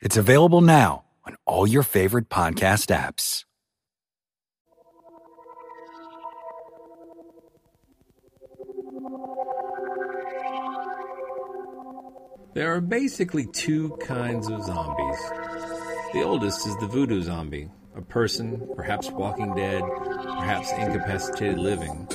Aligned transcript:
It's 0.00 0.16
available 0.16 0.62
now 0.62 1.04
on 1.26 1.36
all 1.44 1.66
your 1.66 1.82
favorite 1.82 2.30
podcast 2.30 2.88
apps. 2.88 3.44
There 12.54 12.74
are 12.74 12.80
basically 12.80 13.46
two 13.46 13.90
kinds 14.00 14.48
of 14.48 14.64
zombies. 14.64 15.20
The 16.14 16.22
oldest 16.24 16.66
is 16.66 16.74
the 16.78 16.86
voodoo 16.86 17.20
zombie, 17.20 17.68
a 17.94 18.00
person, 18.00 18.70
perhaps 18.74 19.10
walking 19.10 19.54
dead, 19.54 19.82
perhaps 19.82 20.72
incapacitated 20.72 21.58
living, 21.58 22.08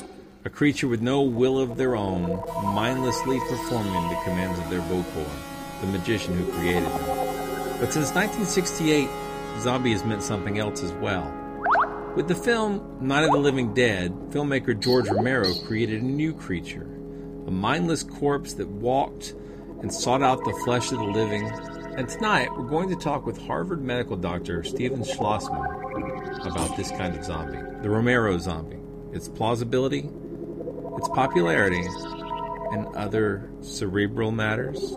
a 0.44 0.50
creature 0.50 0.88
with 0.88 1.02
no 1.02 1.22
will 1.22 1.60
of 1.60 1.76
their 1.76 1.94
own, 1.94 2.42
mindlessly 2.74 3.38
performing 3.38 4.08
the 4.08 4.20
commands 4.24 4.58
of 4.58 4.68
their 4.70 4.80
Bokor, 4.80 5.30
the 5.82 5.86
magician 5.86 6.36
who 6.36 6.50
created 6.52 6.82
them. 6.82 7.25
But 7.78 7.92
since 7.92 8.14
1968, 8.14 9.08
zombie 9.60 9.92
has 9.92 10.04
meant 10.04 10.22
something 10.22 10.58
else 10.58 10.82
as 10.82 10.92
well. 10.94 11.30
With 12.16 12.26
the 12.26 12.34
film 12.34 12.98
Night 13.06 13.24
of 13.24 13.32
the 13.32 13.38
Living 13.38 13.74
Dead, 13.74 14.12
filmmaker 14.30 14.78
George 14.78 15.06
Romero 15.08 15.52
created 15.66 16.00
a 16.00 16.04
new 16.04 16.32
creature, 16.32 16.88
a 17.46 17.50
mindless 17.50 18.02
corpse 18.02 18.54
that 18.54 18.68
walked 18.68 19.34
and 19.82 19.92
sought 19.92 20.22
out 20.22 20.42
the 20.44 20.58
flesh 20.64 20.90
of 20.90 20.98
the 20.98 21.04
living. 21.04 21.46
And 21.98 22.08
tonight, 22.08 22.48
we're 22.56 22.64
going 22.64 22.88
to 22.88 22.96
talk 22.96 23.26
with 23.26 23.36
Harvard 23.46 23.82
medical 23.82 24.16
doctor 24.16 24.64
Steven 24.64 25.02
Schlozman 25.02 26.46
about 26.46 26.74
this 26.78 26.90
kind 26.92 27.14
of 27.14 27.24
zombie, 27.24 27.58
the 27.82 27.90
Romero 27.90 28.38
zombie, 28.38 28.78
its 29.12 29.28
plausibility, 29.28 30.08
its 30.96 31.08
popularity, 31.10 31.86
and 32.72 32.86
other 32.96 33.50
cerebral 33.60 34.30
matters. 34.30 34.96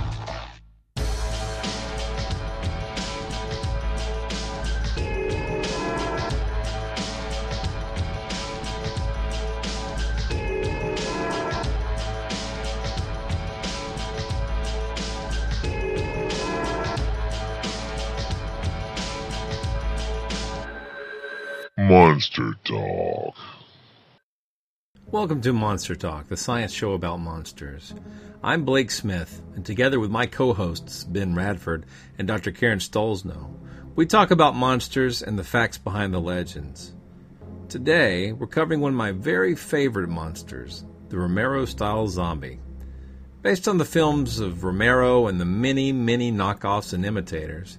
Welcome 25.21 25.41
to 25.41 25.53
Monster 25.53 25.95
Talk, 25.95 26.29
the 26.29 26.35
science 26.35 26.73
show 26.73 26.93
about 26.93 27.19
monsters. 27.19 27.93
I'm 28.43 28.65
Blake 28.65 28.89
Smith, 28.89 29.39
and 29.53 29.63
together 29.63 29.99
with 29.99 30.09
my 30.09 30.25
co 30.25 30.51
hosts, 30.51 31.03
Ben 31.03 31.35
Radford 31.35 31.85
and 32.17 32.27
Dr. 32.27 32.51
Karen 32.51 32.79
Stollznow, 32.79 33.53
we 33.95 34.07
talk 34.07 34.31
about 34.31 34.55
monsters 34.55 35.21
and 35.21 35.37
the 35.37 35.43
facts 35.43 35.77
behind 35.77 36.11
the 36.11 36.19
legends. 36.19 36.95
Today, 37.69 38.31
we're 38.31 38.47
covering 38.47 38.81
one 38.81 38.93
of 38.93 38.97
my 38.97 39.11
very 39.11 39.53
favorite 39.53 40.09
monsters, 40.09 40.85
the 41.09 41.19
Romero 41.19 41.65
style 41.65 42.07
zombie. 42.07 42.59
Based 43.43 43.67
on 43.67 43.77
the 43.77 43.85
films 43.85 44.39
of 44.39 44.63
Romero 44.63 45.27
and 45.27 45.39
the 45.39 45.45
many, 45.45 45.91
many 45.91 46.31
knockoffs 46.31 46.93
and 46.93 47.05
imitators, 47.05 47.77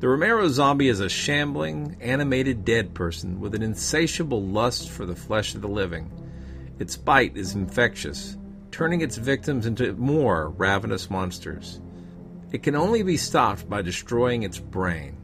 the 0.00 0.08
Romero 0.08 0.48
zombie 0.48 0.88
is 0.88 0.98
a 0.98 1.08
shambling, 1.08 1.96
animated 2.00 2.64
dead 2.64 2.92
person 2.92 3.38
with 3.38 3.54
an 3.54 3.62
insatiable 3.62 4.42
lust 4.42 4.90
for 4.90 5.06
the 5.06 5.14
flesh 5.14 5.54
of 5.54 5.62
the 5.62 5.68
living. 5.68 6.10
Its 6.78 6.96
bite 6.96 7.36
is 7.36 7.54
infectious, 7.54 8.36
turning 8.70 9.00
its 9.00 9.16
victims 9.16 9.64
into 9.64 9.92
more 9.94 10.50
ravenous 10.50 11.08
monsters. 11.08 11.80
It 12.52 12.62
can 12.62 12.76
only 12.76 13.02
be 13.02 13.16
stopped 13.16 13.68
by 13.68 13.82
destroying 13.82 14.42
its 14.42 14.58
brain. 14.58 15.16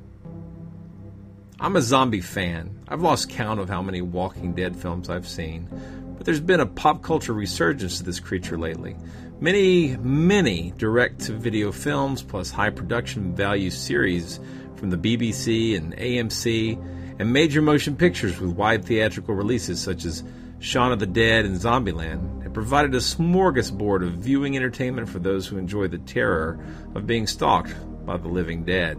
I'm 1.60 1.76
a 1.76 1.82
zombie 1.82 2.20
fan. 2.20 2.80
I've 2.88 3.02
lost 3.02 3.28
count 3.28 3.60
of 3.60 3.68
how 3.68 3.82
many 3.82 4.00
Walking 4.00 4.54
Dead 4.54 4.74
films 4.74 5.08
I've 5.08 5.28
seen, 5.28 5.68
but 6.16 6.24
there's 6.24 6.40
been 6.40 6.60
a 6.60 6.66
pop 6.66 7.02
culture 7.02 7.32
resurgence 7.32 7.98
to 7.98 8.04
this 8.04 8.18
creature 8.18 8.58
lately. 8.58 8.96
Many, 9.38 9.96
many 9.98 10.72
direct 10.78 11.20
to 11.22 11.32
video 11.34 11.70
films 11.70 12.22
plus 12.22 12.50
high 12.50 12.70
production 12.70 13.34
value 13.36 13.70
series 13.70 14.40
from 14.76 14.90
the 14.90 14.96
BBC 14.96 15.76
and 15.76 15.96
AMC, 15.96 16.78
and 17.20 17.32
major 17.32 17.62
motion 17.62 17.94
pictures 17.94 18.40
with 18.40 18.52
wide 18.52 18.84
theatrical 18.84 19.34
releases 19.34 19.80
such 19.80 20.04
as 20.04 20.24
Shaun 20.62 20.92
of 20.92 21.00
the 21.00 21.06
Dead 21.06 21.44
and 21.44 21.56
Zombieland 21.56 22.44
have 22.44 22.54
provided 22.54 22.94
a 22.94 22.98
smorgasbord 22.98 24.06
of 24.06 24.12
viewing 24.12 24.56
entertainment 24.56 25.08
for 25.08 25.18
those 25.18 25.44
who 25.44 25.58
enjoy 25.58 25.88
the 25.88 25.98
terror 25.98 26.64
of 26.94 27.04
being 27.04 27.26
stalked 27.26 27.74
by 28.06 28.16
the 28.16 28.28
living 28.28 28.64
dead. 28.64 28.96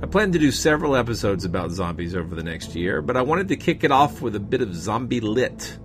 I 0.00 0.06
plan 0.06 0.30
to 0.30 0.38
do 0.38 0.52
several 0.52 0.94
episodes 0.94 1.44
about 1.44 1.72
zombies 1.72 2.14
over 2.14 2.36
the 2.36 2.44
next 2.44 2.76
year, 2.76 3.02
but 3.02 3.16
I 3.16 3.22
wanted 3.22 3.48
to 3.48 3.56
kick 3.56 3.82
it 3.82 3.90
off 3.90 4.22
with 4.22 4.36
a 4.36 4.40
bit 4.40 4.62
of 4.62 4.72
zombie 4.72 5.18
lit. 5.18 5.76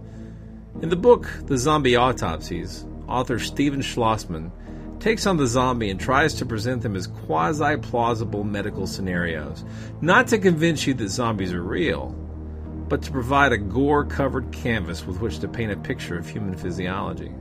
In 0.79 0.89
the 0.89 0.95
book, 0.95 1.27
The 1.47 1.57
Zombie 1.57 1.97
Autopsies, 1.97 2.85
author 3.07 3.39
Steven 3.39 3.81
Schlozman 3.81 4.51
takes 4.99 5.25
on 5.25 5.37
the 5.37 5.47
zombie 5.47 5.89
and 5.89 5.99
tries 5.99 6.35
to 6.35 6.45
present 6.45 6.83
them 6.83 6.95
as 6.95 7.07
quasi 7.07 7.77
plausible 7.77 8.43
medical 8.43 8.85
scenarios. 8.85 9.65
Not 10.01 10.27
to 10.27 10.37
convince 10.37 10.85
you 10.85 10.93
that 10.93 11.09
zombies 11.09 11.51
are 11.51 11.63
real, 11.63 12.15
but 12.87 13.01
to 13.01 13.11
provide 13.11 13.51
a 13.51 13.57
gore 13.57 14.05
covered 14.05 14.51
canvas 14.51 15.05
with 15.05 15.19
which 15.19 15.39
to 15.39 15.47
paint 15.47 15.71
a 15.71 15.77
picture 15.77 16.17
of 16.17 16.27
human 16.27 16.55
physiology. 16.55 17.31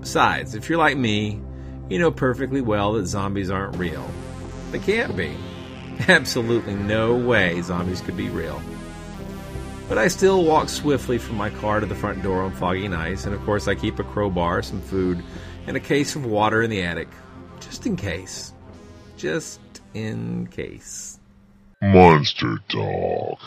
Besides, 0.00 0.54
if 0.54 0.68
you're 0.68 0.78
like 0.78 0.96
me, 0.96 1.40
you 1.88 1.98
know 1.98 2.10
perfectly 2.10 2.60
well 2.60 2.94
that 2.94 3.06
zombies 3.06 3.50
aren't 3.50 3.76
real. 3.76 4.08
They 4.70 4.78
can't 4.78 5.16
be. 5.16 5.34
Absolutely 6.08 6.74
no 6.74 7.16
way 7.16 7.60
zombies 7.62 8.00
could 8.00 8.16
be 8.16 8.28
real. 8.28 8.60
But 9.88 9.96
I 9.96 10.08
still 10.08 10.44
walk 10.44 10.68
swiftly 10.68 11.16
from 11.16 11.36
my 11.36 11.48
car 11.48 11.80
to 11.80 11.86
the 11.86 11.94
front 11.94 12.22
door 12.22 12.42
on 12.42 12.52
foggy 12.52 12.88
nights, 12.88 13.24
and 13.24 13.34
of 13.34 13.42
course, 13.44 13.68
I 13.68 13.74
keep 13.74 13.98
a 13.98 14.04
crowbar, 14.04 14.62
some 14.62 14.82
food, 14.82 15.22
and 15.66 15.76
a 15.76 15.80
case 15.80 16.14
of 16.14 16.26
water 16.26 16.62
in 16.62 16.68
the 16.68 16.82
attic. 16.82 17.08
Just 17.60 17.86
in 17.86 17.96
case. 17.96 18.52
Just 19.16 19.60
in 19.94 20.46
case. 20.48 21.18
Monster 21.80 22.58
Talk. 22.68 23.38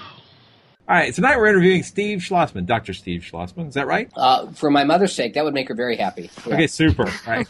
All 0.92 0.98
right, 0.98 1.14
tonight 1.14 1.38
we're 1.38 1.48
interviewing 1.48 1.84
Steve 1.84 2.20
Schlozman, 2.20 2.66
Dr. 2.66 2.92
Steve 2.94 3.22
Schlozman. 3.22 3.70
Is 3.70 3.76
that 3.76 3.88
right? 3.88 4.12
Uh, 4.14 4.52
for 4.52 4.70
my 4.70 4.84
mother's 4.84 5.16
sake, 5.16 5.36
that 5.36 5.46
would 5.46 5.54
make 5.54 5.70
her 5.70 5.74
very 5.74 5.96
happy. 5.96 6.30
Yeah. 6.46 6.54
Okay, 6.54 6.68
super. 6.68 7.10
Right. 7.26 7.48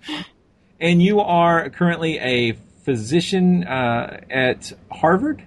and 0.80 1.00
you 1.00 1.20
are 1.20 1.70
currently 1.70 2.18
a 2.18 2.54
physician 2.82 3.62
uh, 3.62 4.18
at 4.28 4.72
Harvard. 4.90 5.44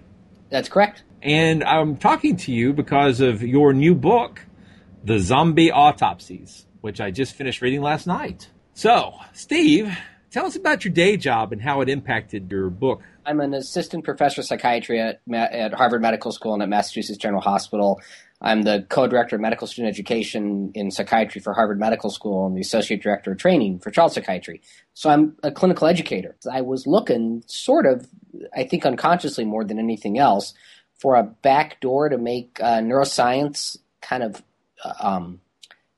That's 0.50 0.70
correct. 0.70 1.04
And 1.22 1.66
I'm 1.66 1.98
talking 1.98 2.38
to 2.38 2.54
you 2.54 2.72
because 2.72 3.20
of 3.20 3.44
your 3.44 3.74
new 3.74 3.94
book, 3.94 4.46
The 5.04 5.20
Zombie 5.20 5.70
Autopsies, 5.70 6.66
which 6.80 7.02
I 7.02 7.12
just 7.12 7.36
finished 7.36 7.62
reading 7.62 7.82
last 7.82 8.08
night. 8.08 8.48
So, 8.74 9.16
Steve, 9.34 9.98
tell 10.32 10.46
us 10.46 10.56
about 10.56 10.84
your 10.86 10.94
day 10.94 11.18
job 11.18 11.52
and 11.52 11.62
how 11.62 11.82
it 11.82 11.90
impacted 11.90 12.52
your 12.52 12.70
book. 12.70 13.02
I'm 13.26 13.40
an 13.40 13.54
assistant 13.54 14.04
professor 14.04 14.42
of 14.42 14.48
psychiatry 14.48 15.00
at, 15.00 15.22
at 15.34 15.74
Harvard 15.74 16.02
Medical 16.02 16.32
School 16.32 16.54
and 16.54 16.64
at 16.64 16.70
Massachusetts 16.70 17.18
General 17.18 17.42
Hospital. 17.42 18.00
I'm 18.40 18.62
the 18.62 18.86
co-director 18.90 19.36
of 19.36 19.42
medical 19.42 19.66
student 19.66 19.92
education 19.92 20.72
in 20.76 20.92
psychiatry 20.92 21.42
for 21.42 21.54
Harvard 21.54 21.80
Medical 21.80 22.12
School 22.12 22.46
and 22.46 22.56
the 22.56 22.62
associate 22.62 23.02
director 23.02 23.32
of 23.32 23.38
training 23.38 23.80
for 23.80 23.90
child 23.90 24.14
psychiatry. 24.14 24.62
So 24.94 25.10
I'm 25.10 25.36
a 25.42 25.52
clinical 25.52 25.88
educator. 25.88 26.36
I 26.52 26.62
was 26.62 26.86
looking 26.86 27.44
sort 27.48 27.88
of, 27.88 28.08
I 28.56 28.64
think 28.64 28.86
unconsciously 28.86 29.44
more 29.44 29.64
than 29.64 29.80
anything 29.80 30.20
else, 30.20 30.54
for 31.00 31.16
a 31.16 31.24
back 31.24 31.80
door 31.80 32.10
to 32.10 32.18
make 32.18 32.60
uh, 32.62 32.80
neuroscience 32.80 33.78
kind 34.02 34.24
of 34.24 34.44
uh, 34.84 34.94
um, 35.00 35.42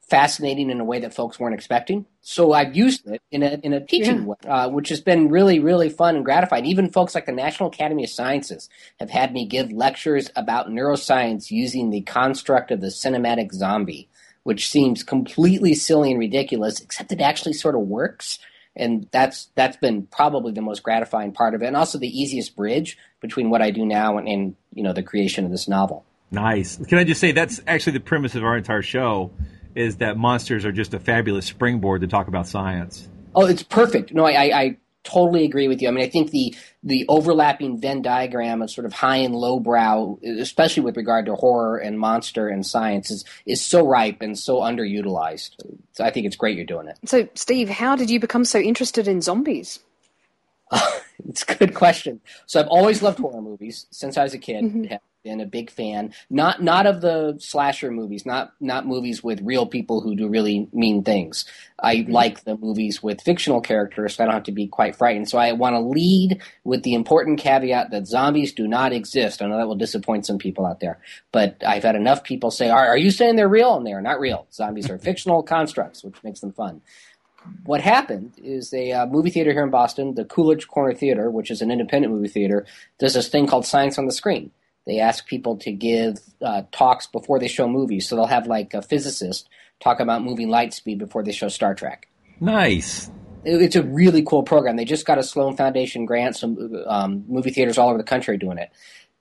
fascinating 0.09 0.69
in 0.69 0.79
a 0.79 0.83
way 0.83 0.99
that 0.99 1.13
folks 1.13 1.39
weren't 1.39 1.55
expecting. 1.55 2.05
So 2.29 2.53
I've 2.53 2.75
used 2.75 3.07
it 3.07 3.23
in 3.31 3.41
a 3.41 3.59
in 3.63 3.73
a 3.73 3.83
teaching 3.83 4.19
yeah. 4.19 4.23
way, 4.23 4.37
uh, 4.45 4.69
which 4.69 4.89
has 4.89 5.01
been 5.01 5.29
really 5.29 5.57
really 5.59 5.89
fun 5.89 6.15
and 6.15 6.23
gratifying. 6.23 6.67
Even 6.67 6.91
folks 6.91 7.15
like 7.15 7.25
the 7.25 7.31
National 7.31 7.69
Academy 7.69 8.03
of 8.03 8.11
Sciences 8.11 8.69
have 8.99 9.09
had 9.09 9.33
me 9.33 9.47
give 9.47 9.71
lectures 9.71 10.29
about 10.35 10.69
neuroscience 10.69 11.49
using 11.49 11.89
the 11.89 12.01
construct 12.01 12.69
of 12.69 12.81
the 12.81 12.89
cinematic 12.89 13.51
zombie, 13.51 14.09
which 14.43 14.69
seems 14.69 15.01
completely 15.01 15.73
silly 15.73 16.11
and 16.11 16.19
ridiculous, 16.19 16.79
except 16.79 17.11
it 17.11 17.19
actually 17.19 17.53
sort 17.53 17.73
of 17.73 17.81
works. 17.81 18.37
And 18.75 19.07
that's 19.09 19.49
that's 19.55 19.77
been 19.77 20.03
probably 20.03 20.51
the 20.51 20.61
most 20.61 20.83
gratifying 20.83 21.31
part 21.31 21.55
of 21.55 21.63
it, 21.63 21.65
and 21.65 21.75
also 21.75 21.97
the 21.97 22.21
easiest 22.21 22.55
bridge 22.55 22.95
between 23.21 23.49
what 23.49 23.63
I 23.63 23.71
do 23.71 23.87
now 23.87 24.19
and, 24.19 24.27
and 24.27 24.55
you 24.75 24.83
know 24.83 24.93
the 24.93 25.01
creation 25.01 25.45
of 25.45 25.51
this 25.51 25.67
novel. 25.67 26.05
Nice. 26.29 26.77
Can 26.85 26.99
I 26.99 27.05
just 27.05 27.21
say 27.21 27.31
that's 27.31 27.59
actually 27.65 27.93
the 27.93 28.01
premise 28.01 28.35
of 28.35 28.43
our 28.43 28.55
entire 28.55 28.83
show 28.83 29.31
is 29.75 29.97
that 29.97 30.17
monsters 30.17 30.65
are 30.65 30.71
just 30.71 30.93
a 30.93 30.99
fabulous 30.99 31.45
springboard 31.45 32.01
to 32.01 32.07
talk 32.07 32.27
about 32.27 32.47
science. 32.47 33.07
Oh, 33.35 33.45
it's 33.45 33.63
perfect. 33.63 34.13
No, 34.13 34.25
I, 34.25 34.59
I, 34.61 34.77
totally 35.05 35.45
agree 35.45 35.67
with 35.67 35.81
you. 35.81 35.87
I 35.87 35.91
mean, 35.91 36.03
I 36.03 36.09
think 36.09 36.31
the 36.31 36.53
the 36.83 37.05
overlapping 37.07 37.79
Venn 37.79 38.01
diagram 38.01 38.61
of 38.61 38.69
sort 38.69 38.85
of 38.85 38.93
high 38.93 39.17
and 39.17 39.33
low 39.33 39.59
brow, 39.59 40.19
especially 40.23 40.83
with 40.83 40.97
regard 40.97 41.25
to 41.27 41.35
horror 41.35 41.77
and 41.77 41.97
monster 41.97 42.47
and 42.47 42.65
science, 42.65 43.09
is 43.09 43.23
is 43.45 43.61
so 43.61 43.85
ripe 43.87 44.21
and 44.21 44.37
so 44.37 44.57
underutilized. 44.59 45.51
So 45.93 46.03
I 46.03 46.11
think 46.11 46.25
it's 46.25 46.35
great 46.35 46.57
you're 46.57 46.65
doing 46.65 46.87
it. 46.87 46.97
So, 47.05 47.27
Steve, 47.33 47.69
how 47.69 47.95
did 47.95 48.09
you 48.09 48.19
become 48.19 48.45
so 48.45 48.59
interested 48.59 49.07
in 49.07 49.21
zombies? 49.21 49.79
it's 51.27 51.43
a 51.43 51.55
good 51.55 51.73
question. 51.73 52.21
So 52.45 52.59
I've 52.59 52.67
always 52.67 53.01
loved 53.01 53.19
horror 53.19 53.41
movies 53.41 53.87
since 53.91 54.17
I 54.17 54.23
was 54.23 54.33
a 54.33 54.37
kid. 54.37 54.65
Mm-hmm 54.65 54.95
been 55.23 55.41
a 55.41 55.45
big 55.45 55.69
fan. 55.69 56.13
Not 56.29 56.61
not 56.61 56.85
of 56.85 57.01
the 57.01 57.37
slasher 57.39 57.91
movies, 57.91 58.25
not 58.25 58.53
not 58.59 58.87
movies 58.87 59.23
with 59.23 59.41
real 59.41 59.65
people 59.65 60.01
who 60.01 60.15
do 60.15 60.27
really 60.27 60.67
mean 60.71 61.03
things. 61.03 61.45
I 61.81 61.97
mm-hmm. 61.97 62.11
like 62.11 62.43
the 62.43 62.57
movies 62.57 63.01
with 63.01 63.21
fictional 63.21 63.61
characters, 63.61 64.15
so 64.15 64.23
I 64.23 64.25
don't 64.25 64.33
have 64.33 64.43
to 64.43 64.51
be 64.51 64.67
quite 64.67 64.95
frightened. 64.95 65.29
So 65.29 65.37
I 65.37 65.51
want 65.53 65.75
to 65.75 65.79
lead 65.79 66.41
with 66.63 66.83
the 66.83 66.93
important 66.93 67.39
caveat 67.39 67.91
that 67.91 68.07
zombies 68.07 68.53
do 68.53 68.67
not 68.67 68.93
exist. 68.93 69.41
I 69.41 69.47
know 69.47 69.57
that 69.57 69.67
will 69.67 69.75
disappoint 69.75 70.25
some 70.25 70.37
people 70.37 70.65
out 70.65 70.79
there, 70.79 70.99
but 71.31 71.61
I've 71.65 71.83
had 71.83 71.95
enough 71.95 72.23
people 72.23 72.51
say, 72.51 72.69
"Are, 72.69 72.87
are 72.87 72.97
you 72.97 73.11
saying 73.11 73.35
they're 73.35 73.49
real?" 73.49 73.75
And 73.75 73.85
they 73.85 73.93
are 73.93 74.01
not 74.01 74.19
real. 74.19 74.47
Zombies 74.51 74.89
are 74.89 74.97
fictional 75.09 75.43
constructs, 75.43 76.03
which 76.03 76.23
makes 76.23 76.39
them 76.39 76.53
fun 76.53 76.81
what 77.63 77.81
happened 77.81 78.33
is 78.37 78.73
a 78.73 78.91
uh, 78.91 79.05
movie 79.05 79.29
theater 79.29 79.53
here 79.53 79.63
in 79.63 79.69
Boston, 79.69 80.15
the 80.15 80.25
Coolidge 80.25 80.67
Corner 80.67 80.93
Theater, 80.93 81.31
which 81.31 81.49
is 81.49 81.61
an 81.61 81.71
independent 81.71 82.13
movie 82.13 82.27
theater, 82.27 82.65
does 82.97 83.13
this 83.13 83.29
thing 83.29 83.47
called 83.47 83.65
Science 83.65 83.97
on 83.97 84.05
the 84.05 84.11
Screen. 84.11 84.51
They 84.89 84.99
ask 84.99 85.27
people 85.27 85.55
to 85.57 85.71
give 85.71 86.17
uh, 86.41 86.63
talks 86.71 87.05
before 87.05 87.37
they 87.37 87.47
show 87.47 87.67
movies. 87.67 88.09
So 88.09 88.15
they'll 88.15 88.25
have 88.25 88.47
like 88.47 88.73
a 88.73 88.81
physicist 88.81 89.47
talk 89.79 89.99
about 89.99 90.23
moving 90.23 90.49
light 90.49 90.73
speed 90.73 90.97
before 90.97 91.21
they 91.23 91.31
show 91.31 91.47
Star 91.47 91.75
Trek. 91.75 92.07
Nice. 92.39 93.11
It's 93.45 93.75
a 93.75 93.83
really 93.83 94.23
cool 94.23 94.41
program. 94.41 94.77
They 94.77 94.85
just 94.85 95.05
got 95.05 95.19
a 95.19 95.23
Sloan 95.23 95.55
Foundation 95.55 96.05
grant. 96.05 96.37
Some 96.37 96.83
um, 96.87 97.23
movie 97.27 97.51
theaters 97.51 97.77
all 97.77 97.89
over 97.89 97.99
the 97.99 98.03
country 98.03 98.33
are 98.33 98.39
doing 98.39 98.57
it. 98.57 98.71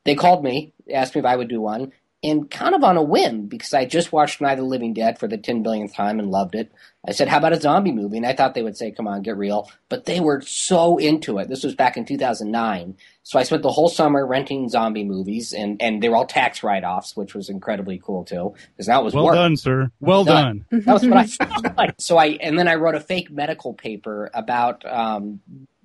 They 0.04 0.14
called 0.14 0.42
me, 0.42 0.72
asked 0.90 1.14
me 1.14 1.18
if 1.18 1.26
I 1.26 1.36
would 1.36 1.48
do 1.48 1.60
one, 1.60 1.92
and 2.22 2.50
kind 2.50 2.74
of 2.74 2.82
on 2.82 2.96
a 2.96 3.02
whim 3.02 3.46
because 3.46 3.72
I 3.72 3.84
just 3.84 4.12
watched 4.12 4.40
Night 4.40 4.54
of 4.54 4.58
the 4.58 4.64
Living 4.64 4.92
Dead 4.92 5.18
for 5.18 5.28
the 5.28 5.38
10 5.38 5.62
billionth 5.62 5.94
time 5.94 6.18
and 6.18 6.30
loved 6.30 6.56
it. 6.56 6.72
I 7.06 7.12
said, 7.12 7.28
How 7.28 7.38
about 7.38 7.52
a 7.52 7.60
zombie 7.60 7.92
movie? 7.92 8.16
And 8.16 8.26
I 8.26 8.34
thought 8.34 8.54
they 8.54 8.62
would 8.62 8.76
say, 8.76 8.90
Come 8.90 9.06
on, 9.06 9.22
get 9.22 9.36
real. 9.36 9.70
But 9.88 10.04
they 10.04 10.18
were 10.18 10.40
so 10.40 10.98
into 10.98 11.38
it. 11.38 11.48
This 11.48 11.62
was 11.62 11.76
back 11.76 11.96
in 11.96 12.04
2009. 12.04 12.96
So 13.22 13.38
I 13.38 13.44
spent 13.44 13.62
the 13.62 13.70
whole 13.70 13.88
summer 13.88 14.26
renting 14.26 14.68
zombie 14.68 15.04
movies, 15.04 15.52
and, 15.52 15.80
and 15.80 16.02
they 16.02 16.08
were 16.08 16.16
all 16.16 16.26
tax 16.26 16.62
write 16.62 16.82
offs, 16.82 17.16
which 17.16 17.34
was 17.34 17.50
incredibly 17.50 17.98
cool 17.98 18.24
too. 18.24 18.54
Because 18.72 18.86
that 18.86 19.04
was 19.04 19.14
well 19.14 19.26
work. 19.26 19.34
done, 19.34 19.56
sir. 19.56 19.90
Well 20.00 20.24
done. 20.24 20.64
done. 20.70 20.80
That 20.84 20.94
was 20.94 21.06
what 21.06 21.40
I 21.40 21.74
like. 21.76 21.94
So 21.98 22.16
I 22.16 22.38
and 22.40 22.58
then 22.58 22.66
I 22.66 22.74
wrote 22.74 22.96
a 22.96 23.00
fake 23.00 23.30
medical 23.30 23.74
paper 23.74 24.30
about 24.34 24.84
um, 24.84 25.40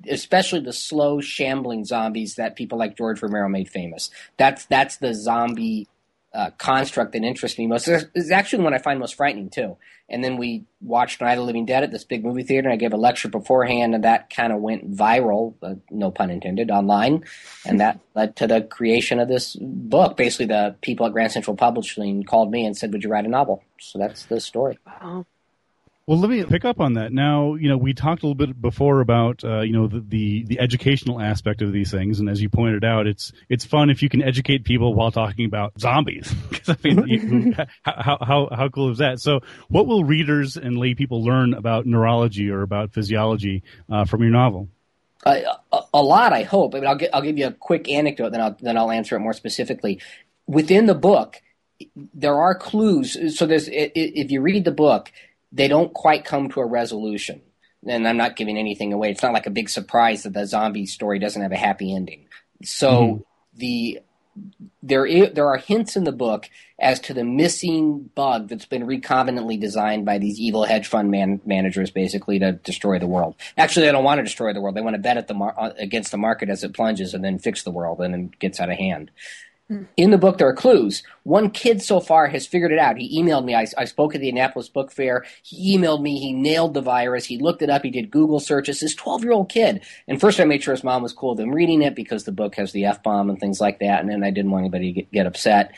especially 0.09 0.61
the 0.61 0.73
slow 0.73 1.21
shambling 1.21 1.85
zombies 1.85 2.35
that 2.35 2.55
people 2.55 2.77
like 2.77 2.97
George 2.97 3.21
Romero 3.21 3.49
made 3.49 3.69
famous. 3.69 4.09
That's 4.37 4.65
that's 4.65 4.97
the 4.97 5.13
zombie 5.13 5.87
uh, 6.33 6.49
construct 6.57 7.11
that 7.13 7.23
interests 7.23 7.57
me 7.57 7.67
most. 7.67 7.87
Is 7.87 8.31
actually 8.31 8.63
one 8.63 8.73
I 8.73 8.79
find 8.79 8.99
most 8.99 9.15
frightening 9.15 9.49
too. 9.49 9.77
And 10.09 10.23
then 10.23 10.37
we 10.37 10.65
watched 10.81 11.21
Night 11.21 11.33
of 11.33 11.39
the 11.39 11.43
Living 11.43 11.65
Dead 11.65 11.83
at 11.83 11.91
this 11.91 12.03
big 12.03 12.25
movie 12.25 12.43
theater. 12.43 12.67
And 12.67 12.73
I 12.73 12.77
gave 12.77 12.93
a 12.93 12.97
lecture 12.97 13.29
beforehand, 13.29 13.95
and 13.95 14.03
that 14.03 14.29
kind 14.29 14.51
of 14.51 14.59
went 14.59 14.91
viral, 14.91 15.55
uh, 15.63 15.75
no 15.89 16.11
pun 16.11 16.29
intended, 16.29 16.71
online. 16.71 17.23
And 17.65 17.79
that 17.79 17.99
led 18.15 18.35
to 18.37 18.47
the 18.47 18.61
creation 18.61 19.19
of 19.19 19.27
this 19.27 19.55
book. 19.59 20.17
Basically, 20.17 20.47
the 20.47 20.75
people 20.81 21.05
at 21.05 21.13
Grand 21.13 21.31
Central 21.31 21.55
Publishing 21.55 22.23
called 22.23 22.51
me 22.51 22.65
and 22.65 22.75
said, 22.75 22.91
"Would 22.93 23.03
you 23.03 23.09
write 23.09 23.25
a 23.25 23.29
novel?" 23.29 23.63
So 23.79 23.99
that's 23.99 24.25
the 24.25 24.39
story. 24.39 24.77
Wow. 24.85 25.25
Well, 26.05 26.19
let 26.19 26.29
me 26.29 26.43
pick 26.43 26.65
up 26.65 26.81
on 26.81 26.93
that. 26.93 27.13
Now, 27.13 27.55
you 27.55 27.69
know, 27.69 27.77
we 27.77 27.93
talked 27.93 28.23
a 28.23 28.27
little 28.27 28.35
bit 28.35 28.61
before 28.61 28.99
about, 28.99 29.41
uh, 29.45 29.61
you 29.61 29.71
know, 29.71 29.87
the, 29.87 30.01
the, 30.01 30.43
the 30.43 30.59
educational 30.59 31.21
aspect 31.21 31.61
of 31.61 31.71
these 31.71 31.91
things, 31.91 32.19
and 32.19 32.29
as 32.29 32.41
you 32.41 32.49
pointed 32.49 32.83
out, 32.83 33.07
it's 33.07 33.31
it's 33.47 33.63
fun 33.63 33.89
if 33.89 34.03
you 34.03 34.09
can 34.09 34.21
educate 34.21 34.65
people 34.65 34.93
while 34.93 35.11
talking 35.11 35.45
about 35.45 35.79
zombies. 35.79 36.35
I 36.67 36.75
mean, 36.83 37.07
you, 37.07 37.55
how, 37.83 38.17
how 38.19 38.49
how 38.51 38.67
cool 38.67 38.91
is 38.91 38.97
that? 38.97 39.21
So, 39.21 39.39
what 39.69 39.87
will 39.87 40.03
readers 40.03 40.57
and 40.57 40.77
lay 40.77 40.93
people 40.93 41.23
learn 41.23 41.53
about 41.53 41.85
neurology 41.85 42.49
or 42.49 42.63
about 42.63 42.91
physiology 42.91 43.63
uh, 43.89 44.03
from 44.03 44.23
your 44.23 44.31
novel? 44.31 44.67
Uh, 45.25 45.39
a, 45.71 45.79
a, 45.93 46.01
lot, 46.01 46.33
I 46.33 46.43
hope. 46.43 46.75
I 46.75 46.79
mean, 46.79 46.87
I'll, 46.87 46.97
get, 46.97 47.15
I'll 47.15 47.21
give 47.21 47.37
you 47.37 47.47
a 47.47 47.53
quick 47.53 47.89
anecdote, 47.89 48.31
then 48.31 48.41
I'll 48.41 48.57
then 48.59 48.77
I'll 48.77 48.91
answer 48.91 49.15
it 49.15 49.19
more 49.19 49.31
specifically. 49.31 50.01
Within 50.47 50.85
the 50.85 50.95
book, 50.95 51.41
there 52.13 52.35
are 52.35 52.55
clues. 52.55 53.37
So, 53.37 53.45
there's 53.45 53.69
if 53.71 54.31
you 54.31 54.41
read 54.41 54.65
the 54.65 54.71
book 54.71 55.09
they 55.53 55.67
don't 55.67 55.93
quite 55.93 56.25
come 56.25 56.49
to 56.49 56.59
a 56.59 56.65
resolution. 56.65 57.41
And 57.87 58.07
I'm 58.07 58.17
not 58.17 58.35
giving 58.35 58.57
anything 58.57 58.91
away. 58.91 59.11
It's 59.11 59.23
not 59.23 59.33
like 59.33 59.45
a 59.45 59.51
big 59.51 59.69
surprise 59.69 60.23
that 60.23 60.33
the 60.33 60.47
zombie 60.47 60.85
story 60.85 61.19
doesn't 61.19 61.41
have 61.41 61.51
a 61.51 61.57
happy 61.57 61.93
ending. 61.93 62.27
So 62.63 62.91
mm-hmm. 62.91 63.21
the 63.59 63.99
there 64.81 65.05
is, 65.05 65.33
there 65.33 65.47
are 65.47 65.57
hints 65.57 65.95
in 65.95 66.05
the 66.05 66.11
book 66.11 66.49
as 66.79 66.99
to 67.01 67.13
the 67.13 67.23
missing 67.23 68.09
bug 68.15 68.49
that's 68.49 68.65
been 68.65 68.87
recombinantly 68.87 69.59
designed 69.59 70.05
by 70.05 70.17
these 70.17 70.39
evil 70.39 70.65
hedge 70.65 70.87
fund 70.87 71.11
man, 71.11 71.39
managers, 71.45 71.91
basically 71.91 72.39
to 72.39 72.53
destroy 72.53 72.97
the 72.97 73.07
world. 73.07 73.35
Actually, 73.57 73.85
they 73.85 73.91
don't 73.91 74.03
want 74.03 74.17
to 74.19 74.23
destroy 74.23 74.51
the 74.51 74.61
world; 74.61 74.75
they 74.75 74.81
want 74.81 74.95
to 74.95 75.01
bet 75.01 75.17
at 75.17 75.27
the 75.27 75.33
mar- 75.33 75.55
uh, 75.57 75.71
against 75.77 76.11
the 76.11 76.17
market 76.17 76.49
as 76.49 76.63
it 76.63 76.73
plunges, 76.73 77.13
and 77.13 77.23
then 77.23 77.37
fix 77.37 77.63
the 77.63 77.71
world, 77.71 78.01
and 78.01 78.13
then 78.13 78.31
gets 78.39 78.59
out 78.59 78.71
of 78.71 78.77
hand. 78.77 79.11
In 79.69 80.11
the 80.11 80.17
book, 80.17 80.37
there 80.37 80.47
are 80.47 80.53
clues. 80.53 81.03
One 81.23 81.49
kid 81.49 81.81
so 81.81 82.01
far 82.01 82.27
has 82.27 82.45
figured 82.45 82.73
it 82.73 82.79
out. 82.79 82.97
He 82.97 83.21
emailed 83.21 83.45
me. 83.45 83.55
I, 83.55 83.65
I, 83.77 83.85
spoke 83.85 84.13
at 84.13 84.19
the 84.19 84.29
Annapolis 84.29 84.67
Book 84.67 84.91
Fair. 84.91 85.25
He 85.41 85.77
emailed 85.77 86.01
me. 86.01 86.19
He 86.19 86.33
nailed 86.33 86.73
the 86.73 86.81
virus. 86.81 87.25
He 87.25 87.37
looked 87.37 87.61
it 87.61 87.69
up. 87.69 87.81
He 87.81 87.89
did 87.89 88.11
Google 88.11 88.41
searches. 88.41 88.81
This 88.81 88.93
12 88.93 89.23
year 89.23 89.31
old 89.31 89.49
kid. 89.49 89.81
And 90.07 90.19
first, 90.19 90.39
I 90.41 90.45
made 90.45 90.61
sure 90.61 90.73
his 90.73 90.83
mom 90.83 91.01
was 91.01 91.13
cool 91.13 91.31
with 91.31 91.39
him 91.39 91.51
reading 91.51 91.81
it 91.81 91.95
because 91.95 92.25
the 92.25 92.33
book 92.33 92.55
has 92.55 92.73
the 92.73 92.85
F 92.85 93.01
bomb 93.03 93.29
and 93.29 93.39
things 93.39 93.61
like 93.61 93.79
that. 93.79 94.01
And 94.01 94.09
then 94.09 94.23
I 94.23 94.31
didn't 94.31 94.51
want 94.51 94.63
anybody 94.63 94.87
to 94.87 95.01
get, 95.01 95.11
get 95.11 95.27
upset. 95.27 95.73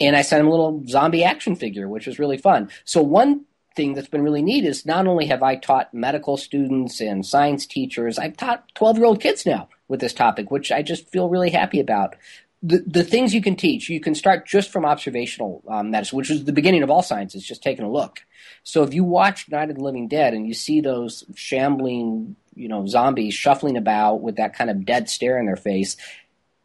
And 0.00 0.16
I 0.16 0.22
sent 0.22 0.40
him 0.40 0.48
a 0.48 0.50
little 0.50 0.84
zombie 0.88 1.24
action 1.24 1.54
figure, 1.54 1.88
which 1.88 2.08
was 2.08 2.18
really 2.18 2.38
fun. 2.38 2.70
So, 2.84 3.02
one 3.02 3.44
thing 3.76 3.94
that's 3.94 4.08
been 4.08 4.22
really 4.22 4.42
neat 4.42 4.64
is 4.64 4.84
not 4.84 5.06
only 5.06 5.26
have 5.26 5.44
I 5.44 5.54
taught 5.54 5.94
medical 5.94 6.36
students 6.36 7.00
and 7.00 7.24
science 7.24 7.66
teachers, 7.66 8.18
I've 8.18 8.36
taught 8.36 8.64
12 8.74 8.96
year 8.96 9.06
old 9.06 9.20
kids 9.20 9.46
now 9.46 9.68
with 9.86 10.00
this 10.00 10.12
topic, 10.12 10.50
which 10.50 10.72
I 10.72 10.82
just 10.82 11.08
feel 11.08 11.28
really 11.28 11.50
happy 11.50 11.78
about 11.78 12.16
the, 12.62 12.82
the 12.86 13.04
things 13.04 13.34
you 13.34 13.42
can 13.42 13.56
teach, 13.56 13.88
you 13.88 14.00
can 14.00 14.14
start 14.14 14.46
just 14.46 14.70
from 14.70 14.84
observational 14.84 15.62
um, 15.68 15.90
medicine, 15.90 16.16
which 16.16 16.30
is 16.30 16.44
the 16.44 16.52
beginning 16.52 16.82
of 16.82 16.90
all 16.90 17.02
sciences, 17.02 17.46
just 17.46 17.62
taking 17.62 17.84
a 17.84 17.90
look. 17.90 18.20
So 18.64 18.82
if 18.82 18.92
you 18.94 19.04
watch 19.04 19.48
Night 19.48 19.70
of 19.70 19.76
the 19.76 19.82
Living 19.82 20.08
Dead 20.08 20.34
and 20.34 20.46
you 20.46 20.54
see 20.54 20.80
those 20.80 21.24
shambling, 21.34 22.36
you 22.54 22.68
know, 22.68 22.86
zombies 22.86 23.34
shuffling 23.34 23.76
about 23.76 24.20
with 24.20 24.36
that 24.36 24.54
kind 24.54 24.70
of 24.70 24.84
dead 24.84 25.08
stare 25.08 25.38
in 25.38 25.46
their 25.46 25.56
face, 25.56 25.96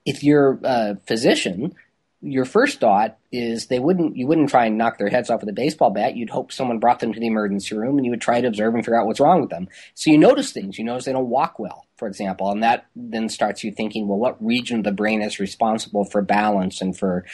if 0.06 0.24
you're 0.24 0.60
a 0.64 0.98
physician, 1.06 1.76
your 2.24 2.46
first 2.46 2.80
thought 2.80 3.18
is 3.32 3.68
they 3.68 3.80
wouldn't 3.80 4.16
you 4.16 4.26
wouldn't 4.26 4.50
try 4.50 4.66
and 4.66 4.78
knock 4.78 4.98
their 4.98 5.10
heads 5.10 5.30
off 5.30 5.42
with 5.42 5.50
a 5.50 5.54
baseball 5.54 5.90
bat. 5.90 6.16
You'd 6.16 6.30
hope 6.30 6.52
someone 6.52 6.80
brought 6.80 7.00
them 7.00 7.12
to 7.12 7.20
the 7.20 7.28
emergency 7.28 7.76
room 7.76 7.98
and 7.98 8.06
you 8.06 8.12
would 8.12 8.22
try 8.22 8.40
to 8.40 8.48
observe 8.48 8.74
and 8.74 8.84
figure 8.84 9.00
out 9.00 9.06
what's 9.06 9.20
wrong 9.20 9.42
with 9.42 9.50
them. 9.50 9.68
So 9.94 10.10
you 10.10 10.18
notice 10.18 10.52
things. 10.52 10.80
You 10.80 10.86
notice 10.86 11.06
they 11.06 11.12
don't 11.12 11.30
walk 11.30 11.60
well, 11.60 11.86
for 11.98 12.08
example, 12.08 12.50
and 12.50 12.64
that 12.64 12.86
then 12.96 13.28
starts 13.28 13.64
you 13.64 13.72
thinking, 13.72 14.08
well, 14.08 14.18
what 14.18 14.44
region 14.44 14.78
of 14.80 14.84
the 14.86 14.92
brain 14.94 15.22
is 15.22 15.40
responsible 15.40 16.06
for 16.06 16.22
balance 16.22 16.82
and 16.82 16.98
for 16.98 17.26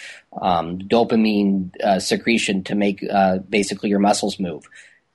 um, 0.41 0.79
dopamine 0.79 1.71
uh, 1.81 1.99
secretion 1.99 2.63
to 2.63 2.75
make 2.75 3.05
uh, 3.09 3.37
basically 3.37 3.89
your 3.89 3.99
muscles 3.99 4.39
move? 4.39 4.67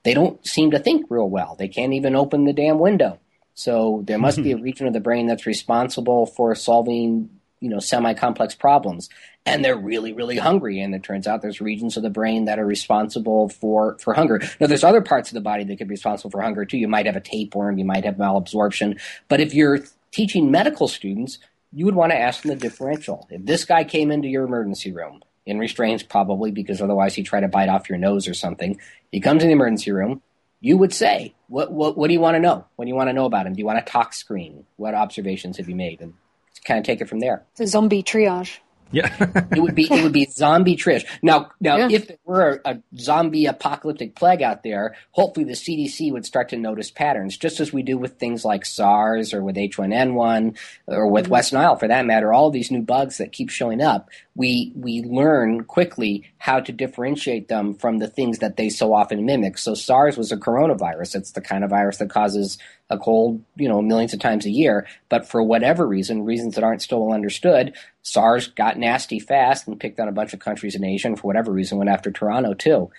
They 0.03 0.13
don't 0.13 0.45
seem 0.47 0.71
to 0.71 0.79
think 0.79 1.07
real 1.09 1.29
well. 1.29 1.55
They 1.57 1.67
can't 1.67 1.93
even 1.93 2.15
open 2.15 2.45
the 2.45 2.53
damn 2.53 2.79
window. 2.79 3.19
So 3.55 4.03
there 4.05 4.19
must 4.19 4.41
be 4.41 4.51
a 4.51 4.57
region 4.61 4.85
of 4.85 4.93
the 4.93 4.99
brain 4.99 5.27
that's 5.27 5.45
responsible 5.45 6.27
for 6.27 6.53
solving, 6.55 7.29
you 7.65 7.71
know, 7.71 7.79
semi-complex 7.79 8.53
problems. 8.53 9.09
And 9.47 9.65
they're 9.65 9.75
really, 9.75 10.13
really 10.13 10.37
hungry. 10.37 10.79
And 10.79 10.93
it 10.93 11.01
turns 11.01 11.25
out 11.25 11.41
there's 11.41 11.59
regions 11.59 11.97
of 11.97 12.03
the 12.03 12.11
brain 12.11 12.45
that 12.45 12.59
are 12.59 12.65
responsible 12.65 13.49
for, 13.49 13.97
for 13.97 14.13
hunger. 14.13 14.39
Now 14.59 14.67
there's 14.67 14.83
other 14.83 15.01
parts 15.01 15.31
of 15.31 15.33
the 15.33 15.41
body 15.41 15.63
that 15.63 15.77
could 15.77 15.87
be 15.87 15.93
responsible 15.93 16.29
for 16.29 16.43
hunger 16.43 16.63
too. 16.63 16.77
You 16.77 16.87
might 16.87 17.07
have 17.07 17.15
a 17.15 17.21
tapeworm, 17.21 17.79
you 17.79 17.85
might 17.85 18.05
have 18.05 18.17
malabsorption. 18.17 19.01
But 19.27 19.41
if 19.41 19.55
you're 19.55 19.79
teaching 20.11 20.51
medical 20.51 20.87
students, 20.87 21.39
you 21.73 21.85
would 21.85 21.95
want 21.95 22.11
to 22.11 22.19
ask 22.19 22.43
them 22.43 22.49
the 22.49 22.55
differential. 22.55 23.27
If 23.31 23.45
this 23.45 23.65
guy 23.65 23.83
came 23.83 24.11
into 24.11 24.27
your 24.27 24.43
emergency 24.43 24.91
room 24.91 25.23
in 25.47 25.57
restraints, 25.57 26.03
probably 26.03 26.51
because 26.51 26.81
otherwise 26.81 27.15
he'd 27.15 27.25
try 27.25 27.39
to 27.39 27.47
bite 27.47 27.69
off 27.69 27.89
your 27.89 27.97
nose 27.97 28.27
or 28.27 28.35
something, 28.35 28.79
he 29.11 29.19
comes 29.19 29.41
in 29.41 29.49
the 29.49 29.53
emergency 29.53 29.91
room, 29.91 30.21
you 30.61 30.77
would 30.77 30.93
say, 30.93 31.33
what, 31.47 31.71
what, 31.71 31.97
what 31.97 32.07
do 32.07 32.13
you 32.13 32.19
want 32.19 32.35
to 32.35 32.39
know? 32.39 32.65
What 32.75 32.85
do 32.85 32.89
you 32.89 32.95
want 32.95 33.09
to 33.09 33.13
know 33.13 33.25
about 33.25 33.47
him? 33.47 33.53
Do 33.53 33.59
you 33.59 33.65
want 33.65 33.79
a 33.79 33.83
tox 33.83 34.17
screen? 34.17 34.65
What 34.77 34.93
observations 34.93 35.57
have 35.57 35.67
you 35.67 35.75
made? 35.75 36.01
And 36.01 36.13
kind 36.63 36.79
of 36.79 36.85
take 36.85 37.01
it 37.01 37.09
from 37.09 37.19
there. 37.19 37.43
The 37.57 37.67
zombie 37.67 38.03
triage. 38.03 38.59
Yeah. 38.91 39.13
it 39.51 39.61
would 39.61 39.75
be 39.75 39.91
it 39.91 40.03
would 40.03 40.13
be 40.13 40.25
zombie 40.31 40.77
trish. 40.77 41.05
Now 41.21 41.51
now 41.59 41.77
Yeah. 41.77 41.89
if 41.91 42.07
there 42.07 42.17
were 42.23 42.61
a, 42.63 42.75
a 42.75 42.81
zombie 42.97 43.45
apocalyptic 43.45 44.15
plague 44.15 44.41
out 44.41 44.63
there, 44.63 44.95
hopefully 45.11 45.45
the 45.45 45.53
CDC 45.53 46.11
would 46.11 46.25
start 46.25 46.49
to 46.49 46.57
notice 46.57 46.91
patterns, 46.91 47.35
just 47.37 47.59
as 47.59 47.73
we 47.73 47.83
do 47.83 47.97
with 47.97 48.17
things 48.19 48.45
like 48.45 48.65
SARS 48.65 49.33
or 49.33 49.43
with 49.43 49.55
H1N1 49.55 50.57
or 50.87 51.07
with 51.07 51.25
mm-hmm. 51.25 51.31
West 51.31 51.53
Nile 51.53 51.75
for 51.75 51.87
that 51.87 52.05
matter, 52.05 52.31
all 52.31 52.47
of 52.47 52.53
these 52.53 52.71
new 52.71 52.81
bugs 52.81 53.17
that 53.17 53.31
keep 53.31 53.49
showing 53.49 53.81
up, 53.81 54.09
we 54.35 54.71
we 54.75 55.01
learn 55.01 55.63
quickly 55.63 56.31
how 56.45 56.59
to 56.59 56.71
differentiate 56.71 57.47
them 57.47 57.73
from 57.73 57.97
the 57.97 58.07
things 58.07 58.37
that 58.37 58.55
they 58.55 58.69
so 58.69 58.93
often 58.93 59.25
mimic. 59.25 59.57
So 59.57 59.73
SARS 59.73 60.15
was 60.15 60.31
a 60.31 60.37
coronavirus. 60.37 61.15
It's 61.15 61.31
the 61.31 61.41
kind 61.41 61.63
of 61.63 61.71
virus 61.71 61.97
that 61.97 62.11
causes 62.11 62.59
a 62.91 62.99
cold, 62.99 63.43
you 63.55 63.67
know, 63.67 63.81
millions 63.81 64.13
of 64.13 64.19
times 64.19 64.45
a 64.45 64.51
year. 64.51 64.85
But 65.09 65.27
for 65.27 65.41
whatever 65.41 65.87
reason, 65.87 66.21
reasons 66.21 66.53
that 66.53 66.63
aren't 66.63 66.83
still 66.83 67.03
well 67.03 67.15
understood, 67.15 67.73
SARS 68.03 68.49
got 68.49 68.77
nasty 68.77 69.19
fast 69.19 69.67
and 69.67 69.79
picked 69.79 69.99
on 69.99 70.07
a 70.07 70.11
bunch 70.11 70.33
of 70.33 70.39
countries 70.39 70.75
in 70.75 70.83
Asia, 70.83 71.07
and 71.07 71.19
for 71.19 71.25
whatever 71.25 71.51
reason 71.51 71.79
went 71.79 71.89
after 71.89 72.11
Toronto 72.11 72.53
too. 72.53 72.91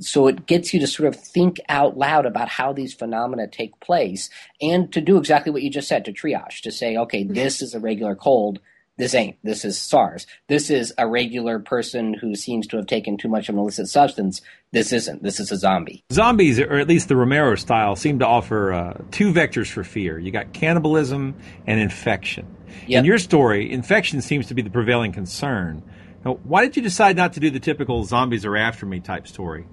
So 0.00 0.26
it 0.26 0.46
gets 0.46 0.74
you 0.74 0.80
to 0.80 0.88
sort 0.88 1.06
of 1.06 1.14
think 1.14 1.60
out 1.68 1.96
loud 1.96 2.26
about 2.26 2.48
how 2.48 2.72
these 2.72 2.94
phenomena 2.94 3.46
take 3.46 3.78
place 3.78 4.28
and 4.60 4.92
to 4.92 5.00
do 5.00 5.18
exactly 5.18 5.52
what 5.52 5.62
you 5.62 5.70
just 5.70 5.86
said, 5.86 6.04
to 6.06 6.12
triage, 6.12 6.62
to 6.62 6.72
say, 6.72 6.96
okay, 6.96 7.22
this 7.22 7.62
is 7.62 7.74
a 7.74 7.80
regular 7.80 8.16
cold. 8.16 8.58
This 8.98 9.14
ain't. 9.14 9.36
This 9.44 9.64
is 9.64 9.78
SARS. 9.78 10.26
This 10.48 10.70
is 10.70 10.92
a 10.98 11.06
regular 11.06 11.60
person 11.60 12.14
who 12.14 12.34
seems 12.34 12.66
to 12.66 12.76
have 12.76 12.86
taken 12.86 13.16
too 13.16 13.28
much 13.28 13.48
of 13.48 13.54
an 13.54 13.60
illicit 13.60 13.88
substance. 13.88 14.42
This 14.72 14.92
isn't. 14.92 15.22
This 15.22 15.38
is 15.38 15.52
a 15.52 15.56
zombie. 15.56 16.04
Zombies, 16.12 16.58
or 16.58 16.74
at 16.74 16.88
least 16.88 17.08
the 17.08 17.16
Romero 17.16 17.54
style, 17.54 17.94
seem 17.94 18.18
to 18.18 18.26
offer 18.26 18.72
uh, 18.72 18.98
two 19.12 19.32
vectors 19.32 19.70
for 19.70 19.84
fear. 19.84 20.18
You 20.18 20.32
got 20.32 20.52
cannibalism 20.52 21.36
and 21.66 21.80
infection. 21.80 22.46
In 22.88 23.04
your 23.04 23.18
story, 23.18 23.70
infection 23.70 24.20
seems 24.20 24.48
to 24.48 24.54
be 24.54 24.62
the 24.62 24.70
prevailing 24.70 25.12
concern. 25.12 25.82
Now, 26.24 26.34
why 26.42 26.64
did 26.64 26.76
you 26.76 26.82
decide 26.82 27.16
not 27.16 27.34
to 27.34 27.40
do 27.40 27.50
the 27.50 27.60
typical 27.60 28.04
zombies 28.04 28.44
are 28.44 28.56
after 28.56 28.84
me 28.84 29.00
type 29.00 29.28
story? 29.28 29.66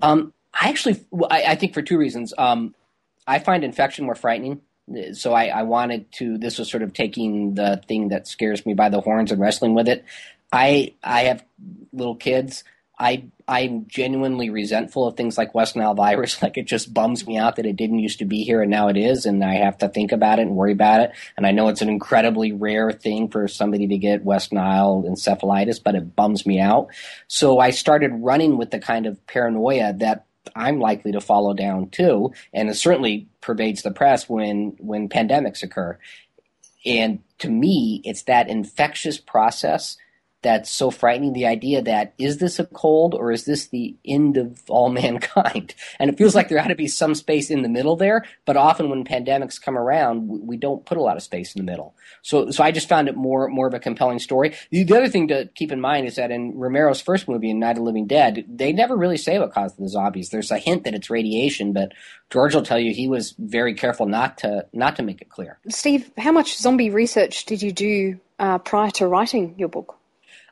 Um, 0.00 0.32
I 0.54 0.68
actually, 0.68 1.04
I, 1.30 1.42
I 1.48 1.54
think 1.56 1.74
for 1.74 1.82
two 1.82 1.98
reasons. 1.98 2.32
Um, 2.38 2.74
I 3.26 3.40
find 3.40 3.64
infection 3.64 4.06
more 4.06 4.14
frightening. 4.14 4.60
So 5.12 5.32
I, 5.32 5.46
I 5.46 5.62
wanted 5.62 6.10
to. 6.12 6.38
This 6.38 6.58
was 6.58 6.70
sort 6.70 6.82
of 6.82 6.92
taking 6.92 7.54
the 7.54 7.82
thing 7.88 8.08
that 8.08 8.26
scares 8.26 8.64
me 8.64 8.74
by 8.74 8.88
the 8.88 9.00
horns 9.00 9.32
and 9.32 9.40
wrestling 9.40 9.74
with 9.74 9.88
it. 9.88 10.04
I 10.52 10.94
I 11.02 11.22
have 11.22 11.44
little 11.92 12.16
kids. 12.16 12.64
I 12.98 13.24
I'm 13.46 13.86
genuinely 13.86 14.50
resentful 14.50 15.06
of 15.06 15.16
things 15.16 15.38
like 15.38 15.54
West 15.54 15.76
Nile 15.76 15.94
virus. 15.94 16.42
Like 16.48 16.56
it 16.56 16.66
just 16.66 16.92
bums 16.92 17.26
me 17.26 17.36
out 17.36 17.56
that 17.56 17.66
it 17.66 17.76
didn't 17.76 17.98
used 17.98 18.18
to 18.20 18.24
be 18.24 18.42
here 18.44 18.62
and 18.62 18.70
now 18.70 18.88
it 18.88 18.96
is, 18.96 19.26
and 19.26 19.44
I 19.44 19.54
have 19.56 19.78
to 19.78 19.88
think 19.88 20.12
about 20.12 20.38
it 20.38 20.42
and 20.42 20.56
worry 20.56 20.72
about 20.72 21.00
it. 21.00 21.12
And 21.36 21.46
I 21.46 21.52
know 21.52 21.68
it's 21.68 21.82
an 21.82 21.88
incredibly 21.88 22.52
rare 22.52 22.90
thing 22.92 23.28
for 23.28 23.46
somebody 23.48 23.86
to 23.88 23.98
get 23.98 24.24
West 24.24 24.52
Nile 24.52 25.04
encephalitis, 25.06 25.82
but 25.82 25.94
it 25.94 26.16
bums 26.16 26.46
me 26.46 26.60
out. 26.60 26.88
So 27.26 27.58
I 27.58 27.70
started 27.70 28.12
running 28.14 28.56
with 28.56 28.70
the 28.70 28.78
kind 28.80 29.06
of 29.06 29.24
paranoia 29.26 29.92
that 29.94 30.27
I'm 30.54 30.80
likely 30.80 31.12
to 31.12 31.20
follow 31.20 31.54
down 31.54 31.90
too, 31.90 32.32
and 32.52 32.68
it 32.68 32.74
certainly 32.74 33.28
pervades 33.40 33.82
the 33.82 33.90
press 33.90 34.28
when 34.28 34.76
when 34.78 35.08
pandemics 35.08 35.62
occur. 35.62 35.98
And 36.86 37.20
to 37.38 37.50
me, 37.50 38.00
it's 38.04 38.22
that 38.22 38.48
infectious 38.48 39.18
process 39.18 39.96
that's 40.42 40.70
so 40.70 40.90
frightening. 40.90 41.32
The 41.32 41.46
idea 41.46 41.82
that 41.82 42.14
is 42.18 42.38
this 42.38 42.58
a 42.58 42.66
cold 42.66 43.14
or 43.14 43.32
is 43.32 43.44
this 43.44 43.68
the 43.68 43.96
end 44.04 44.36
of 44.36 44.60
all 44.68 44.88
mankind? 44.92 45.74
And 45.98 46.10
it 46.10 46.18
feels 46.18 46.34
like 46.34 46.48
there 46.48 46.60
ought 46.60 46.68
to 46.68 46.74
be 46.74 46.88
some 46.88 47.14
space 47.14 47.50
in 47.50 47.62
the 47.62 47.68
middle 47.68 47.96
there. 47.96 48.24
But 48.44 48.56
often 48.56 48.90
when 48.90 49.04
pandemics 49.04 49.60
come 49.60 49.76
around, 49.78 50.28
we- 50.28 50.58
don't 50.58 50.84
put 50.84 50.98
a 50.98 51.02
lot 51.02 51.16
of 51.16 51.22
space 51.22 51.54
in 51.54 51.64
the 51.64 51.70
middle. 51.70 51.94
So, 52.22 52.50
so 52.50 52.64
I 52.64 52.72
just 52.72 52.88
found 52.88 53.08
it 53.08 53.16
more 53.16 53.48
more 53.48 53.68
of 53.68 53.74
a 53.74 53.78
compelling 53.78 54.18
story. 54.18 54.56
The, 54.70 54.82
the 54.82 54.96
other 54.96 55.08
thing 55.08 55.28
to 55.28 55.48
keep 55.54 55.70
in 55.70 55.80
mind 55.80 56.08
is 56.08 56.16
that 56.16 56.32
in 56.32 56.52
Romero's 56.56 57.00
first 57.00 57.28
movie, 57.28 57.50
in 57.50 57.60
Night 57.60 57.72
of 57.72 57.76
the 57.76 57.82
Living 57.82 58.08
Dead, 58.08 58.44
they 58.48 58.72
never 58.72 58.96
really 58.96 59.16
say 59.16 59.38
what 59.38 59.52
caused 59.52 59.78
the 59.78 59.88
zombies. 59.88 60.30
There's 60.30 60.50
a 60.50 60.58
hint 60.58 60.82
that 60.84 60.94
it's 60.94 61.10
radiation, 61.10 61.72
but 61.72 61.92
George 62.30 62.54
will 62.56 62.62
tell 62.62 62.78
you 62.78 62.92
he 62.92 63.06
was 63.08 63.34
very 63.38 63.74
careful 63.74 64.06
not 64.06 64.38
to 64.38 64.66
not 64.72 64.96
to 64.96 65.02
make 65.04 65.22
it 65.22 65.28
clear. 65.28 65.58
Steve, 65.68 66.10
how 66.18 66.32
much 66.32 66.58
zombie 66.58 66.90
research 66.90 67.44
did 67.44 67.62
you 67.62 67.70
do 67.72 68.20
uh, 68.40 68.58
prior 68.58 68.90
to 68.92 69.06
writing 69.06 69.54
your 69.58 69.68
book? 69.68 69.97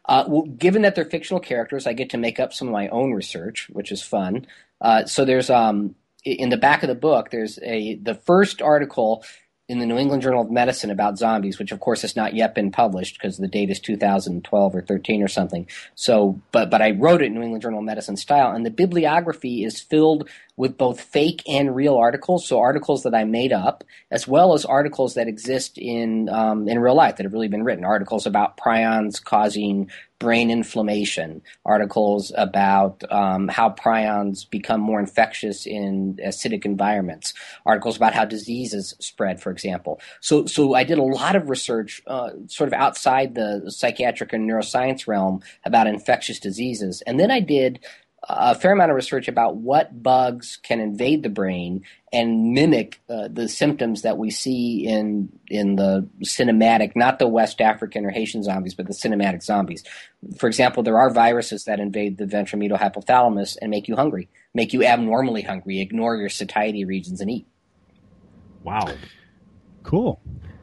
Uh, 0.08 0.24
well, 0.28 0.42
given 0.42 0.82
that 0.82 0.94
they're 0.94 1.04
fictional 1.04 1.40
characters, 1.40 1.86
I 1.86 1.92
get 1.92 2.10
to 2.10 2.18
make 2.18 2.38
up 2.38 2.52
some 2.52 2.68
of 2.68 2.72
my 2.72 2.88
own 2.88 3.12
research, 3.12 3.68
which 3.72 3.90
is 3.90 4.02
fun. 4.02 4.46
Uh, 4.80 5.04
so 5.04 5.24
there's 5.24 5.50
um, 5.50 5.94
in 6.24 6.48
the 6.48 6.56
back 6.56 6.82
of 6.82 6.88
the 6.88 6.94
book, 6.94 7.30
there's 7.30 7.58
a 7.62 7.96
the 7.96 8.14
first 8.14 8.62
article 8.62 9.24
in 9.68 9.80
the 9.80 9.86
New 9.86 9.98
England 9.98 10.22
Journal 10.22 10.42
of 10.42 10.50
Medicine 10.50 10.92
about 10.92 11.18
zombies, 11.18 11.58
which 11.58 11.72
of 11.72 11.80
course 11.80 12.02
has 12.02 12.14
not 12.14 12.34
yet 12.34 12.54
been 12.54 12.70
published 12.70 13.18
because 13.18 13.36
the 13.36 13.48
date 13.48 13.70
is 13.70 13.80
2012 13.80 14.74
or 14.74 14.82
13 14.82 15.22
or 15.22 15.28
something. 15.28 15.66
So, 15.94 16.40
but 16.52 16.70
but 16.70 16.82
I 16.82 16.92
wrote 16.92 17.22
it 17.22 17.26
in 17.26 17.34
New 17.34 17.42
England 17.42 17.62
Journal 17.62 17.80
of 17.80 17.84
Medicine 17.84 18.16
style, 18.16 18.52
and 18.52 18.64
the 18.64 18.70
bibliography 18.70 19.64
is 19.64 19.80
filled 19.80 20.28
with 20.56 20.78
both 20.78 21.00
fake 21.00 21.42
and 21.46 21.76
real 21.76 21.96
articles. 21.96 22.46
So 22.46 22.58
articles 22.58 23.02
that 23.02 23.14
I 23.14 23.24
made 23.24 23.52
up, 23.52 23.84
as 24.10 24.26
well 24.26 24.54
as 24.54 24.64
articles 24.64 25.14
that 25.14 25.28
exist 25.28 25.78
in 25.78 26.28
um, 26.28 26.68
in 26.68 26.78
real 26.78 26.94
life 26.94 27.16
that 27.16 27.24
have 27.24 27.32
really 27.32 27.48
been 27.48 27.64
written. 27.64 27.84
Articles 27.84 28.26
about 28.26 28.56
prions 28.56 29.22
causing 29.22 29.90
brain 30.18 30.50
inflammation. 30.50 31.42
Articles 31.66 32.32
about 32.36 33.02
um, 33.12 33.48
how 33.48 33.68
prions 33.70 34.48
become 34.48 34.80
more 34.80 34.98
infectious 34.98 35.66
in 35.66 36.18
acidic 36.24 36.64
environments. 36.64 37.34
Articles 37.66 37.96
about 37.96 38.14
how 38.14 38.24
diseases 38.24 38.94
spread, 38.98 39.40
for 39.40 39.50
example. 39.50 40.00
So 40.20 40.46
so 40.46 40.74
I 40.74 40.84
did 40.84 40.98
a 40.98 41.02
lot 41.02 41.36
of 41.36 41.50
research, 41.50 42.00
uh, 42.06 42.30
sort 42.46 42.68
of 42.68 42.74
outside 42.74 43.34
the 43.34 43.64
psychiatric 43.68 44.32
and 44.32 44.48
neuroscience 44.48 45.06
realm 45.06 45.42
about 45.64 45.86
infectious 45.86 46.40
diseases, 46.40 47.02
and 47.06 47.20
then 47.20 47.30
I 47.30 47.40
did 47.40 47.80
a 48.28 48.54
fair 48.54 48.72
amount 48.72 48.90
of 48.90 48.96
research 48.96 49.28
about 49.28 49.56
what 49.56 50.02
bugs 50.02 50.58
can 50.62 50.80
invade 50.80 51.22
the 51.22 51.28
brain 51.28 51.84
and 52.12 52.52
mimic 52.54 53.00
uh, 53.08 53.28
the 53.28 53.48
symptoms 53.48 54.02
that 54.02 54.18
we 54.18 54.30
see 54.30 54.86
in 54.86 55.28
in 55.48 55.76
the 55.76 56.08
cinematic, 56.24 56.96
not 56.96 57.18
the 57.18 57.28
West 57.28 57.60
African 57.60 58.04
or 58.04 58.10
Haitian 58.10 58.42
zombies, 58.42 58.74
but 58.74 58.86
the 58.86 58.94
cinematic 58.94 59.42
zombies. 59.42 59.84
For 60.38 60.46
example, 60.46 60.82
there 60.82 60.98
are 60.98 61.10
viruses 61.10 61.64
that 61.64 61.78
invade 61.78 62.18
the 62.18 62.24
ventromedial 62.24 62.78
hypothalamus 62.78 63.56
and 63.60 63.70
make 63.70 63.86
you 63.86 63.96
hungry, 63.96 64.28
make 64.54 64.72
you 64.72 64.84
abnormally 64.84 65.42
hungry, 65.42 65.80
ignore 65.80 66.16
your 66.16 66.30
satiety 66.30 66.84
regions 66.84 67.20
and 67.20 67.30
eat. 67.30 67.46
Wow. 68.64 68.88
Cool. 69.84 70.20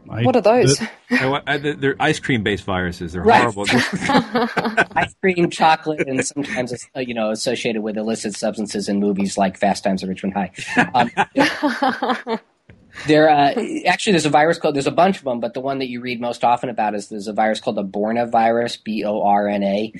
I, 0.09 0.23
What 0.23 0.35
are 0.35 0.41
those? 0.41 0.77
the- 0.79 0.89
I- 1.11 1.41
I- 1.47 1.57
they're 1.57 1.95
ice 1.99 2.19
cream 2.19 2.43
based 2.43 2.63
viruses. 2.65 3.13
They're 3.13 3.21
Right. 3.23 3.41
horrible. 3.41 3.65
Ice 4.95 5.15
cream, 5.21 5.49
chocolate, 5.49 6.07
and 6.07 6.25
sometimes 6.25 6.73
uh, 6.95 6.99
you 6.99 7.13
know 7.13 7.31
associated 7.31 7.81
with 7.83 7.97
illicit 7.97 8.35
substances 8.35 8.89
in 8.89 8.99
movies 8.99 9.37
like 9.37 9.57
Fast 9.57 9.83
Times 9.83 10.03
at 10.03 10.09
Ridgemont 10.09 10.33
High. 10.33 10.51
Um, 10.93 12.39
There, 13.07 13.27
uh, 13.27 13.55
actually, 13.87 14.11
there's 14.13 14.27
a 14.27 14.29
virus 14.29 14.59
called. 14.59 14.75
There's 14.75 14.85
a 14.85 14.91
bunch 14.91 15.17
of 15.17 15.23
them, 15.23 15.39
but 15.39 15.55
the 15.55 15.59
one 15.61 15.79
that 15.79 15.89
you 15.89 15.99
read 15.99 16.21
most 16.21 16.43
often 16.43 16.69
about 16.69 16.93
is 16.93 17.09
there's 17.09 17.27
a 17.27 17.33
virus 17.33 17.59
called 17.59 17.75
the 17.75 17.83
Borna 17.83 18.29
virus, 18.29 18.77
B 18.77 19.03
O 19.03 19.23
R 19.23 19.47
N 19.47 19.63
A. 19.63 19.93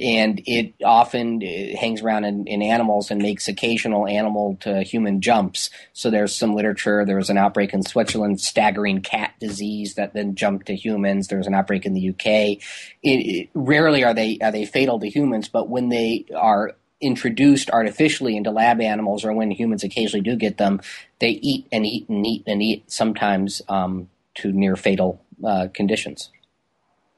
and 0.00 0.42
it 0.46 0.74
often 0.84 1.40
it 1.42 1.76
hangs 1.76 2.02
around 2.02 2.24
in, 2.24 2.46
in, 2.46 2.62
animals 2.62 3.10
and 3.10 3.22
makes 3.22 3.48
occasional 3.48 4.06
animal 4.06 4.56
to 4.60 4.82
human 4.82 5.20
jumps. 5.20 5.70
So 5.92 6.10
there's 6.10 6.34
some 6.34 6.54
literature. 6.54 7.04
There 7.04 7.16
was 7.16 7.30
an 7.30 7.38
outbreak 7.38 7.72
in 7.72 7.82
Switzerland, 7.82 8.40
staggering 8.40 9.02
cat 9.02 9.34
disease 9.40 9.94
that 9.94 10.14
then 10.14 10.34
jumped 10.34 10.66
to 10.66 10.74
humans. 10.74 11.28
There 11.28 11.38
was 11.38 11.46
an 11.46 11.54
outbreak 11.54 11.86
in 11.86 11.94
the 11.94 12.10
UK. 12.10 12.26
It, 12.26 12.60
it, 13.02 13.48
rarely 13.54 14.04
are 14.04 14.14
they 14.14 14.38
are 14.42 14.52
they 14.52 14.64
fatal 14.64 14.98
to 15.00 15.08
humans, 15.08 15.48
but 15.48 15.68
when 15.68 15.88
they 15.88 16.26
are 16.34 16.72
introduced 17.00 17.70
artificially 17.70 18.36
into 18.36 18.50
lab 18.50 18.80
animals, 18.80 19.24
or 19.24 19.32
when 19.32 19.50
humans 19.50 19.84
occasionally 19.84 20.22
do 20.22 20.36
get 20.36 20.58
them, 20.58 20.80
they 21.18 21.30
eat 21.30 21.66
and 21.70 21.86
eat 21.86 22.08
and 22.08 22.26
eat 22.26 22.42
and 22.46 22.62
eat, 22.62 22.90
sometimes 22.90 23.62
um, 23.68 24.08
to 24.34 24.52
near 24.52 24.76
fatal 24.76 25.22
uh, 25.44 25.68
conditions. 25.72 26.30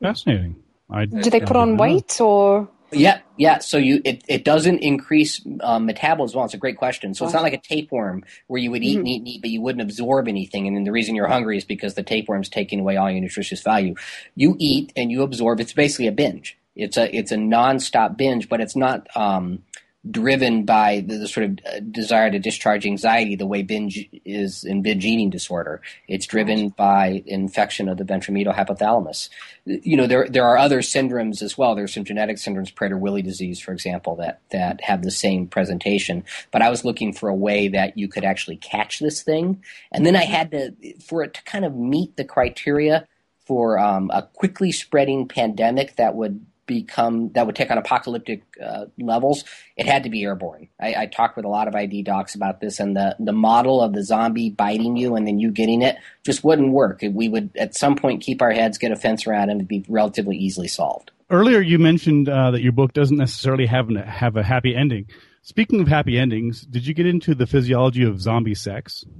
Fascinating. 0.00 0.56
I, 0.90 1.04
do 1.04 1.30
they 1.30 1.40
put 1.40 1.56
on 1.56 1.76
weight 1.76 2.20
or? 2.20 2.68
Yeah, 2.90 3.20
yeah. 3.36 3.58
So 3.58 3.76
you 3.76 4.00
it, 4.04 4.24
it 4.28 4.44
doesn't 4.44 4.78
increase 4.78 5.44
um, 5.60 5.84
metabolism. 5.84 6.38
Well, 6.38 6.46
it's 6.46 6.54
a 6.54 6.58
great 6.58 6.78
question. 6.78 7.12
So 7.12 7.26
it's 7.26 7.34
not 7.34 7.42
like 7.42 7.52
a 7.52 7.60
tapeworm 7.60 8.24
where 8.46 8.60
you 8.60 8.70
would 8.70 8.82
eat 8.82 8.92
mm-hmm. 8.92 8.98
and 9.00 9.08
eat 9.08 9.18
and 9.18 9.28
eat, 9.28 9.40
but 9.42 9.50
you 9.50 9.60
wouldn't 9.60 9.82
absorb 9.82 10.26
anything. 10.26 10.66
And 10.66 10.74
then 10.74 10.84
the 10.84 10.92
reason 10.92 11.14
you're 11.14 11.28
hungry 11.28 11.58
is 11.58 11.66
because 11.66 11.94
the 11.94 12.02
tapeworm's 12.02 12.48
taking 12.48 12.80
away 12.80 12.96
all 12.96 13.10
your 13.10 13.20
nutritious 13.20 13.60
value. 13.62 13.94
You 14.36 14.56
eat 14.58 14.92
and 14.96 15.10
you 15.10 15.22
absorb. 15.22 15.60
It's 15.60 15.74
basically 15.74 16.06
a 16.06 16.12
binge. 16.12 16.56
It's 16.74 16.96
a 16.96 17.14
it's 17.14 17.32
a 17.32 17.36
nonstop 17.36 18.16
binge, 18.16 18.48
but 18.48 18.60
it's 18.60 18.76
not 18.76 19.06
um, 19.14 19.64
driven 20.10 20.64
by 20.64 21.04
the, 21.06 21.18
the, 21.18 21.28
sort 21.28 21.44
of 21.44 21.58
uh, 21.66 21.80
desire 21.80 22.30
to 22.30 22.38
discharge 22.38 22.86
anxiety 22.86 23.36
the 23.36 23.46
way 23.46 23.62
binge 23.62 24.08
is 24.24 24.64
in 24.64 24.82
binge 24.82 25.04
eating 25.04 25.30
disorder. 25.30 25.80
It's 26.06 26.26
driven 26.26 26.68
by 26.70 27.22
infection 27.26 27.88
of 27.88 27.98
the 27.98 28.04
ventromedial 28.04 28.54
hypothalamus. 28.54 29.28
You 29.64 29.96
know, 29.96 30.06
there 30.06 30.26
there 30.28 30.44
are 30.44 30.56
other 30.56 30.80
syndromes 30.80 31.42
as 31.42 31.58
well. 31.58 31.74
There's 31.74 31.92
some 31.92 32.04
genetic 32.04 32.36
syndromes, 32.36 32.72
Prader-Willi 32.72 33.22
disease, 33.22 33.60
for 33.60 33.72
example, 33.72 34.16
that 34.16 34.40
that 34.50 34.80
have 34.82 35.02
the 35.02 35.10
same 35.10 35.46
presentation. 35.46 36.24
But 36.50 36.62
I 36.62 36.70
was 36.70 36.84
looking 36.84 37.12
for 37.12 37.28
a 37.28 37.34
way 37.34 37.68
that 37.68 37.98
you 37.98 38.08
could 38.08 38.24
actually 38.24 38.56
catch 38.56 39.00
this 39.00 39.22
thing, 39.22 39.62
and 39.92 40.06
then 40.06 40.16
I 40.16 40.24
had 40.24 40.50
to 40.52 40.74
for 41.00 41.22
it 41.22 41.34
to 41.34 41.42
kind 41.44 41.64
of 41.64 41.74
meet 41.74 42.16
the 42.16 42.24
criteria 42.24 43.06
for 43.48 43.78
um, 43.78 44.10
a 44.12 44.22
quickly 44.22 44.70
spreading 44.70 45.26
pandemic 45.26 45.96
that 45.96 46.14
would 46.14 46.44
become 46.68 47.32
that 47.32 47.46
would 47.46 47.56
take 47.56 47.72
on 47.72 47.78
apocalyptic 47.78 48.44
uh, 48.64 48.84
levels, 49.00 49.42
it 49.76 49.86
had 49.86 50.04
to 50.04 50.10
be 50.10 50.22
airborne. 50.22 50.68
I, 50.80 50.94
I, 50.94 51.06
talked 51.06 51.36
with 51.36 51.44
a 51.44 51.48
lot 51.48 51.66
of 51.66 51.74
ID 51.74 52.02
docs 52.04 52.36
about 52.36 52.60
this, 52.60 52.78
and 52.78 52.96
the 52.96 53.16
the 53.18 53.32
model 53.32 53.82
of 53.82 53.92
the 53.92 54.04
zombie 54.04 54.50
biting 54.50 54.96
you 54.96 55.16
and 55.16 55.26
then 55.26 55.40
you 55.40 55.50
getting 55.50 55.82
it 55.82 55.96
just 56.24 56.44
wouldn't 56.44 56.70
work. 56.70 57.00
We 57.02 57.28
would 57.28 57.50
at 57.56 57.74
some 57.74 57.96
point 57.96 58.22
keep 58.22 58.40
our 58.40 58.52
heads, 58.52 58.78
get 58.78 58.92
a 58.92 58.96
fence 58.96 59.26
around, 59.26 59.50
and 59.50 59.60
it'd 59.60 59.66
be 59.66 59.84
relatively 59.88 60.36
easily 60.36 60.68
solved. 60.68 61.10
Earlier, 61.30 61.60
you 61.60 61.80
mentioned 61.80 62.28
uh, 62.28 62.52
that 62.52 62.62
your 62.62 62.72
book 62.72 62.92
doesn't 62.92 63.16
necessarily 63.16 63.66
have 63.66 63.88
have 63.88 64.36
a 64.36 64.44
happy 64.44 64.76
ending. 64.76 65.06
Speaking 65.42 65.80
of 65.80 65.88
happy 65.88 66.18
endings, 66.18 66.60
did 66.60 66.86
you 66.86 66.94
get 66.94 67.06
into 67.06 67.34
the 67.34 67.46
physiology 67.46 68.04
of 68.04 68.20
zombie 68.20 68.54
sex? 68.54 69.04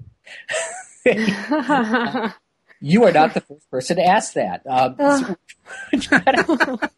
You 2.80 3.04
are 3.04 3.12
not 3.12 3.34
the 3.34 3.40
first 3.40 3.70
person 3.70 3.96
to 3.96 4.04
ask 4.04 4.34
that. 4.34 4.62
Um, 4.66 4.96
uh. 4.98 5.34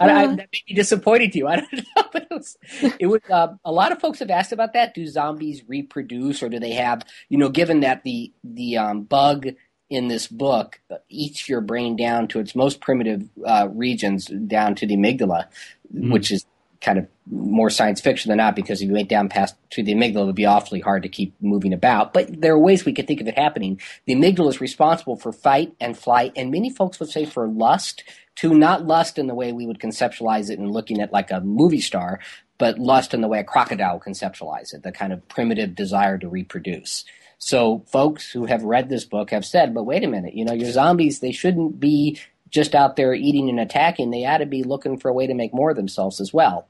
I, 0.00 0.24
I, 0.24 0.26
that 0.26 0.48
may 0.52 0.62
be 0.66 0.74
disappointing 0.74 1.30
to 1.30 1.38
you. 1.38 1.48
I 1.48 1.56
don't 1.56 1.72
know, 1.96 2.04
but 2.12 2.22
it 2.22 2.30
was. 2.30 2.56
It 2.98 3.06
was 3.06 3.20
uh, 3.30 3.54
a 3.64 3.72
lot 3.72 3.92
of 3.92 4.00
folks 4.00 4.18
have 4.18 4.30
asked 4.30 4.52
about 4.52 4.74
that. 4.74 4.94
Do 4.94 5.06
zombies 5.06 5.62
reproduce, 5.66 6.42
or 6.42 6.48
do 6.48 6.60
they 6.60 6.72
have? 6.72 7.02
You 7.28 7.38
know, 7.38 7.48
given 7.48 7.80
that 7.80 8.02
the 8.04 8.32
the 8.44 8.76
um, 8.76 9.02
bug 9.02 9.48
in 9.88 10.08
this 10.08 10.26
book 10.26 10.80
eats 11.08 11.48
your 11.48 11.60
brain 11.60 11.96
down 11.96 12.28
to 12.28 12.40
its 12.40 12.54
most 12.54 12.80
primitive 12.80 13.28
uh, 13.46 13.68
regions, 13.70 14.26
down 14.26 14.74
to 14.74 14.86
the 14.86 14.96
amygdala, 14.96 15.46
mm. 15.94 16.10
which 16.10 16.30
is 16.30 16.46
kind 16.82 16.98
of 16.98 17.06
more 17.30 17.70
science 17.70 18.00
fiction 18.00 18.28
than 18.28 18.38
not 18.38 18.56
because 18.56 18.82
if 18.82 18.88
you 18.88 18.94
went 18.94 19.08
down 19.08 19.28
past 19.28 19.54
to 19.70 19.82
the 19.82 19.94
amygdala, 19.94 20.22
it 20.22 20.26
would 20.26 20.34
be 20.34 20.46
awfully 20.46 20.80
hard 20.80 21.04
to 21.04 21.08
keep 21.08 21.34
moving 21.40 21.72
about. 21.72 22.12
But 22.12 22.40
there 22.40 22.52
are 22.52 22.58
ways 22.58 22.84
we 22.84 22.92
could 22.92 23.06
think 23.06 23.20
of 23.20 23.28
it 23.28 23.38
happening. 23.38 23.80
The 24.06 24.14
amygdala 24.14 24.48
is 24.48 24.60
responsible 24.60 25.16
for 25.16 25.32
fight 25.32 25.74
and 25.80 25.96
flight, 25.96 26.32
and 26.36 26.50
many 26.50 26.70
folks 26.70 26.98
would 27.00 27.08
say 27.08 27.24
for 27.24 27.46
lust, 27.46 28.02
to 28.36 28.54
not 28.54 28.86
lust 28.86 29.18
in 29.18 29.26
the 29.26 29.34
way 29.34 29.52
we 29.52 29.66
would 29.66 29.78
conceptualize 29.78 30.50
it 30.50 30.58
and 30.58 30.70
looking 30.70 31.00
at 31.00 31.12
like 31.12 31.30
a 31.30 31.40
movie 31.40 31.80
star, 31.80 32.18
but 32.58 32.78
lust 32.78 33.14
in 33.14 33.20
the 33.20 33.28
way 33.28 33.38
a 33.38 33.44
crocodile 33.44 33.94
would 33.94 34.02
conceptualize 34.02 34.74
it, 34.74 34.82
the 34.82 34.92
kind 34.92 35.12
of 35.12 35.26
primitive 35.28 35.74
desire 35.74 36.18
to 36.18 36.28
reproduce. 36.28 37.04
So 37.38 37.84
folks 37.88 38.30
who 38.30 38.46
have 38.46 38.62
read 38.62 38.88
this 38.88 39.04
book 39.04 39.30
have 39.30 39.44
said, 39.44 39.74
but 39.74 39.82
wait 39.82 40.04
a 40.04 40.08
minute, 40.08 40.34
you 40.34 40.44
know, 40.44 40.52
your 40.52 40.70
zombies, 40.70 41.18
they 41.18 41.32
shouldn't 41.32 41.80
be 41.80 42.20
just 42.52 42.74
out 42.74 42.96
there 42.96 43.14
eating 43.14 43.48
and 43.48 43.58
attacking. 43.58 44.10
They 44.10 44.24
ought 44.24 44.38
to 44.38 44.46
be 44.46 44.62
looking 44.62 44.98
for 44.98 45.08
a 45.08 45.12
way 45.12 45.26
to 45.26 45.34
make 45.34 45.52
more 45.52 45.70
of 45.70 45.76
themselves 45.76 46.20
as 46.20 46.32
well. 46.32 46.68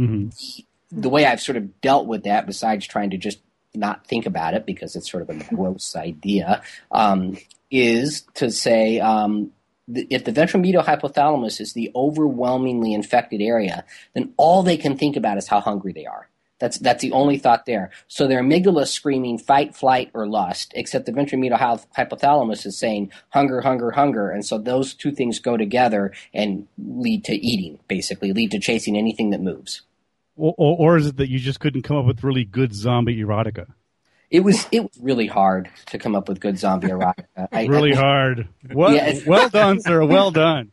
Mm-hmm. 0.00 0.28
The 0.92 1.08
way 1.08 1.26
I've 1.26 1.40
sort 1.40 1.56
of 1.56 1.80
dealt 1.80 2.06
with 2.06 2.24
that, 2.24 2.46
besides 2.46 2.86
trying 2.86 3.10
to 3.10 3.16
just 3.16 3.40
not 3.74 4.06
think 4.06 4.26
about 4.26 4.54
it 4.54 4.66
because 4.66 4.94
it's 4.94 5.10
sort 5.10 5.22
of 5.22 5.30
a 5.30 5.44
gross 5.54 5.96
idea, 5.96 6.62
um, 6.90 7.38
is 7.70 8.22
to 8.34 8.50
say 8.50 9.00
um, 9.00 9.50
if 9.88 10.24
the 10.24 10.32
ventromedial 10.32 10.84
hypothalamus 10.84 11.60
is 11.60 11.72
the 11.72 11.90
overwhelmingly 11.94 12.92
infected 12.92 13.40
area, 13.40 13.84
then 14.14 14.32
all 14.36 14.62
they 14.62 14.76
can 14.76 14.96
think 14.96 15.16
about 15.16 15.38
is 15.38 15.48
how 15.48 15.60
hungry 15.60 15.92
they 15.92 16.06
are. 16.06 16.28
That's 16.62 16.78
that's 16.78 17.02
the 17.02 17.10
only 17.10 17.38
thought 17.38 17.66
there. 17.66 17.90
So 18.06 18.28
their 18.28 18.40
amygdala 18.40 18.82
is 18.82 18.90
screaming 18.92 19.36
fight, 19.36 19.74
flight, 19.74 20.12
or 20.14 20.28
lust, 20.28 20.70
except 20.76 21.06
the 21.06 21.12
ventromedial 21.12 21.58
hypothalamus 21.98 22.64
is 22.64 22.78
saying 22.78 23.10
hunger, 23.30 23.62
hunger, 23.62 23.90
hunger, 23.90 24.30
and 24.30 24.46
so 24.46 24.58
those 24.58 24.94
two 24.94 25.10
things 25.10 25.40
go 25.40 25.56
together 25.56 26.12
and 26.32 26.68
lead 26.78 27.24
to 27.24 27.34
eating, 27.34 27.80
basically, 27.88 28.32
lead 28.32 28.52
to 28.52 28.60
chasing 28.60 28.96
anything 28.96 29.30
that 29.30 29.40
moves. 29.40 29.82
Or, 30.36 30.54
or, 30.56 30.76
or 30.78 30.96
is 30.98 31.08
it 31.08 31.16
that 31.16 31.28
you 31.28 31.40
just 31.40 31.58
couldn't 31.58 31.82
come 31.82 31.96
up 31.96 32.06
with 32.06 32.22
really 32.22 32.44
good 32.44 32.72
zombie 32.72 33.20
erotica? 33.20 33.66
It 34.30 34.44
was 34.44 34.68
it 34.70 34.84
was 34.84 34.96
really 35.00 35.26
hard 35.26 35.68
to 35.86 35.98
come 35.98 36.14
up 36.14 36.28
with 36.28 36.38
good 36.38 36.60
zombie 36.60 36.86
erotica. 36.86 37.26
I, 37.50 37.66
really 37.66 37.94
I, 37.94 37.96
hard. 37.96 38.48
Well, 38.72 39.20
well 39.26 39.48
done, 39.48 39.80
sir. 39.80 40.06
Well 40.06 40.30
done. 40.30 40.70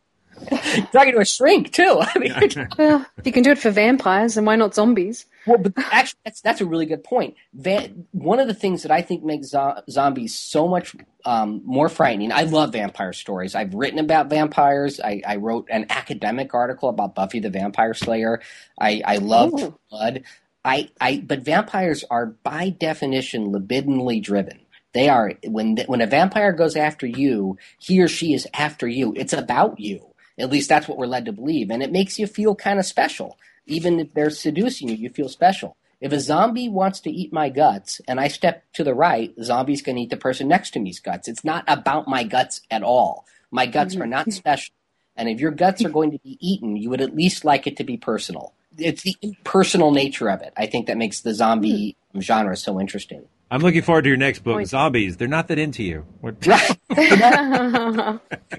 Talking 0.92 1.12
to 1.12 1.20
a 1.20 1.24
shrink 1.24 1.72
too. 1.72 1.98
I 2.00 2.18
mean, 2.18 2.32
well, 2.78 3.06
if 3.16 3.26
you 3.26 3.32
can 3.32 3.42
do 3.42 3.50
it 3.50 3.58
for 3.58 3.70
vampires, 3.70 4.34
then 4.34 4.44
why 4.44 4.56
not 4.56 4.74
zombies? 4.74 5.26
Well, 5.46 5.58
but 5.58 5.72
actually, 5.76 6.20
that's 6.24 6.40
that's 6.40 6.60
a 6.60 6.66
really 6.66 6.86
good 6.86 7.04
point. 7.04 7.34
Ben, 7.52 8.06
one 8.12 8.40
of 8.40 8.46
the 8.46 8.54
things 8.54 8.82
that 8.82 8.90
I 8.90 9.02
think 9.02 9.24
makes 9.24 9.48
zo- 9.48 9.82
zombies 9.88 10.34
so 10.34 10.68
much 10.68 10.94
um, 11.24 11.62
more 11.64 11.88
frightening. 11.88 12.32
I 12.32 12.42
love 12.42 12.72
vampire 12.72 13.12
stories. 13.12 13.54
I've 13.54 13.74
written 13.74 13.98
about 13.98 14.30
vampires. 14.30 15.00
I, 15.00 15.22
I 15.26 15.36
wrote 15.36 15.68
an 15.70 15.86
academic 15.90 16.54
article 16.54 16.88
about 16.88 17.14
Buffy 17.14 17.40
the 17.40 17.50
Vampire 17.50 17.94
Slayer. 17.94 18.40
I, 18.78 19.02
I 19.04 19.16
love 19.16 19.74
blood. 19.90 20.22
I, 20.64 20.90
I, 21.00 21.22
but 21.26 21.40
vampires 21.40 22.04
are 22.10 22.26
by 22.26 22.70
definition 22.70 23.52
libidinally 23.52 24.22
driven. 24.22 24.60
They 24.92 25.08
are 25.08 25.34
when 25.44 25.76
when 25.86 26.00
a 26.00 26.06
vampire 26.06 26.52
goes 26.52 26.74
after 26.74 27.06
you, 27.06 27.58
he 27.78 28.02
or 28.02 28.08
she 28.08 28.34
is 28.34 28.48
after 28.52 28.88
you. 28.88 29.14
It's 29.16 29.32
about 29.32 29.78
you. 29.78 30.09
At 30.38 30.50
least 30.50 30.68
that's 30.68 30.88
what 30.88 30.98
we're 30.98 31.06
led 31.06 31.26
to 31.26 31.32
believe, 31.32 31.70
and 31.70 31.82
it 31.82 31.92
makes 31.92 32.18
you 32.18 32.26
feel 32.26 32.54
kind 32.54 32.78
of 32.78 32.86
special 32.86 33.36
even 33.70 34.00
if 34.00 34.12
they're 34.12 34.30
seducing 34.30 34.88
you, 34.88 34.96
you 34.96 35.10
feel 35.10 35.28
special. 35.28 35.76
If 36.00 36.12
a 36.12 36.20
zombie 36.20 36.68
wants 36.68 37.00
to 37.00 37.10
eat 37.10 37.32
my 37.32 37.50
guts 37.50 38.00
and 38.08 38.18
I 38.18 38.28
step 38.28 38.64
to 38.74 38.84
the 38.84 38.94
right, 38.94 39.34
the 39.36 39.44
zombie's 39.44 39.82
going 39.82 39.96
to 39.96 40.02
eat 40.02 40.10
the 40.10 40.16
person 40.16 40.48
next 40.48 40.70
to 40.72 40.80
me's 40.80 40.98
guts. 40.98 41.28
It's 41.28 41.44
not 41.44 41.64
about 41.68 42.08
my 42.08 42.24
guts 42.24 42.62
at 42.70 42.82
all. 42.82 43.26
My 43.50 43.66
guts 43.66 43.96
are 43.96 44.06
not 44.06 44.32
special. 44.32 44.74
And 45.16 45.28
if 45.28 45.40
your 45.40 45.50
guts 45.50 45.84
are 45.84 45.90
going 45.90 46.12
to 46.12 46.18
be 46.18 46.38
eaten, 46.40 46.76
you 46.76 46.88
would 46.90 47.02
at 47.02 47.14
least 47.14 47.44
like 47.44 47.66
it 47.66 47.76
to 47.76 47.84
be 47.84 47.96
personal. 47.96 48.54
It's 48.78 49.02
the 49.02 49.16
impersonal 49.20 49.90
nature 49.90 50.30
of 50.30 50.40
it, 50.40 50.54
I 50.56 50.66
think, 50.66 50.86
that 50.86 50.96
makes 50.96 51.20
the 51.20 51.34
zombie 51.34 51.96
hmm. 52.12 52.20
genre 52.20 52.56
so 52.56 52.80
interesting. 52.80 53.24
I'm 53.50 53.60
looking 53.60 53.82
forward 53.82 54.02
to 54.02 54.08
your 54.08 54.16
next 54.16 54.44
book, 54.44 54.64
Zombies. 54.66 55.16
They're 55.16 55.26
not 55.26 55.48
that 55.48 55.58
into 55.58 55.82
you. 55.82 56.06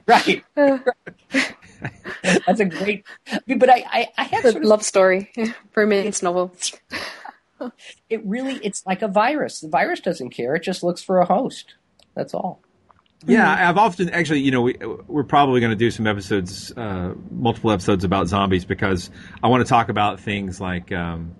Right. 0.08 0.44
right. 0.56 0.86
That's 2.46 2.60
a 2.60 2.66
great. 2.66 3.06
But 3.48 3.70
I, 3.70 3.84
I, 3.90 4.08
I 4.18 4.24
have 4.26 4.46
a 4.46 4.52
love 4.60 4.84
story, 4.84 5.32
romance 5.76 6.22
novel. 6.22 6.54
It 8.10 8.26
really, 8.26 8.56
it's 8.64 8.86
like 8.86 9.02
a 9.02 9.08
virus. 9.08 9.62
The 9.62 9.70
virus 9.70 10.00
doesn't 10.02 10.32
care; 10.32 10.56
it 10.56 10.64
just 10.64 10.84
looks 10.84 11.02
for 11.02 11.20
a 11.20 11.26
host. 11.26 11.76
That's 12.16 12.34
all. 12.34 12.62
Yeah, 13.26 13.70
I've 13.70 13.78
often 13.78 14.10
actually, 14.10 14.40
you 14.40 14.52
know, 14.52 14.62
we, 14.62 14.76
we're 15.08 15.24
probably 15.24 15.60
going 15.60 15.72
to 15.72 15.76
do 15.76 15.92
some 15.92 16.08
episodes, 16.08 16.76
uh, 16.76 17.14
multiple 17.30 17.72
episodes 17.72 18.04
about 18.04 18.28
zombies 18.28 18.66
because 18.66 19.12
I 19.44 19.48
want 19.48 19.64
to 19.66 19.70
talk 19.70 19.90
about 19.90 20.20
things 20.20 20.60
like 20.60 20.92
um, 20.92 21.36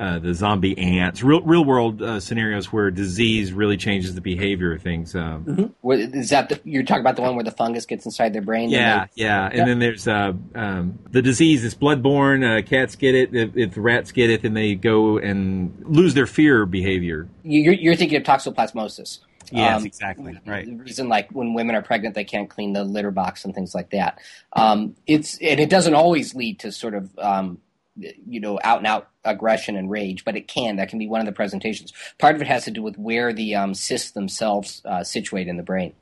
uh, 0.00 0.18
the 0.18 0.32
zombie 0.32 0.78
ants, 0.78 1.22
real 1.22 1.42
real 1.42 1.62
world 1.62 2.00
uh, 2.00 2.18
scenarios 2.18 2.72
where 2.72 2.90
disease 2.90 3.52
really 3.52 3.76
changes 3.76 4.14
the 4.14 4.22
behavior 4.22 4.72
of 4.72 4.80
things. 4.80 5.14
Um, 5.14 5.44
mm-hmm. 5.44 6.18
Is 6.18 6.30
that 6.30 6.48
the, 6.48 6.58
you're 6.64 6.84
talking 6.84 7.02
about 7.02 7.16
the 7.16 7.22
one 7.22 7.34
where 7.34 7.44
the 7.44 7.50
fungus 7.50 7.84
gets 7.84 8.06
inside 8.06 8.32
their 8.32 8.40
brain? 8.40 8.70
Yeah, 8.70 9.08
they, 9.14 9.24
yeah. 9.24 9.50
And 9.52 9.68
then 9.68 9.78
there's 9.78 10.08
uh, 10.08 10.32
um, 10.54 10.98
the 11.10 11.20
disease 11.20 11.64
is 11.64 11.74
bloodborne. 11.74 12.60
Uh, 12.60 12.62
cats 12.66 12.96
get 12.96 13.14
it. 13.14 13.34
If, 13.34 13.54
if, 13.58 13.74
rats 13.76 14.10
get 14.10 14.30
it, 14.30 14.40
then 14.40 14.54
they 14.54 14.74
go 14.74 15.18
and 15.18 15.84
lose 15.86 16.14
their 16.14 16.26
fear 16.26 16.64
behavior. 16.64 17.28
You're, 17.42 17.74
you're 17.74 17.94
thinking 17.94 18.16
of 18.16 18.22
toxoplasmosis. 18.22 19.18
Yes, 19.52 19.80
Um, 19.80 19.84
exactly. 19.84 20.38
Right. 20.46 20.64
The 20.64 20.82
reason, 20.82 21.10
like 21.10 21.30
when 21.32 21.52
women 21.52 21.76
are 21.76 21.82
pregnant, 21.82 22.14
they 22.14 22.24
can't 22.24 22.48
clean 22.48 22.72
the 22.72 22.84
litter 22.84 23.10
box 23.10 23.44
and 23.44 23.54
things 23.54 23.74
like 23.74 23.90
that. 23.90 24.18
Um, 24.54 24.96
it's 25.06 25.36
and 25.42 25.60
it 25.60 25.68
doesn't 25.68 25.94
always 25.94 26.34
lead 26.34 26.60
to 26.60 26.72
sort 26.72 26.94
of 26.94 27.10
um, 27.18 27.58
you 27.96 28.40
know 28.40 28.58
out 28.64 28.78
and 28.78 28.86
out 28.86 29.09
aggression 29.24 29.76
and 29.76 29.90
rage, 29.90 30.24
but 30.24 30.36
it 30.36 30.48
can. 30.48 30.76
That 30.76 30.88
can 30.88 30.98
be 30.98 31.06
one 31.06 31.20
of 31.20 31.26
the 31.26 31.32
presentations. 31.32 31.92
Part 32.18 32.34
of 32.34 32.40
it 32.40 32.48
has 32.48 32.64
to 32.64 32.70
do 32.70 32.82
with 32.82 32.96
where 32.98 33.32
the 33.32 33.54
um, 33.54 33.74
cysts 33.74 34.12
themselves 34.12 34.82
uh, 34.84 35.04
situate 35.04 35.48
in 35.48 35.56
the 35.56 35.62
brain. 35.62 35.94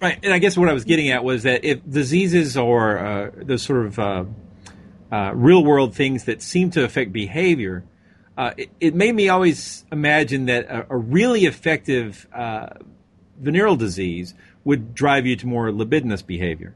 Right, 0.00 0.18
and 0.22 0.32
I 0.32 0.38
guess 0.38 0.56
what 0.56 0.68
I 0.68 0.72
was 0.72 0.84
getting 0.84 1.10
at 1.10 1.24
was 1.24 1.42
that 1.42 1.64
if 1.64 1.80
diseases 1.88 2.56
or 2.56 2.98
uh, 2.98 3.30
those 3.34 3.62
sort 3.62 3.86
of 3.86 3.98
uh, 3.98 4.24
uh, 5.10 5.32
real 5.34 5.64
world 5.64 5.96
things 5.96 6.24
that 6.24 6.42
seem 6.42 6.70
to 6.70 6.84
affect 6.84 7.12
behavior, 7.12 7.84
uh, 8.36 8.52
it, 8.56 8.70
it 8.80 8.94
made 8.94 9.14
me 9.14 9.28
always 9.28 9.84
imagine 9.90 10.46
that 10.46 10.66
a, 10.66 10.86
a 10.90 10.96
really 10.96 11.46
effective 11.46 12.28
uh, 12.32 12.68
venereal 13.40 13.74
disease 13.74 14.34
would 14.62 14.94
drive 14.94 15.26
you 15.26 15.34
to 15.36 15.46
more 15.46 15.72
libidinous 15.72 16.22
behavior. 16.22 16.74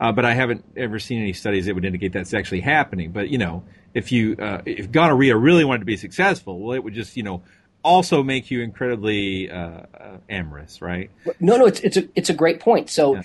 But 0.00 0.24
I 0.24 0.34
haven't 0.34 0.64
ever 0.76 1.00
seen 1.00 1.20
any 1.20 1.32
studies 1.32 1.66
that 1.66 1.74
would 1.74 1.84
indicate 1.84 2.12
that's 2.12 2.32
actually 2.32 2.60
happening. 2.60 3.10
But 3.10 3.30
you 3.30 3.38
know, 3.38 3.64
if 3.98 4.12
you 4.12 4.36
if 4.64 4.90
gonorrhea 4.90 5.36
really 5.36 5.64
wanted 5.64 5.80
to 5.80 5.84
be 5.84 5.96
successful, 5.96 6.58
well, 6.58 6.74
it 6.74 6.82
would 6.82 6.94
just 6.94 7.16
you 7.16 7.22
know 7.22 7.42
also 7.82 8.22
make 8.22 8.50
you 8.50 8.60
incredibly 8.60 9.50
uh, 9.50 9.82
uh, 9.98 10.18
amorous, 10.28 10.82
right? 10.82 11.10
No, 11.40 11.56
no, 11.56 11.66
it's 11.66 11.80
it's 11.80 11.96
a 11.96 12.08
it's 12.14 12.30
a 12.30 12.34
great 12.34 12.60
point. 12.60 12.90
So, 12.90 13.16
yeah. 13.16 13.22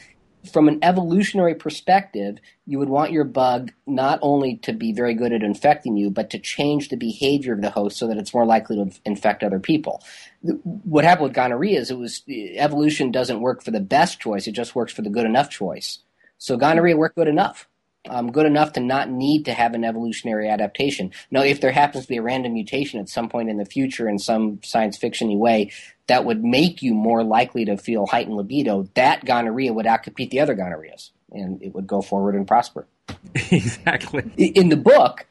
from 0.51 0.67
an 0.67 0.79
evolutionary 0.81 1.55
perspective, 1.55 2.37
you 2.65 2.79
would 2.79 2.89
want 2.89 3.11
your 3.11 3.23
bug 3.23 3.71
not 3.87 4.19
only 4.21 4.57
to 4.57 4.73
be 4.73 4.93
very 4.93 5.13
good 5.15 5.33
at 5.33 5.43
infecting 5.43 5.97
you, 5.97 6.09
but 6.09 6.29
to 6.31 6.39
change 6.39 6.89
the 6.89 6.97
behavior 6.97 7.53
of 7.53 7.61
the 7.61 7.69
host 7.69 7.97
so 7.97 8.07
that 8.07 8.17
it's 8.17 8.33
more 8.33 8.45
likely 8.45 8.77
to 8.77 8.91
infect 9.05 9.43
other 9.43 9.59
people. 9.59 10.03
What 10.41 11.03
happened 11.03 11.25
with 11.25 11.33
gonorrhea 11.33 11.79
is 11.79 11.91
it 11.91 11.97
was 11.97 12.23
evolution 12.27 13.11
doesn't 13.11 13.41
work 13.41 13.63
for 13.63 13.71
the 13.71 13.79
best 13.79 14.19
choice; 14.19 14.47
it 14.47 14.53
just 14.53 14.75
works 14.75 14.93
for 14.93 15.01
the 15.01 15.09
good 15.09 15.25
enough 15.25 15.49
choice. 15.49 15.99
So 16.37 16.57
gonorrhea 16.57 16.97
worked 16.97 17.15
good 17.15 17.27
enough 17.27 17.67
um, 18.09 18.31
good 18.31 18.45
enough 18.45 18.73
to 18.73 18.79
not 18.79 19.09
need 19.09 19.45
to 19.45 19.53
have 19.53 19.73
an 19.73 19.83
evolutionary 19.83 20.49
adaptation. 20.49 21.11
Now, 21.31 21.41
if 21.41 21.61
there 21.61 21.71
happens 21.71 22.03
to 22.03 22.09
be 22.09 22.17
a 22.17 22.21
random 22.21 22.53
mutation 22.53 22.99
at 22.99 23.09
some 23.09 23.29
point 23.29 23.49
in 23.49 23.57
the 23.57 23.65
future 23.65 24.09
in 24.09 24.19
some 24.19 24.59
science 24.63 24.97
fiction 24.97 25.37
way 25.39 25.71
that 26.07 26.25
would 26.25 26.43
make 26.43 26.81
you 26.81 26.93
more 26.93 27.23
likely 27.23 27.65
to 27.65 27.77
feel 27.77 28.05
heightened 28.05 28.35
libido, 28.35 28.89
that 28.95 29.23
gonorrhea 29.25 29.71
would 29.71 29.85
outcompete 29.85 30.29
the 30.31 30.39
other 30.39 30.55
gonorrheas 30.55 31.11
and 31.31 31.61
it 31.63 31.73
would 31.73 31.87
go 31.87 32.01
forward 32.01 32.35
and 32.35 32.47
prosper. 32.47 32.87
exactly. 33.51 34.31
In 34.37 34.69
the 34.69 34.77
book, 34.77 35.25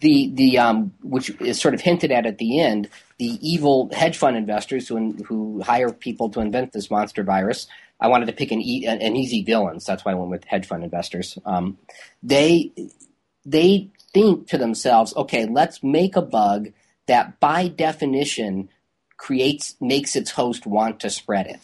the 0.00 0.30
the 0.34 0.58
um, 0.58 0.92
which 1.02 1.30
is 1.40 1.60
sort 1.60 1.74
of 1.74 1.80
hinted 1.80 2.10
at 2.10 2.26
at 2.26 2.38
the 2.38 2.60
end, 2.60 2.88
the 3.18 3.38
evil 3.46 3.90
hedge 3.92 4.16
fund 4.16 4.36
investors 4.36 4.88
who 4.88 5.12
who 5.24 5.62
hire 5.62 5.92
people 5.92 6.30
to 6.30 6.40
invent 6.40 6.72
this 6.72 6.90
monster 6.90 7.22
virus 7.22 7.66
I 8.02 8.08
wanted 8.08 8.26
to 8.26 8.32
pick 8.32 8.50
an, 8.50 8.60
e- 8.60 8.84
an 8.84 9.16
easy 9.16 9.44
villain, 9.44 9.80
so 9.80 9.92
that's 9.92 10.04
why 10.04 10.12
I 10.12 10.16
went 10.16 10.30
with 10.30 10.44
hedge 10.44 10.66
fund 10.66 10.82
investors. 10.82 11.38
Um, 11.46 11.78
they 12.22 12.72
they 13.46 13.90
think 14.12 14.48
to 14.48 14.58
themselves, 14.58 15.14
okay, 15.16 15.46
let's 15.46 15.82
make 15.82 16.16
a 16.16 16.22
bug 16.22 16.72
that 17.06 17.40
by 17.40 17.68
definition 17.68 18.68
creates 19.16 19.76
makes 19.80 20.16
its 20.16 20.32
host 20.32 20.66
want 20.66 21.00
to 21.00 21.10
spread 21.10 21.46
it. 21.46 21.60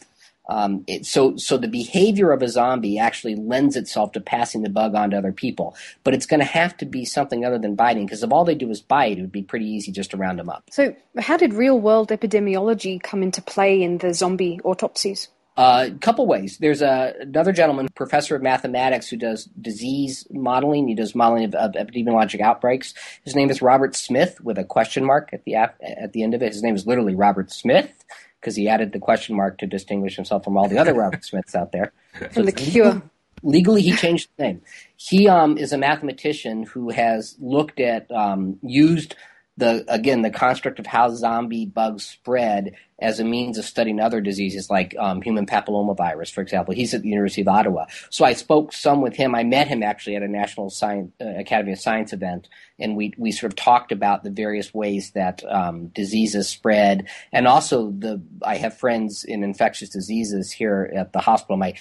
Um, 0.49 0.85
it, 0.87 1.05
so, 1.05 1.37
so 1.37 1.59
the 1.59 1.69
behavior 1.69 2.31
of 2.31 2.41
a 2.41 2.49
zombie 2.49 2.99
actually 2.99 3.37
lends 3.37 3.77
itself 3.77 4.13
to 4.13 4.21
passing 4.21 4.63
the 4.63 4.71
bug 4.71 4.95
on 4.95 5.11
to 5.11 5.19
other 5.19 5.33
people. 5.33 5.77
But 6.05 6.15
it's 6.15 6.25
going 6.25 6.41
to 6.41 6.47
have 6.47 6.75
to 6.79 6.87
be 6.87 7.05
something 7.05 7.45
other 7.45 7.59
than 7.59 7.75
biting, 7.75 8.07
because 8.07 8.23
if 8.23 8.33
all 8.33 8.47
they 8.47 8.55
do 8.55 8.71
is 8.71 8.81
bite, 8.81 9.19
it 9.19 9.21
would 9.21 9.33
be 9.33 9.43
pretty 9.43 9.67
easy 9.67 9.93
just 9.93 10.13
to 10.13 10.17
round 10.17 10.39
them 10.39 10.49
up. 10.49 10.65
So, 10.71 10.97
how 11.19 11.37
did 11.37 11.53
real 11.53 11.79
world 11.79 12.09
epidemiology 12.09 13.03
come 13.03 13.23
into 13.23 13.43
play 13.43 13.83
in 13.83 13.99
the 13.99 14.15
zombie 14.15 14.59
autopsies? 14.65 15.29
A 15.59 15.61
uh, 15.61 15.91
couple 16.01 16.25
ways. 16.25 16.59
There's 16.59 16.83
a, 16.83 17.15
another 17.19 17.51
gentleman, 17.51 17.89
professor 17.97 18.37
of 18.37 18.43
mathematics, 18.43 19.09
who 19.09 19.17
does 19.17 19.47
disease 19.61 20.25
modeling. 20.31 20.87
He 20.87 20.95
does 20.95 21.17
modeling 21.17 21.47
of, 21.47 21.55
of, 21.57 21.73
epidemiologic 21.73 22.41
outbreaks. 22.41 22.95
His 23.25 23.35
name 23.35 23.51
is 23.51 23.61
Robert 23.61 23.97
Smith 23.97 24.41
with 24.41 24.57
a 24.57 24.63
question 24.63 25.05
mark 25.05 25.31
at 25.33 25.43
the 25.43 25.57
at 25.57 26.13
the 26.13 26.23
end 26.23 26.35
of 26.35 26.43
it. 26.43 26.53
His 26.53 26.63
name 26.63 26.77
is 26.77 26.87
literally 26.87 27.17
Robert 27.17 27.51
Smith 27.51 28.05
because 28.41 28.55
he 28.55 28.69
added 28.69 28.93
the 28.93 29.01
question 29.01 29.35
mark 29.35 29.59
to 29.59 29.67
distinguish 29.67 30.15
himself 30.15 30.45
from 30.45 30.57
all 30.57 30.69
the 30.69 30.79
other 30.79 30.95
Robert 30.95 31.25
Smiths 31.25 31.57
out 31.57 31.73
there. 31.73 31.93
From 32.31 32.45
the 32.45 32.53
Cure. 32.53 33.03
Legally, 33.43 33.83
he 33.83 33.97
changed 33.97 34.29
the 34.37 34.45
name. 34.45 34.63
He 34.97 35.29
um, 35.29 35.59
is 35.59 35.73
a 35.73 35.79
mathematician 35.79 36.65
who 36.65 36.91
has 36.91 37.35
looked 37.41 37.81
at 37.81 38.09
um, 38.13 38.61
used 38.63 39.17
the 39.57 39.85
again 39.89 40.23
the 40.23 40.31
construct 40.31 40.79
of 40.79 40.87
how 40.87 41.11
zombie 41.11 41.67
bugs 41.67 42.05
spread 42.05 42.77
as 43.01 43.21
a 43.21 43.25
means 43.25 43.59
of 43.59 43.65
studying 43.65 44.01
other 44.01 44.21
diseases 44.21 44.71
like 44.71 44.95
um, 44.99 45.23
human 45.23 45.47
papillomavirus, 45.47 46.33
for 46.33 46.41
example. 46.41 46.75
He's 46.75 46.95
at 46.95 47.03
the 47.03 47.09
University 47.09 47.43
of 47.43 47.49
Ottawa. 47.49 47.87
So 48.11 48.25
I 48.25 48.33
spoke 48.33 48.73
some 48.73 49.01
with 49.01 49.15
him. 49.15 49.35
I 49.35 49.45
met 49.45 49.69
him 49.69 49.83
actually 49.83 50.17
at 50.17 50.23
a 50.23 50.29
National 50.29 50.69
Science, 50.69 51.13
uh, 51.21 51.29
Academy 51.37 51.73
of 51.73 51.79
Science 51.79 52.13
event, 52.13 52.49
and 52.79 52.97
we 52.97 53.15
we 53.17 53.31
sort 53.31 53.53
of 53.53 53.57
talked 53.57 53.93
about 53.93 54.25
the 54.25 54.31
various 54.31 54.75
ways 54.75 55.13
that 55.13 55.45
um, 55.49 55.89
diseases 55.89 56.49
spread, 56.49 57.09
and 57.33 57.47
also 57.47 57.91
the. 57.91 58.21
I 58.43 58.57
have 58.57 58.77
friends 58.77 59.25
in 59.25 59.45
infectious 59.45 59.91
diseases 59.91 60.51
here 60.51 60.91
at 60.95 61.13
the 61.13 61.21
hospital. 61.21 61.57
My 61.57 61.75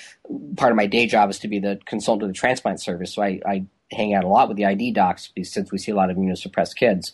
part 0.55 0.71
of 0.71 0.77
my 0.77 0.87
day 0.87 1.07
job 1.07 1.29
is 1.29 1.39
to 1.39 1.47
be 1.47 1.59
the 1.59 1.79
consultant 1.85 2.23
of 2.23 2.29
the 2.29 2.39
transplant 2.39 2.81
service, 2.81 3.15
so 3.15 3.23
I, 3.23 3.39
I 3.45 3.65
hang 3.91 4.13
out 4.13 4.23
a 4.23 4.27
lot 4.27 4.49
with 4.49 4.57
the 4.57 4.65
ID 4.65 4.91
docs 4.91 5.31
since 5.43 5.71
we 5.71 5.77
see 5.77 5.91
a 5.91 5.95
lot 5.95 6.11
of 6.11 6.17
immunosuppressed 6.17 6.75
kids. 6.75 7.13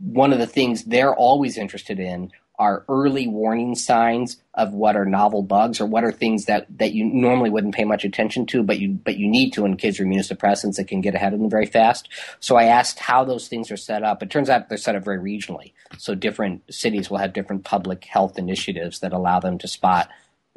One 0.00 0.32
of 0.32 0.40
the 0.40 0.46
things 0.46 0.84
they're 0.84 1.14
always 1.14 1.56
interested 1.56 2.00
in 2.00 2.32
are 2.58 2.84
early 2.88 3.26
warning 3.26 3.74
signs 3.74 4.36
of 4.54 4.72
what 4.72 4.96
are 4.96 5.04
novel 5.04 5.42
bugs 5.42 5.80
or 5.80 5.86
what 5.86 6.04
are 6.04 6.12
things 6.12 6.44
that, 6.44 6.66
that 6.78 6.92
you 6.92 7.04
normally 7.04 7.50
wouldn't 7.50 7.74
pay 7.74 7.84
much 7.84 8.04
attention 8.04 8.46
to, 8.46 8.62
but 8.62 8.78
you 8.78 8.90
but 8.90 9.16
you 9.16 9.28
need 9.28 9.52
to 9.52 9.62
when 9.62 9.76
kids 9.76 9.98
are 9.98 10.04
immunosuppressants 10.04 10.76
that 10.76 10.86
can 10.86 11.00
get 11.00 11.14
ahead 11.14 11.32
of 11.32 11.40
them 11.40 11.50
very 11.50 11.66
fast. 11.66 12.08
So 12.38 12.56
I 12.56 12.64
asked 12.64 13.00
how 13.00 13.24
those 13.24 13.48
things 13.48 13.70
are 13.70 13.76
set 13.76 14.04
up. 14.04 14.22
It 14.22 14.30
turns 14.30 14.48
out 14.48 14.68
they're 14.68 14.78
set 14.78 14.94
up 14.94 15.04
very 15.04 15.18
regionally. 15.18 15.72
So 15.98 16.14
different 16.14 16.62
cities 16.72 17.10
will 17.10 17.18
have 17.18 17.32
different 17.32 17.64
public 17.64 18.04
health 18.04 18.38
initiatives 18.38 19.00
that 19.00 19.12
allow 19.12 19.40
them 19.40 19.58
to 19.58 19.68
spot 19.68 20.08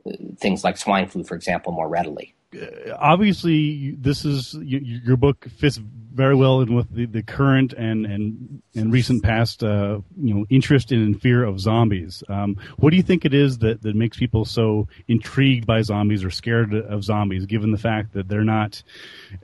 uh, 0.06 0.12
things 0.38 0.64
like 0.64 0.78
swine 0.78 1.08
flu, 1.08 1.24
for 1.24 1.36
example, 1.36 1.74
more 1.74 1.90
readily. 1.90 2.36
Uh, 2.56 2.96
obviously, 3.00 3.92
this 3.92 4.24
is 4.24 4.54
your 4.62 5.18
book 5.18 5.48
fits 5.58 5.80
very 6.18 6.36
well 6.36 6.62
in 6.62 6.74
with 6.74 6.94
the, 6.94 7.06
the 7.06 7.22
current 7.22 7.74
and, 7.74 8.06
and 8.06 8.62
and 8.76 8.92
recent 8.92 9.24
past 9.24 9.64
uh, 9.64 10.00
you 10.20 10.34
know 10.34 10.46
interest 10.50 10.92
in 10.92 11.00
and 11.02 11.22
fear 11.22 11.44
of 11.44 11.60
zombies. 11.60 12.24
Um, 12.28 12.58
what 12.78 12.90
do 12.90 12.98
you 12.98 13.04
think 13.04 13.24
it 13.24 13.34
is 13.34 13.60
that, 13.60 13.84
that 13.84 13.96
makes 13.96 14.18
people 14.18 14.44
so 14.44 14.88
intrigued 15.08 15.68
by 15.68 15.82
zombies 15.84 16.24
or 16.24 16.32
scared 16.32 16.74
of 16.74 17.04
zombies, 17.04 17.46
given 17.46 17.72
the 17.72 17.78
fact 17.78 18.14
that 18.14 18.28
they're 18.28 18.44
not 18.44 18.82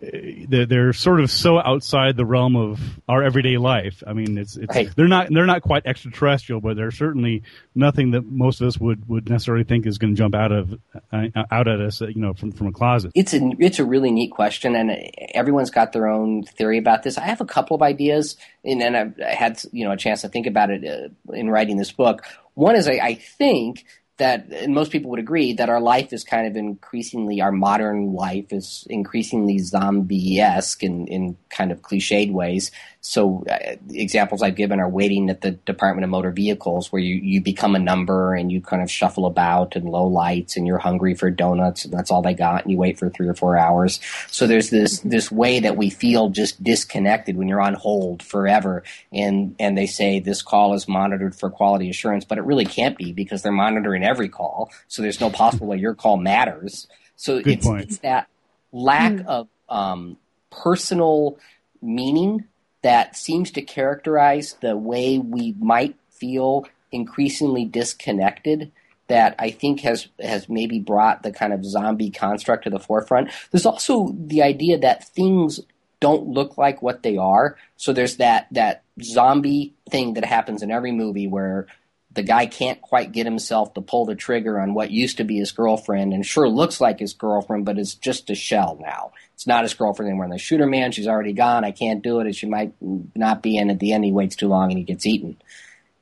uh, 0.02 0.08
they're, 0.50 0.66
they're 0.66 0.94
sort 0.94 1.22
of 1.22 1.30
so 1.30 1.60
outside 1.60 2.18
the 2.18 2.26
realm 2.26 2.56
of 2.56 2.80
our 3.08 3.24
everyday 3.24 3.58
life. 3.58 4.04
I 4.06 4.14
mean, 4.14 4.38
it's, 4.38 4.58
it's 4.58 4.76
right. 4.76 4.90
they're 4.96 5.08
not 5.08 5.28
they're 5.32 5.46
not 5.46 5.62
quite 5.62 5.86
extraterrestrial, 5.86 6.60
but 6.60 6.76
they're 6.76 6.92
certainly 6.92 7.44
nothing 7.76 8.12
that 8.12 8.26
most 8.26 8.62
of 8.62 8.68
us 8.68 8.80
would, 8.80 9.08
would 9.08 9.30
necessarily 9.30 9.64
think 9.64 9.86
is 9.86 10.00
going 10.00 10.16
to 10.16 10.18
jump 10.18 10.34
out 10.34 10.52
of 10.52 10.80
uh, 11.12 11.28
out 11.52 11.68
at 11.68 11.80
us, 11.80 12.02
you 12.02 12.20
know, 12.20 12.34
from 12.34 12.52
from 12.52 12.68
a 12.68 12.72
closet. 12.72 13.12
It's 13.14 13.34
a 13.36 13.42
it's 13.60 13.78
a 13.78 13.86
really 13.86 14.12
neat 14.12 14.32
question, 14.32 14.76
and 14.76 14.92
everyone's 15.36 15.70
got 15.70 15.94
their 15.94 16.08
own 16.08 16.44
theory 16.44 16.63
about 16.72 17.04
this. 17.04 17.18
I 17.18 17.26
have 17.26 17.42
a 17.42 17.46
couple 17.46 17.76
of 17.76 17.82
ideas, 17.82 18.38
and 18.64 18.82
then 18.82 18.96
I've 18.96 19.18
had 19.18 19.62
you 19.72 19.86
know 19.86 19.92
a 19.92 19.98
chance 19.98 20.22
to 20.22 20.30
think 20.30 20.48
about 20.48 20.70
it 20.70 20.84
uh, 20.86 21.34
in 21.34 21.50
writing 21.50 21.78
this 21.78 21.92
book. 21.92 22.24
One 22.54 22.76
is 22.76 22.88
I, 22.88 23.00
I 23.02 23.14
think 23.16 23.86
that 24.24 24.48
and 24.52 24.74
most 24.74 24.90
people 24.90 25.12
would 25.12 25.20
agree 25.20 25.52
that 25.52 25.70
our 25.70 25.82
life 25.82 26.14
is 26.14 26.24
kind 26.24 26.48
of 26.48 26.56
increasingly 26.56 27.42
our 27.42 27.52
modern 27.52 28.14
life 28.14 28.54
is 28.54 28.88
increasingly 28.90 29.60
zombie 29.60 30.40
esque 30.40 30.82
in, 30.82 31.08
in 31.08 31.38
kind 31.50 31.74
of 31.74 31.82
cliched 31.82 32.32
ways. 32.32 32.72
So 33.06 33.44
uh, 33.52 33.76
examples 33.90 34.42
I've 34.42 34.56
given 34.56 34.80
are 34.80 34.88
waiting 34.88 35.30
at 35.30 35.42
the 35.42 35.52
Department 35.52 36.06
of 36.06 36.10
Motor 36.10 36.32
Vehicles, 36.32 36.90
where 36.90 37.02
you, 37.02 37.16
you 37.16 37.42
become 37.42 37.76
a 37.76 37.80
number 37.80 38.34
and 38.34 38.50
you 38.50 38.62
kind 38.62 38.82
of 38.82 38.90
shuffle 38.90 39.26
about 39.26 39.76
in 39.76 39.84
low 39.84 40.08
lights, 40.08 40.56
and 40.56 40.66
you're 40.66 40.78
hungry 40.78 41.14
for 41.14 41.30
donuts, 41.30 41.84
and 41.84 41.94
that's 41.94 42.10
all 42.10 42.22
they 42.22 42.34
got, 42.34 42.64
and 42.64 42.72
you 42.72 42.78
wait 42.78 42.98
for 42.98 43.10
three 43.10 43.28
or 43.28 43.34
four 43.34 43.58
hours. 43.58 44.00
So 44.28 44.48
there's 44.48 44.70
this 44.70 45.00
this 45.00 45.30
way 45.30 45.60
that 45.60 45.76
we 45.76 45.90
feel 45.90 46.30
just 46.30 46.64
disconnected 46.64 47.36
when 47.36 47.50
you're 47.50 47.62
on 47.62 47.74
hold 47.74 48.24
forever, 48.24 48.84
and 49.12 49.54
and 49.60 49.78
they 49.78 49.86
say 49.86 50.20
this 50.20 50.42
call 50.42 50.74
is 50.74 50.88
monitored 50.88 51.36
for 51.36 51.50
quality 51.50 51.90
assurance, 51.90 52.24
but 52.24 52.38
it 52.38 52.46
really 52.46 52.66
can't 52.66 52.98
be 52.98 53.12
because 53.12 53.42
they're 53.42 53.52
monitoring 53.52 54.06
every 54.14 54.30
call, 54.30 54.72
so 54.88 55.02
there's 55.02 55.20
no 55.20 55.30
possible 55.30 55.68
way 55.68 55.78
your 55.78 55.96
call 55.96 56.18
matters. 56.18 56.88
So 57.16 57.38
it's, 57.38 57.66
it's, 57.68 57.98
that 58.00 58.28
lack 58.72 59.14
mm. 59.14 59.26
of 59.26 59.48
um, 59.70 60.18
personal 60.50 61.38
meaning 61.82 62.46
that 62.84 63.16
seems 63.16 63.52
to 63.52 63.62
characterize 63.62 64.54
the 64.62 64.78
way 64.78 65.18
we 65.18 65.56
might 65.60 65.96
feel 66.10 66.68
increasingly 66.92 67.66
disconnected 67.66 68.72
that 69.08 69.36
I 69.40 69.50
think 69.52 69.82
has 69.82 70.08
has 70.20 70.48
maybe 70.48 70.80
brought 70.80 71.24
the 71.24 71.32
kind 71.32 71.54
of 71.54 71.66
zombie 71.66 72.10
construct 72.10 72.66
to 72.66 72.70
the 72.70 72.80
forefront. 72.80 73.32
There's 73.52 73.66
also 73.66 74.16
the 74.18 74.44
idea 74.44 74.78
that 74.80 75.08
things 75.10 75.60
don't 76.00 76.28
look 76.28 76.58
like 76.58 76.82
what 76.82 77.04
they 77.04 77.18
are. 77.18 77.58
So 77.78 77.94
there's 77.94 78.18
that 78.18 78.48
that 78.52 78.84
zombie 79.02 79.74
thing 79.90 80.14
that 80.14 80.26
happens 80.26 80.62
in 80.62 80.72
every 80.72 80.92
movie 80.92 81.28
where 81.28 81.68
the 82.14 82.24
guy 82.24 82.46
can't 82.46 82.82
quite 82.82 83.12
get 83.12 83.26
himself 83.26 83.74
to 83.74 83.82
pull 83.82 84.06
the 84.06 84.16
trigger 84.16 84.60
on 84.60 84.74
what 84.74 84.92
used 84.92 85.18
to 85.18 85.24
be 85.24 85.38
his 85.38 85.52
girlfriend 85.52 86.14
and 86.14 86.26
sure 86.26 86.48
looks 86.48 86.80
like 86.80 87.00
his 87.00 87.14
girlfriend, 87.14 87.66
but 87.66 87.80
it's 87.80 87.96
just 87.96 88.30
a 88.30 88.36
shell 88.36 88.78
now. 88.80 89.12
It's 89.34 89.48
not 89.48 89.64
his 89.64 89.74
girlfriend 89.74 90.10
anymore. 90.10 90.26
And 90.26 90.34
the 90.34 90.38
shooter 90.38 90.68
man, 90.68 90.92
she's 90.92 91.08
already 91.08 91.34
gone. 91.34 91.66
I 91.66 91.72
can't 91.72 92.04
do 92.04 92.20
it. 92.20 92.26
And 92.26 92.36
she 92.36 92.46
might 92.46 92.74
not 92.82 93.42
be. 93.42 93.58
in 93.58 93.70
at 93.70 93.80
the 93.80 93.94
end, 93.94 94.06
he 94.06 94.12
waits 94.12 94.36
too 94.36 94.48
long 94.48 94.70
and 94.70 94.78
he 94.78 94.84
gets 94.84 95.06
eaten. 95.06 95.38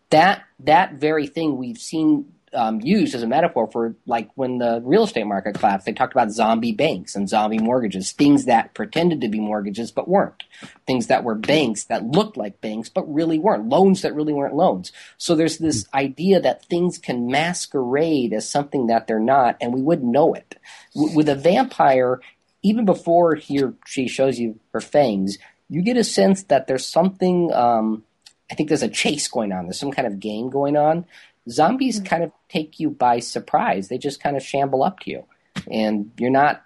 That 0.10 0.44
that 0.60 0.96
very 0.96 1.28
thing 1.28 1.58
we've 1.58 1.78
seen 1.78 2.34
um, 2.54 2.82
used 2.82 3.16
as 3.16 3.24
a 3.24 3.28
metaphor 3.28 3.70
for 3.72 3.96
like 4.06 4.30
when 4.36 4.58
the 4.58 4.82
real 4.84 5.04
estate 5.04 5.26
market 5.26 5.56
collapsed. 5.56 5.86
They 5.86 5.94
talked 5.94 6.14
about 6.14 6.32
zombie 6.32 6.72
banks 6.72 7.16
and 7.16 7.30
zombie 7.30 7.60
mortgages, 7.60 8.12
things 8.12 8.46
that 8.46 8.74
pretended 8.74 9.22
to 9.22 9.30
be 9.30 9.40
mortgages 9.40 9.92
but 9.92 10.08
weren't, 10.08 10.44
things 10.86 11.08
that 11.08 11.24
were 11.24 11.36
banks 11.36 11.86
that 11.86 12.06
looked 12.06 12.38
like 12.38 12.62
banks 12.62 12.90
but 12.90 13.12
really 13.12 13.40
weren't, 13.40 13.70
loans 13.70 14.02
that 14.02 14.16
really 14.16 14.34
weren't 14.34 14.56
loans. 14.56 14.92
So 15.18 15.36
there's 15.36 15.58
this 15.58 15.88
idea 15.94 16.40
that 16.42 16.66
things 16.66 16.98
can 16.98 17.28
masquerade 17.28 18.34
as 18.34 18.50
something 18.50 18.88
that 18.88 19.08
they're 19.08 19.20
not, 19.20 19.58
and 19.62 19.74
we 19.74 19.82
wouldn't 19.82 20.12
know 20.12 20.34
it. 20.34 20.60
W- 20.94 21.16
with 21.16 21.30
a 21.30 21.36
vampire, 21.36 22.20
even 22.64 22.86
before 22.86 23.36
he 23.36 23.64
or 23.64 23.74
she 23.86 24.08
shows 24.08 24.40
you 24.40 24.60
her 24.74 24.82
fangs, 24.82 25.38
you 25.70 25.82
get 25.82 25.98
a 25.98 26.04
sense 26.04 26.44
that 26.44 26.68
there's 26.68 26.86
something. 26.86 27.52
Um, 27.54 28.04
I 28.52 28.54
think 28.54 28.68
there's 28.68 28.84
a 28.84 28.90
chase 28.90 29.30
going 29.30 29.54
on. 29.54 29.64
There's 29.64 29.80
some 29.80 29.94
kind 29.94 30.06
of 30.06 30.20
game 30.20 30.50
going 30.50 30.76
on 30.76 31.06
zombies 31.50 32.00
kind 32.00 32.24
of 32.24 32.32
take 32.50 32.80
you 32.80 32.90
by 32.90 33.20
surprise. 33.20 33.88
They 33.88 33.98
just 33.98 34.22
kind 34.22 34.38
of 34.38 34.44
shamble 34.44 34.84
up 34.84 35.00
to 35.02 35.12
you, 35.12 35.26
and 35.70 36.12
you're 36.18 36.30
not 36.30 36.64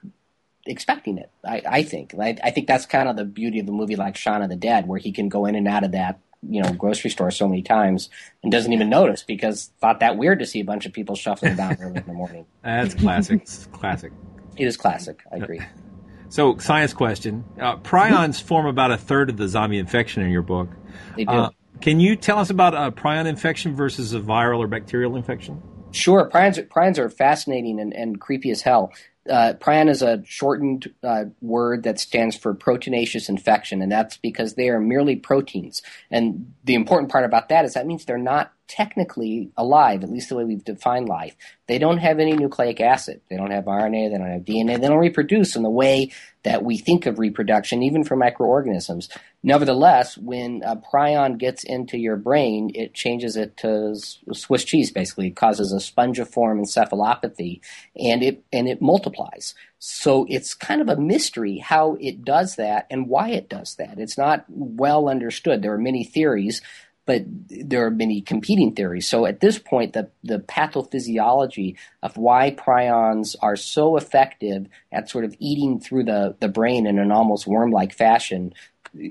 expecting 0.65 1.17
it. 1.17 1.29
I, 1.47 1.61
I 1.65 1.83
think. 1.83 2.13
I, 2.19 2.37
I, 2.43 2.51
think 2.51 2.67
that's 2.67 2.85
kind 2.85 3.07
of 3.07 3.15
the 3.15 3.25
beauty 3.25 3.59
of 3.59 3.65
the 3.65 3.71
movie, 3.71 3.95
like 3.95 4.17
Shaun 4.17 4.41
of 4.41 4.49
the 4.49 4.55
Dead, 4.55 4.87
where 4.87 4.99
he 4.99 5.11
can 5.11 5.29
go 5.29 5.45
in 5.45 5.55
and 5.55 5.67
out 5.67 5.83
of 5.83 5.91
that 5.91 6.19
you 6.49 6.61
know 6.61 6.71
grocery 6.73 7.09
store 7.09 7.31
so 7.31 7.47
many 7.47 7.61
times 7.61 8.09
and 8.43 8.51
doesn't 8.51 8.73
even 8.73 8.89
notice 8.89 9.23
because 9.23 9.71
thought 9.81 9.99
that 9.99 10.17
weird 10.17 10.39
to 10.39 10.45
see 10.45 10.59
a 10.59 10.65
bunch 10.65 10.85
of 10.85 10.93
people 10.93 11.15
shuffling 11.15 11.55
down 11.55 11.77
early 11.81 11.97
in 11.97 12.05
the 12.05 12.13
morning. 12.13 12.45
That's 12.63 12.93
classic. 12.93 13.41
It's 13.41 13.65
classic. 13.67 14.11
It 14.57 14.67
is 14.67 14.77
classic. 14.77 15.21
I 15.31 15.37
agree. 15.37 15.61
So, 16.29 16.57
science 16.57 16.93
question: 16.93 17.43
uh, 17.59 17.77
Prions 17.77 18.41
form 18.41 18.65
about 18.65 18.91
a 18.91 18.97
third 18.97 19.29
of 19.29 19.37
the 19.37 19.47
zombie 19.47 19.77
infection 19.77 20.23
in 20.23 20.31
your 20.31 20.41
book. 20.41 20.69
They 21.15 21.25
do. 21.25 21.31
Uh, 21.31 21.49
can 21.81 21.99
you 21.99 22.15
tell 22.15 22.39
us 22.39 22.49
about 22.49 22.73
a 22.73 22.91
prion 22.91 23.25
infection 23.25 23.75
versus 23.75 24.13
a 24.13 24.19
viral 24.19 24.59
or 24.59 24.67
bacterial 24.67 25.15
infection? 25.15 25.61
Sure. 25.91 26.29
Prions, 26.29 26.61
prions 26.67 26.97
are 26.97 27.09
fascinating 27.09 27.79
and, 27.79 27.93
and 27.93 28.19
creepy 28.19 28.51
as 28.51 28.61
hell. 28.61 28.91
Uh, 29.29 29.53
prion 29.53 29.89
is 29.89 30.01
a 30.01 30.23
shortened 30.25 30.93
uh, 31.03 31.25
word 31.41 31.83
that 31.83 31.99
stands 31.99 32.35
for 32.35 32.53
proteinaceous 32.53 33.29
infection, 33.29 33.81
and 33.81 33.91
that's 33.91 34.17
because 34.17 34.53
they 34.53 34.69
are 34.69 34.79
merely 34.79 35.15
proteins. 35.15 35.81
And 36.11 36.53
the 36.63 36.75
important 36.75 37.11
part 37.11 37.25
about 37.25 37.49
that 37.49 37.65
is 37.65 37.73
that 37.73 37.87
means 37.87 38.05
they're 38.05 38.17
not 38.17 38.51
technically 38.67 39.51
alive, 39.57 40.03
at 40.03 40.09
least 40.09 40.29
the 40.29 40.35
way 40.35 40.43
we've 40.43 40.63
defined 40.63 41.07
life. 41.07 41.35
They 41.67 41.77
don't 41.77 41.97
have 41.97 42.19
any 42.19 42.33
nucleic 42.33 42.81
acid. 42.81 43.21
They 43.29 43.37
don't 43.37 43.51
have 43.51 43.65
RNA. 43.65 44.11
They 44.11 44.17
don't 44.17 44.31
have 44.31 44.41
DNA. 44.41 44.79
They 44.79 44.87
don't 44.87 44.97
reproduce 44.97 45.55
in 45.55 45.63
the 45.63 45.69
way 45.69 46.11
that 46.43 46.63
we 46.63 46.77
think 46.77 47.05
of 47.05 47.19
reproduction, 47.19 47.83
even 47.83 48.03
for 48.03 48.15
microorganisms. 48.15 49.09
Nevertheless, 49.43 50.17
when 50.17 50.61
a 50.65 50.75
prion 50.75 51.37
gets 51.37 51.63
into 51.63 51.97
your 51.97 52.17
brain, 52.17 52.71
it 52.73 52.93
changes 52.93 53.35
it 53.35 53.57
to 53.57 53.95
Swiss 54.33 54.63
cheese, 54.63 54.91
basically. 54.91 55.27
It 55.27 55.35
causes 55.35 55.71
a 55.71 55.77
spongiform 55.77 56.59
encephalopathy, 56.59 57.61
and 57.95 58.23
it, 58.23 58.43
and 58.53 58.67
it 58.67 58.81
multiplies. 58.81 59.14
So 59.79 60.25
it's 60.29 60.53
kind 60.53 60.81
of 60.81 60.89
a 60.89 60.95
mystery 60.95 61.57
how 61.57 61.97
it 61.99 62.23
does 62.23 62.55
that 62.55 62.87
and 62.89 63.07
why 63.07 63.29
it 63.29 63.49
does 63.49 63.75
that. 63.75 63.99
It's 63.99 64.17
not 64.17 64.45
well 64.49 65.09
understood. 65.09 65.61
There 65.61 65.73
are 65.73 65.77
many 65.77 66.03
theories 66.03 66.61
but 67.05 67.23
there 67.49 67.85
are 67.85 67.91
many 67.91 68.21
competing 68.21 68.73
theories. 68.73 69.07
So 69.07 69.25
at 69.25 69.39
this 69.39 69.59
point, 69.59 69.93
the, 69.93 70.09
the 70.23 70.39
pathophysiology 70.39 71.75
of 72.01 72.17
why 72.17 72.51
prions 72.51 73.35
are 73.41 73.55
so 73.55 73.95
effective 73.95 74.67
at 74.91 75.09
sort 75.09 75.23
of 75.23 75.35
eating 75.39 75.79
through 75.79 76.05
the, 76.05 76.35
the 76.39 76.47
brain 76.47 76.87
in 76.87 76.97
an 76.97 77.11
almost 77.11 77.45
worm 77.45 77.71
like 77.71 77.93
fashion, 77.93 78.53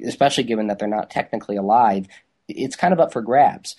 especially 0.05 0.45
given 0.45 0.67
that 0.67 0.79
they're 0.79 0.89
not 0.89 1.11
technically 1.11 1.57
alive, 1.57 2.09
it's 2.49 2.77
kind 2.77 2.93
of 2.93 3.01
up 3.01 3.13
for 3.13 3.23
grabs. 3.23 3.77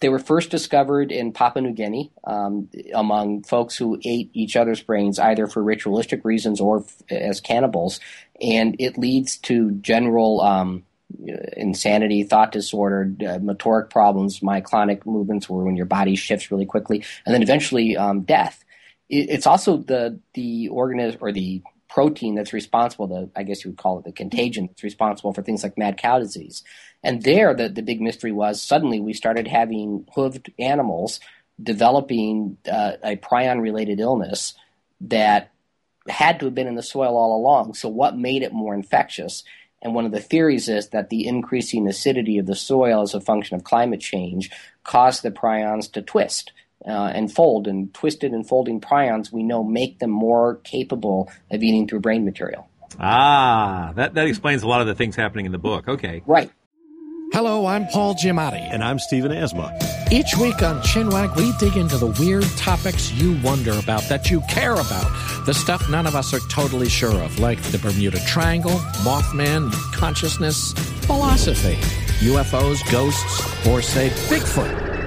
They 0.00 0.08
were 0.08 0.18
first 0.18 0.50
discovered 0.50 1.10
in 1.10 1.32
Papua 1.32 1.62
New 1.62 1.72
Guinea 1.72 2.12
um, 2.24 2.68
among 2.94 3.44
folks 3.44 3.76
who 3.76 3.98
ate 4.04 4.30
each 4.34 4.56
other's 4.56 4.82
brains 4.82 5.18
either 5.18 5.46
for 5.46 5.62
ritualistic 5.62 6.24
reasons 6.24 6.60
or 6.60 6.80
f- 6.80 7.02
as 7.10 7.40
cannibals, 7.40 8.00
and 8.40 8.76
it 8.78 8.98
leads 8.98 9.38
to 9.38 9.70
general 9.72 10.42
um, 10.42 10.84
insanity, 11.56 12.24
thought 12.24 12.52
disorder, 12.52 13.10
uh, 13.20 13.38
motoric 13.38 13.90
problems, 13.90 14.40
myoclonic 14.40 15.06
movements, 15.06 15.48
where 15.48 15.64
when 15.64 15.76
your 15.76 15.86
body 15.86 16.16
shifts 16.16 16.50
really 16.50 16.66
quickly, 16.66 17.04
and 17.24 17.34
then 17.34 17.42
eventually 17.42 17.96
um, 17.96 18.22
death. 18.22 18.64
It, 19.08 19.30
it's 19.30 19.46
also 19.46 19.78
the 19.78 20.20
the 20.34 20.68
organism 20.68 21.18
or 21.22 21.32
the 21.32 21.62
protein 21.96 22.34
that's 22.34 22.52
responsible. 22.52 23.06
The 23.06 23.30
I 23.34 23.42
guess 23.42 23.64
you 23.64 23.70
would 23.70 23.78
call 23.78 23.98
it 23.98 24.04
the 24.04 24.12
contagion 24.12 24.66
that's 24.66 24.84
responsible 24.84 25.32
for 25.32 25.40
things 25.40 25.62
like 25.62 25.78
mad 25.78 25.96
cow 25.96 26.18
disease. 26.18 26.62
And 27.02 27.22
there, 27.22 27.54
the 27.54 27.70
the 27.70 27.80
big 27.80 28.02
mystery 28.02 28.32
was 28.32 28.60
suddenly 28.60 29.00
we 29.00 29.14
started 29.14 29.48
having 29.48 30.06
hooved 30.14 30.52
animals 30.58 31.20
developing 31.58 32.58
uh, 32.70 32.92
a 33.02 33.16
prion 33.16 33.62
related 33.62 33.98
illness 33.98 34.52
that 35.00 35.52
had 36.06 36.38
to 36.38 36.44
have 36.44 36.54
been 36.54 36.66
in 36.66 36.74
the 36.74 36.82
soil 36.82 37.16
all 37.16 37.34
along. 37.34 37.72
So 37.72 37.88
what 37.88 38.14
made 38.14 38.42
it 38.42 38.52
more 38.52 38.74
infectious? 38.74 39.42
And 39.80 39.94
one 39.94 40.04
of 40.04 40.12
the 40.12 40.20
theories 40.20 40.68
is 40.68 40.90
that 40.90 41.08
the 41.08 41.26
increasing 41.26 41.88
acidity 41.88 42.36
of 42.36 42.44
the 42.44 42.54
soil 42.54 43.00
as 43.00 43.14
a 43.14 43.22
function 43.22 43.56
of 43.56 43.64
climate 43.64 44.00
change 44.00 44.50
caused 44.84 45.22
the 45.22 45.30
prions 45.30 45.90
to 45.92 46.02
twist 46.02 46.52
uh, 46.86 47.12
and 47.14 47.32
fold. 47.32 47.66
And 47.66 47.92
twisted 47.92 48.32
and 48.32 48.46
folding 48.46 48.80
prions, 48.80 49.32
we 49.32 49.42
know, 49.42 49.64
make 49.64 49.98
them 49.98 50.10
more 50.10 50.56
capable 50.64 51.30
of 51.50 51.62
eating 51.62 51.88
through 51.88 52.00
brain 52.00 52.24
material. 52.24 52.68
Ah, 52.98 53.92
that, 53.96 54.14
that 54.14 54.26
explains 54.26 54.62
a 54.62 54.68
lot 54.68 54.80
of 54.80 54.86
the 54.86 54.94
things 54.94 55.16
happening 55.16 55.46
in 55.46 55.52
the 55.52 55.58
book. 55.58 55.88
Okay. 55.88 56.22
Right. 56.26 56.50
Hello, 57.32 57.66
I'm 57.66 57.86
Paul 57.88 58.14
Giamatti. 58.14 58.72
And 58.72 58.82
I'm 58.84 58.98
Stephen 58.98 59.32
Asma. 59.32 59.76
Each 60.10 60.36
week 60.36 60.62
on 60.62 60.80
Chinwag, 60.82 61.34
we 61.36 61.52
dig 61.58 61.76
into 61.76 61.98
the 61.98 62.06
weird 62.20 62.44
topics 62.56 63.12
you 63.12 63.38
wonder 63.42 63.72
about, 63.72 64.02
that 64.04 64.30
you 64.30 64.40
care 64.42 64.74
about, 64.74 65.44
the 65.44 65.52
stuff 65.52 65.90
none 65.90 66.06
of 66.06 66.14
us 66.14 66.32
are 66.32 66.38
totally 66.48 66.88
sure 66.88 67.20
of, 67.22 67.38
like 67.40 67.60
the 67.64 67.78
Bermuda 67.78 68.24
Triangle, 68.26 68.78
Mothman, 69.02 69.72
consciousness, 69.92 70.72
philosophy, 71.04 71.74
UFOs, 72.24 72.78
ghosts, 72.92 73.66
or 73.66 73.82
say 73.82 74.10
Bigfoot. 74.28 74.85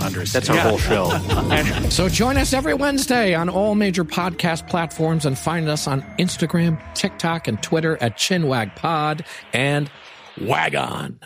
understand. 0.00 0.44
That's 0.44 0.50
our 0.50 0.58
whole 0.58 0.78
show. 0.78 1.88
so 1.90 2.08
join 2.08 2.36
us 2.36 2.52
every 2.52 2.74
Wednesday 2.74 3.34
on 3.34 3.48
all 3.48 3.74
major 3.74 4.04
podcast 4.04 4.68
platforms 4.68 5.26
and 5.26 5.38
find 5.38 5.68
us 5.68 5.86
on 5.86 6.02
Instagram, 6.18 6.80
TikTok, 6.94 7.48
and 7.48 7.62
Twitter 7.62 7.96
at 8.00 8.16
ChinwagPod 8.16 9.24
and 9.52 9.90
Wagon. 10.40 11.20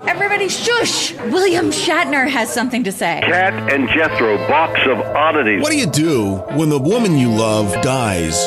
Everybody 0.00 0.48
shush! 0.48 1.14
William 1.14 1.70
Shatner 1.70 2.28
has 2.28 2.52
something 2.52 2.84
to 2.84 2.92
say. 2.92 3.22
Cat 3.24 3.72
and 3.72 3.88
Jethro, 3.88 4.36
box 4.46 4.78
of 4.86 4.98
oddities. 4.98 5.62
What 5.62 5.70
do 5.70 5.78
you 5.78 5.86
do 5.86 6.34
when 6.54 6.68
the 6.68 6.78
woman 6.78 7.16
you 7.16 7.30
love 7.30 7.72
dies? 7.82 8.46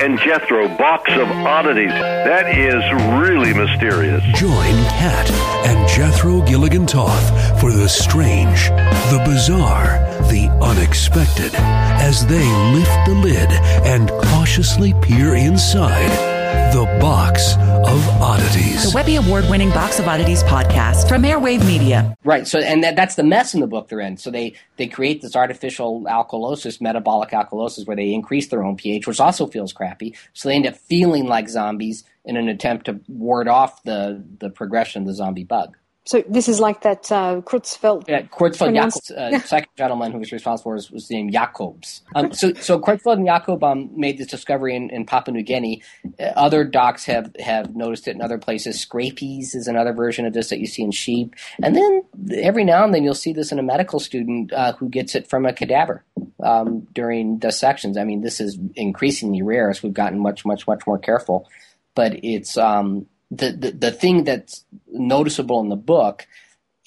and 0.00 0.18
Jethro 0.18 0.68
Box 0.68 1.10
of 1.12 1.28
Oddities. 1.28 1.90
That 1.90 2.56
is 2.56 2.82
really 3.20 3.54
mysterious. 3.54 4.22
Join 4.34 4.74
Cat 4.98 5.30
and 5.66 5.88
Jethro 5.88 6.40
Gilligan 6.42 6.86
Toth 6.86 7.60
for 7.60 7.72
the 7.72 7.88
strange, 7.88 8.68
the 9.10 9.22
bizarre, 9.24 9.98
the 10.30 10.48
unexpected 10.62 11.54
as 11.54 12.26
they 12.26 12.46
lift 12.72 13.06
the 13.06 13.14
lid 13.14 13.50
and 13.86 14.10
cautiously 14.10 14.94
peer 14.94 15.34
inside 15.34 16.39
the 16.72 16.84
Box 17.00 17.54
of 17.54 18.08
Oddities. 18.20 18.90
The 18.90 18.92
Webby 18.94 19.16
Award 19.16 19.48
winning 19.48 19.70
Box 19.70 19.98
of 19.98 20.08
Oddities 20.08 20.42
podcast 20.44 21.08
from 21.08 21.22
Airwave 21.22 21.66
Media. 21.66 22.16
Right. 22.24 22.46
So, 22.46 22.58
and 22.58 22.82
that, 22.84 22.96
that's 22.96 23.14
the 23.14 23.22
mess 23.22 23.54
in 23.54 23.60
the 23.60 23.66
book 23.66 23.88
they're 23.88 24.00
in. 24.00 24.16
So 24.16 24.30
they, 24.30 24.54
they 24.76 24.86
create 24.86 25.22
this 25.22 25.36
artificial 25.36 26.02
alkalosis, 26.02 26.80
metabolic 26.80 27.30
alkalosis, 27.30 27.86
where 27.86 27.96
they 27.96 28.12
increase 28.12 28.48
their 28.48 28.62
own 28.62 28.76
pH, 28.76 29.06
which 29.06 29.20
also 29.20 29.46
feels 29.46 29.72
crappy. 29.72 30.14
So 30.32 30.48
they 30.48 30.56
end 30.56 30.66
up 30.66 30.76
feeling 30.76 31.26
like 31.26 31.48
zombies 31.48 32.04
in 32.24 32.36
an 32.36 32.48
attempt 32.48 32.86
to 32.86 33.00
ward 33.08 33.48
off 33.48 33.82
the, 33.82 34.24
the 34.38 34.50
progression 34.50 35.02
of 35.02 35.08
the 35.08 35.14
zombie 35.14 35.44
bug. 35.44 35.76
So 36.10 36.24
this 36.28 36.48
is 36.48 36.58
like 36.58 36.80
that 36.80 37.12
uh, 37.12 37.40
Creutzfeldt. 37.42 38.08
Yeah, 38.08 38.22
Creutzfeldt 38.22 38.74
Jakobs, 38.74 39.12
uh, 39.12 39.38
second 39.38 39.70
gentleman 39.78 40.10
who 40.10 40.18
was 40.18 40.32
responsible 40.32 40.72
was, 40.72 40.90
was 40.90 41.08
named 41.08 41.32
Jakobs. 41.32 42.02
Um, 42.16 42.32
so, 42.32 42.52
so 42.54 42.80
Creutzfeldt 42.80 43.18
and 43.18 43.26
Jakob 43.26 43.62
um, 43.62 43.90
made 43.94 44.18
this 44.18 44.26
discovery 44.26 44.74
in, 44.74 44.90
in 44.90 45.06
Papua 45.06 45.36
New 45.36 45.44
Guinea. 45.44 45.84
Uh, 46.18 46.24
other 46.34 46.64
docs 46.64 47.04
have, 47.04 47.30
have 47.38 47.76
noticed 47.76 48.08
it 48.08 48.16
in 48.16 48.22
other 48.22 48.38
places. 48.38 48.84
Scrapies 48.84 49.54
is 49.54 49.68
another 49.68 49.92
version 49.92 50.26
of 50.26 50.32
this 50.32 50.48
that 50.48 50.58
you 50.58 50.66
see 50.66 50.82
in 50.82 50.90
sheep. 50.90 51.36
And 51.62 51.76
then 51.76 52.02
every 52.32 52.64
now 52.64 52.82
and 52.82 52.92
then 52.92 53.04
you'll 53.04 53.14
see 53.14 53.32
this 53.32 53.52
in 53.52 53.60
a 53.60 53.62
medical 53.62 54.00
student 54.00 54.52
uh, 54.52 54.72
who 54.72 54.88
gets 54.88 55.14
it 55.14 55.30
from 55.30 55.46
a 55.46 55.52
cadaver 55.52 56.04
um, 56.42 56.88
during 56.92 57.38
dissections. 57.38 57.96
I 57.96 58.02
mean, 58.02 58.22
this 58.22 58.40
is 58.40 58.58
increasingly 58.74 59.42
rare 59.42 59.70
as 59.70 59.80
we've 59.80 59.94
gotten 59.94 60.18
much, 60.18 60.44
much, 60.44 60.66
much 60.66 60.88
more 60.88 60.98
careful. 60.98 61.48
But 61.94 62.24
it's 62.24 62.56
um, 62.56 63.06
the, 63.30 63.52
the, 63.52 63.70
the 63.70 63.92
thing 63.92 64.24
that's 64.24 64.64
noticeable 64.92 65.60
in 65.60 65.68
the 65.68 65.76
book 65.76 66.26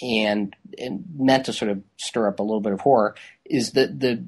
and, 0.02 0.56
and 0.78 1.06
meant 1.18 1.46
to 1.46 1.54
sort 1.54 1.72
of 1.72 1.82
stir 1.98 2.28
up 2.28 2.40
a 2.40 2.44
little 2.44 2.62
bit 2.62 2.74
of 2.74 2.82
horror 2.82 3.16
is 3.46 3.72
that 3.72 4.00
the 4.00 4.26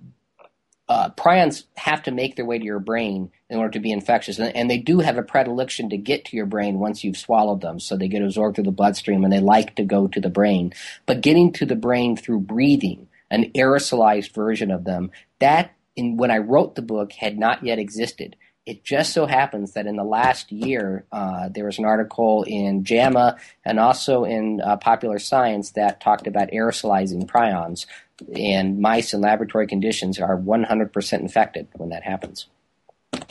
uh, 0.87 1.09
prions 1.11 1.63
have 1.75 2.03
to 2.03 2.11
make 2.11 2.35
their 2.35 2.45
way 2.45 2.59
to 2.59 2.63
your 2.63 2.79
brain 2.79 3.31
in 3.49 3.57
order 3.57 3.71
to 3.71 3.79
be 3.79 3.91
infectious, 3.91 4.37
and, 4.37 4.55
and, 4.55 4.69
they 4.69 4.77
do 4.77 4.99
have 4.99 5.17
a 5.17 5.23
predilection 5.23 5.89
to 5.89 5.97
get 5.97 6.25
to 6.25 6.37
your 6.37 6.45
brain 6.45 6.77
once 6.77 7.03
you've 7.03 7.17
swallowed 7.17 7.61
them. 7.61 7.79
So 7.79 7.97
they 7.97 8.07
get 8.07 8.21
absorbed 8.21 8.55
through 8.55 8.65
the 8.65 8.71
bloodstream, 8.71 9.23
and 9.23 9.33
they 9.33 9.39
like 9.39 9.75
to 9.75 9.83
go 9.83 10.07
to 10.07 10.21
the 10.21 10.29
brain. 10.29 10.73
But 11.07 11.21
getting 11.21 11.51
to 11.53 11.65
the 11.65 11.75
brain 11.75 12.15
through 12.15 12.41
breathing, 12.41 13.07
an 13.31 13.51
aerosolized 13.53 14.33
version 14.33 14.69
of 14.69 14.83
them, 14.83 15.09
that 15.39 15.73
in, 15.95 16.17
when 16.17 16.29
I 16.29 16.37
wrote 16.37 16.75
the 16.75 16.81
book 16.83 17.13
had 17.13 17.39
not 17.39 17.63
yet 17.63 17.79
existed 17.79 18.35
it 18.65 18.83
just 18.83 19.13
so 19.13 19.25
happens 19.27 19.73
that 19.73 19.85
in 19.85 19.95
the 19.95 20.03
last 20.03 20.51
year, 20.51 21.05
uh, 21.11 21.49
there 21.49 21.65
was 21.65 21.77
an 21.77 21.85
article 21.85 22.43
in 22.47 22.83
JAMA 22.83 23.37
and 23.63 23.79
also 23.79 24.23
in 24.23 24.59
uh, 24.61 24.77
Popular 24.77 25.19
Science 25.19 25.71
that 25.71 26.01
talked 26.01 26.25
about 26.25 26.49
aerosolizing 26.49 27.27
prions, 27.27 27.85
and 28.33 28.79
mice 28.79 29.13
in 29.13 29.21
laboratory 29.21 29.67
conditions 29.67 30.19
are 30.19 30.37
100% 30.37 31.19
infected 31.19 31.67
when 31.73 31.89
that 31.89 32.03
happens, 32.03 32.47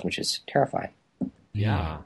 which 0.03 0.18
is 0.18 0.40
terrifying. 0.47 0.90
Yeah. 1.53 1.99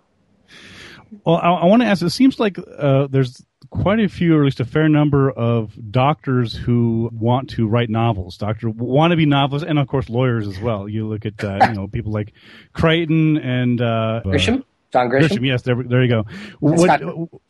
Well, 1.24 1.36
I, 1.36 1.50
I 1.50 1.64
want 1.66 1.82
to 1.82 1.88
ask. 1.88 2.02
It 2.02 2.10
seems 2.10 2.38
like 2.38 2.58
uh, 2.58 3.08
there's 3.08 3.42
quite 3.70 4.00
a 4.00 4.08
few, 4.08 4.36
or 4.36 4.40
at 4.40 4.44
least 4.44 4.60
a 4.60 4.64
fair 4.64 4.88
number 4.88 5.30
of 5.30 5.72
doctors 5.90 6.54
who 6.54 7.10
want 7.12 7.50
to 7.50 7.66
write 7.66 7.90
novels. 7.90 8.36
Doctor 8.36 8.68
wannabe 8.68 9.26
novelists, 9.26 9.68
and 9.68 9.78
of 9.78 9.88
course 9.88 10.08
lawyers 10.08 10.46
as 10.46 10.58
well. 10.60 10.88
You 10.88 11.06
look 11.06 11.26
at 11.26 11.42
uh, 11.42 11.58
you 11.68 11.74
know 11.74 11.88
people 11.88 12.12
like 12.12 12.32
Crichton 12.72 13.38
and 13.38 13.80
uh, 13.80 14.22
Grisham. 14.24 14.64
John 14.92 15.10
Grisham. 15.10 15.28
Grisham, 15.28 15.46
yes, 15.46 15.62
there, 15.62 15.76
there 15.82 16.02
you 16.02 16.08
go. 16.08 16.24
What, 16.60 17.00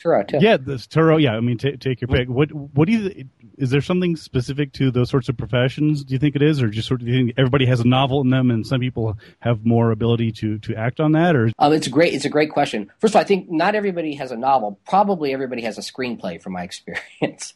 Turow, 0.02 0.26
too. 0.26 0.38
Yeah, 0.40 0.56
this 0.56 0.86
Turow. 0.86 1.22
Yeah, 1.22 1.36
I 1.36 1.40
mean, 1.40 1.56
t- 1.56 1.76
take 1.76 2.00
your 2.00 2.08
pick. 2.08 2.28
What 2.28 2.52
what 2.52 2.86
do 2.86 2.92
you? 2.92 3.28
Is 3.56 3.70
there 3.70 3.80
something 3.80 4.16
specific 4.16 4.72
to 4.74 4.90
those 4.90 5.08
sorts 5.08 5.28
of 5.28 5.36
professions? 5.36 6.04
Do 6.04 6.14
you 6.14 6.18
think 6.18 6.34
it 6.34 6.42
is, 6.42 6.60
or 6.60 6.68
just 6.68 6.88
sort 6.88 7.00
of 7.00 7.06
do 7.06 7.12
you 7.12 7.26
think 7.26 7.38
everybody 7.38 7.66
has 7.66 7.80
a 7.80 7.86
novel 7.86 8.20
in 8.22 8.30
them, 8.30 8.50
and 8.50 8.66
some 8.66 8.80
people 8.80 9.16
have 9.38 9.64
more 9.64 9.92
ability 9.92 10.32
to 10.32 10.58
to 10.58 10.74
act 10.74 10.98
on 10.98 11.12
that? 11.12 11.36
Or 11.36 11.50
um, 11.58 11.72
it's 11.72 11.86
a 11.86 11.90
great 11.90 12.12
it's 12.12 12.24
a 12.24 12.30
great 12.30 12.50
question. 12.50 12.90
First 12.98 13.12
of 13.12 13.16
all, 13.16 13.22
I 13.22 13.24
think 13.24 13.50
not 13.50 13.76
everybody 13.76 14.14
has 14.14 14.32
a 14.32 14.36
novel. 14.36 14.80
Probably 14.84 15.32
everybody 15.32 15.62
has 15.62 15.78
a 15.78 15.82
screenplay, 15.82 16.42
from 16.42 16.54
my 16.54 16.62
experience. 16.64 17.54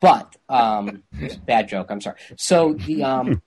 but 0.00 0.34
um, 0.48 1.04
bad 1.46 1.68
joke. 1.68 1.88
I'm 1.90 2.00
sorry. 2.00 2.16
So 2.36 2.74
the 2.74 3.04
um, 3.04 3.42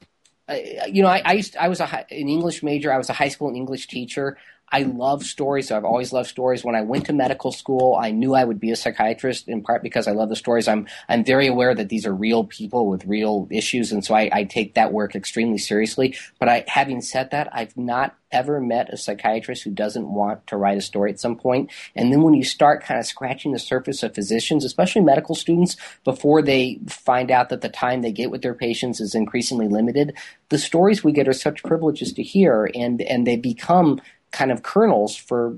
you 0.88 1.04
know, 1.04 1.10
I, 1.10 1.22
I 1.26 1.34
used 1.34 1.56
I 1.58 1.68
was 1.68 1.80
a, 1.80 1.86
an 1.86 2.30
English 2.30 2.64
major. 2.64 2.92
I 2.92 2.98
was 2.98 3.10
a 3.10 3.14
high 3.14 3.30
school 3.30 3.54
English 3.54 3.88
teacher. 3.88 4.38
I 4.72 4.82
love 4.82 5.24
stories. 5.24 5.72
I've 5.72 5.86
always 5.86 6.12
loved 6.12 6.30
stories. 6.30 6.64
When 6.64 6.74
I 6.74 6.82
went 6.82 7.06
to 7.06 7.14
medical 7.14 7.52
school, 7.52 7.96
I 8.02 8.10
knew 8.10 8.34
I 8.34 8.44
would 8.44 8.60
be 8.60 8.72
a 8.72 8.76
psychiatrist 8.76 9.48
in 9.48 9.62
part 9.62 9.84
because 9.84 10.08
I 10.08 10.14
love 10.14 10.30
the 10.30 10.36
stories. 10.36 10.68
I'm 10.68 10.88
I'm 11.08 11.24
very 11.24 11.46
aware 11.46 11.76
that 11.76 11.90
these 11.90 12.08
are 12.08 12.14
real 12.14 12.44
people 12.44 12.88
with 12.88 13.06
real 13.06 13.48
issues, 13.52 13.92
and 13.92 14.04
so 14.04 14.16
I, 14.16 14.30
I 14.34 14.44
take 14.46 14.74
that 14.74 14.92
work 14.92 15.16
extremely 15.16 15.60
seriously. 15.60 16.18
But 16.40 16.50
I, 16.50 16.66
having 16.68 17.02
said 17.02 17.30
that, 17.32 17.50
I've 17.54 17.78
not 17.78 18.16
ever 18.32 18.60
met 18.60 18.92
a 18.92 18.98
psychiatrist 18.98 19.62
who 19.64 19.70
doesn't 19.70 20.08
want 20.08 20.48
to 20.48 20.58
write 20.58 20.80
a 20.80 20.82
story 20.82 21.12
at 21.12 21.20
some 21.20 21.36
point. 21.36 21.70
And 21.96 22.12
then 22.12 22.24
when 22.24 22.34
you 22.34 22.44
start 22.44 22.84
kind 22.84 23.00
of 23.00 23.06
scratching 23.06 23.52
the 23.52 23.60
surface 23.60 24.02
of 24.02 24.16
physicians, 24.16 24.66
especially 24.66 25.04
medical 25.04 25.36
students, 25.36 25.78
before 26.04 26.42
they 26.42 26.80
find 26.88 27.30
out 27.30 27.50
that 27.50 27.62
the 27.62 27.70
time 27.70 28.02
they 28.02 28.12
get 28.12 28.32
with 28.32 28.42
their 28.42 28.56
patients 28.56 29.00
is 29.00 29.14
increasingly 29.14 29.68
limited, 29.68 30.18
the 30.50 30.58
stories 30.58 31.04
we 31.04 31.12
get 31.12 31.28
are 31.28 31.34
such 31.34 31.62
privileges 31.62 32.12
to 32.14 32.24
hear, 32.24 32.72
and 32.74 33.04
and 33.04 33.28
they 33.28 33.36
become 33.36 34.02
kind 34.34 34.52
of 34.52 34.64
kernels 34.64 35.16
for 35.16 35.58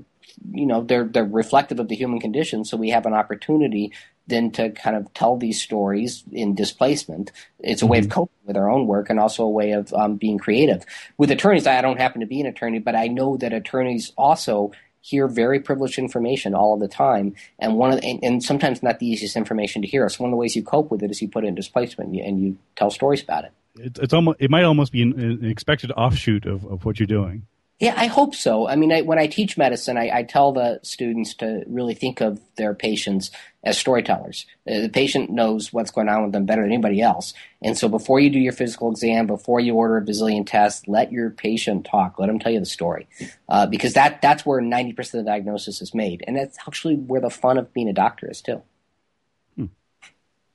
you 0.52 0.66
know 0.66 0.82
they're 0.82 1.04
they're 1.04 1.24
reflective 1.24 1.80
of 1.80 1.88
the 1.88 1.96
human 1.96 2.20
condition. 2.20 2.64
So 2.64 2.76
we 2.76 2.90
have 2.90 3.06
an 3.06 3.14
opportunity 3.14 3.92
then 4.28 4.50
to 4.52 4.70
kind 4.70 4.96
of 4.96 5.12
tell 5.14 5.36
these 5.36 5.60
stories 5.60 6.24
in 6.30 6.54
displacement. 6.54 7.32
It's 7.60 7.82
a 7.82 7.86
way 7.86 7.98
of 7.98 8.04
mm-hmm. 8.04 8.12
coping 8.12 8.36
with 8.44 8.56
our 8.56 8.70
own 8.70 8.86
work 8.86 9.08
and 9.08 9.18
also 9.18 9.44
a 9.44 9.50
way 9.50 9.72
of 9.72 9.92
um, 9.94 10.16
being 10.16 10.38
creative. 10.38 10.84
With 11.16 11.30
attorneys 11.30 11.66
i 11.66 11.80
don't 11.80 11.98
happen 11.98 12.20
to 12.20 12.26
be 12.26 12.40
an 12.40 12.46
attorney 12.46 12.78
but 12.78 12.94
i 12.94 13.08
know 13.08 13.36
that 13.38 13.52
attorneys 13.52 14.12
also 14.16 14.72
hear 15.00 15.28
very 15.28 15.60
privileged 15.60 15.98
information 15.98 16.52
all 16.52 16.74
of 16.74 16.80
the 16.80 16.88
time. 16.88 17.32
And 17.60 17.76
one 17.76 17.92
of 17.92 18.00
the, 18.00 18.08
and, 18.08 18.18
and, 18.24 18.42
sometimes 18.42 18.82
not 18.82 18.98
the 18.98 19.06
easiest 19.06 19.36
information 19.36 19.80
to 19.82 19.86
hear. 19.86 20.08
So 20.08 20.24
one 20.24 20.30
of 20.30 20.32
the 20.32 20.36
ways 20.36 20.56
you 20.56 20.64
cope 20.64 20.90
with 20.90 21.00
it 21.00 21.12
is 21.12 21.22
you 21.22 21.28
put 21.28 21.44
it 21.44 21.46
in 21.46 21.54
displacement 21.54 22.08
and 22.08 22.16
you, 22.16 22.24
and 22.24 22.40
you 22.40 22.58
tell 22.74 22.90
stories 22.90 23.22
about 23.22 23.44
it. 23.44 23.52
It's, 23.76 24.00
it's 24.00 24.12
almost 24.12 24.38
it 24.40 24.50
might 24.50 24.64
almost 24.64 24.90
be 24.90 25.02
an, 25.02 25.20
an 25.20 25.44
expected 25.44 25.92
offshoot 25.92 26.44
of, 26.44 26.64
of 26.64 26.84
what 26.84 26.98
you're 26.98 27.06
doing 27.06 27.46
yeah, 27.78 27.92
I 27.94 28.06
hope 28.06 28.34
so. 28.34 28.66
I 28.66 28.74
mean, 28.74 28.90
I, 28.90 29.02
when 29.02 29.18
I 29.18 29.26
teach 29.26 29.58
medicine, 29.58 29.98
I, 29.98 30.10
I, 30.10 30.22
tell 30.22 30.52
the 30.52 30.80
students 30.82 31.34
to 31.34 31.62
really 31.66 31.92
think 31.92 32.22
of 32.22 32.40
their 32.56 32.72
patients 32.72 33.30
as 33.62 33.76
storytellers. 33.76 34.46
Uh, 34.66 34.80
the 34.80 34.88
patient 34.88 35.28
knows 35.28 35.74
what's 35.74 35.90
going 35.90 36.08
on 36.08 36.22
with 36.22 36.32
them 36.32 36.46
better 36.46 36.62
than 36.62 36.72
anybody 36.72 37.02
else. 37.02 37.34
And 37.60 37.76
so 37.76 37.90
before 37.90 38.18
you 38.18 38.30
do 38.30 38.38
your 38.38 38.54
physical 38.54 38.90
exam, 38.90 39.26
before 39.26 39.60
you 39.60 39.74
order 39.74 39.98
a 39.98 40.02
bazillion 40.02 40.46
tests, 40.46 40.88
let 40.88 41.12
your 41.12 41.28
patient 41.28 41.84
talk. 41.84 42.18
Let 42.18 42.28
them 42.28 42.38
tell 42.38 42.50
you 42.50 42.60
the 42.60 42.66
story. 42.66 43.08
Uh, 43.46 43.66
because 43.66 43.92
that, 43.92 44.22
that's 44.22 44.46
where 44.46 44.62
90% 44.62 44.98
of 44.98 45.10
the 45.12 45.22
diagnosis 45.24 45.82
is 45.82 45.94
made. 45.94 46.24
And 46.26 46.34
that's 46.34 46.56
actually 46.66 46.94
where 46.96 47.20
the 47.20 47.28
fun 47.28 47.58
of 47.58 47.74
being 47.74 47.90
a 47.90 47.92
doctor 47.92 48.30
is, 48.30 48.40
too. 48.40 48.62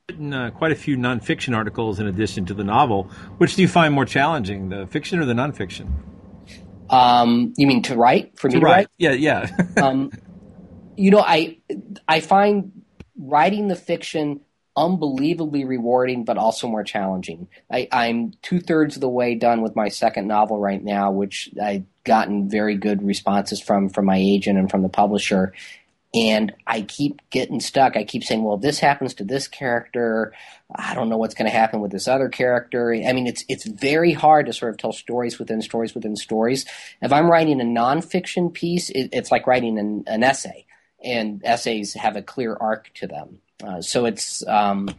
Written, 0.09 0.33
uh, 0.33 0.49
quite 0.49 0.71
a 0.71 0.75
few 0.75 0.97
nonfiction 0.97 1.55
articles 1.55 1.99
in 1.99 2.07
addition 2.07 2.47
to 2.47 2.55
the 2.55 2.63
novel. 2.63 3.03
Which 3.37 3.55
do 3.55 3.61
you 3.61 3.67
find 3.67 3.93
more 3.93 4.05
challenging, 4.05 4.69
the 4.69 4.87
fiction 4.87 5.19
or 5.19 5.25
the 5.25 5.33
nonfiction? 5.33 5.91
Um, 6.91 7.53
you 7.57 7.67
mean 7.67 7.83
to 7.83 7.95
write 7.95 8.37
for 8.37 8.47
me 8.47 8.55
to, 8.55 8.59
to 8.59 8.65
write? 8.65 8.75
write? 8.75 8.87
Yeah, 8.97 9.11
yeah. 9.11 9.49
um, 9.81 10.11
you 10.95 11.09
know, 11.11 11.21
I 11.21 11.57
I 12.07 12.19
find 12.19 12.83
writing 13.17 13.67
the 13.67 13.75
fiction 13.75 14.41
unbelievably 14.75 15.65
rewarding, 15.65 16.23
but 16.23 16.37
also 16.37 16.67
more 16.67 16.83
challenging. 16.83 17.47
I, 17.69 17.87
I'm 17.91 18.33
two 18.41 18.59
thirds 18.59 18.95
of 18.95 19.01
the 19.01 19.09
way 19.09 19.35
done 19.35 19.61
with 19.61 19.75
my 19.75 19.89
second 19.89 20.27
novel 20.27 20.59
right 20.59 20.81
now, 20.81 21.11
which 21.11 21.49
I've 21.61 21.85
gotten 22.03 22.49
very 22.49 22.75
good 22.75 23.03
responses 23.03 23.61
from 23.61 23.89
from 23.89 24.05
my 24.05 24.17
agent 24.17 24.57
and 24.57 24.69
from 24.69 24.81
the 24.81 24.89
publisher 24.89 25.53
and 26.13 26.53
I 26.67 26.81
keep 26.81 27.21
getting 27.29 27.61
stuck. 27.61 27.95
I 27.95 28.03
keep 28.03 28.23
saying, 28.23 28.43
"Well, 28.43 28.57
this 28.57 28.79
happens 28.79 29.13
to 29.15 29.23
this 29.23 29.47
character. 29.47 30.33
I 30.73 30.93
don't 30.93 31.09
know 31.09 31.17
what's 31.17 31.35
going 31.35 31.49
to 31.49 31.57
happen 31.57 31.79
with 31.79 31.91
this 31.91 32.07
other 32.07 32.27
character." 32.27 32.93
I 32.93 33.13
mean, 33.13 33.27
it's 33.27 33.45
it's 33.47 33.65
very 33.65 34.11
hard 34.11 34.47
to 34.47 34.53
sort 34.53 34.71
of 34.71 34.77
tell 34.77 34.91
stories 34.91 35.39
within 35.39 35.61
stories 35.61 35.95
within 35.95 36.15
stories. 36.15 36.65
If 37.01 37.13
I'm 37.13 37.29
writing 37.29 37.61
a 37.61 37.65
nonfiction 37.65 38.53
piece, 38.53 38.89
it, 38.89 39.09
it's 39.13 39.31
like 39.31 39.47
writing 39.47 39.79
an, 39.79 40.03
an, 40.07 40.23
essay, 40.23 40.65
and 41.03 41.41
essays 41.45 41.93
have 41.93 42.17
a 42.17 42.21
clear 42.21 42.57
arc 42.59 42.91
to 42.95 43.07
them. 43.07 43.39
Uh, 43.63 43.81
so 43.81 44.05
it's 44.05 44.45
um, 44.47 44.89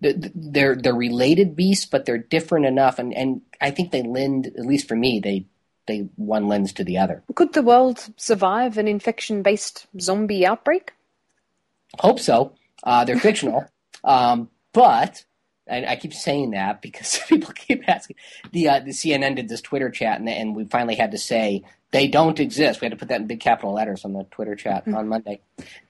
they're 0.00 0.76
they're 0.76 0.94
related 0.94 1.56
beasts, 1.56 1.86
but 1.86 2.06
they're 2.06 2.18
different 2.18 2.66
enough, 2.66 3.00
and 3.00 3.12
and 3.12 3.42
I 3.60 3.72
think 3.72 3.90
they 3.90 4.02
lend, 4.02 4.46
at 4.46 4.66
least 4.66 4.86
for 4.86 4.96
me, 4.96 5.18
they 5.18 5.46
they 5.86 6.08
one 6.16 6.48
lends 6.48 6.72
to 6.74 6.84
the 6.84 6.98
other. 6.98 7.22
Could 7.34 7.52
the 7.52 7.62
world 7.62 8.12
survive 8.16 8.78
an 8.78 8.88
infection-based 8.88 9.86
zombie 10.00 10.46
outbreak? 10.46 10.92
Hope 11.98 12.20
so. 12.20 12.54
Uh, 12.82 13.04
they're 13.04 13.18
fictional, 13.18 13.66
um, 14.04 14.48
but 14.72 15.24
I, 15.70 15.84
I, 15.84 15.96
keep 15.96 16.14
saying 16.14 16.52
that 16.52 16.80
because 16.80 17.18
people 17.28 17.52
keep 17.52 17.88
asking. 17.88 18.16
The 18.52 18.68
uh, 18.68 18.80
the 18.80 18.90
CNN 18.90 19.36
did 19.36 19.48
this 19.48 19.60
Twitter 19.60 19.90
chat, 19.90 20.18
and, 20.18 20.28
and 20.28 20.56
we 20.56 20.64
finally 20.64 20.96
had 20.96 21.10
to 21.12 21.18
say 21.18 21.62
They 21.90 22.08
don't 22.08 22.40
exist. 22.40 22.80
We 22.80 22.86
had 22.86 22.92
to 22.92 22.96
put 22.96 23.08
that 23.08 23.20
in 23.20 23.26
big 23.26 23.40
capital 23.40 23.74
letters 23.74 24.04
on 24.04 24.12
the 24.12 24.24
Twitter 24.30 24.54
chat 24.54 24.86
on 24.86 25.08
Monday. 25.08 25.40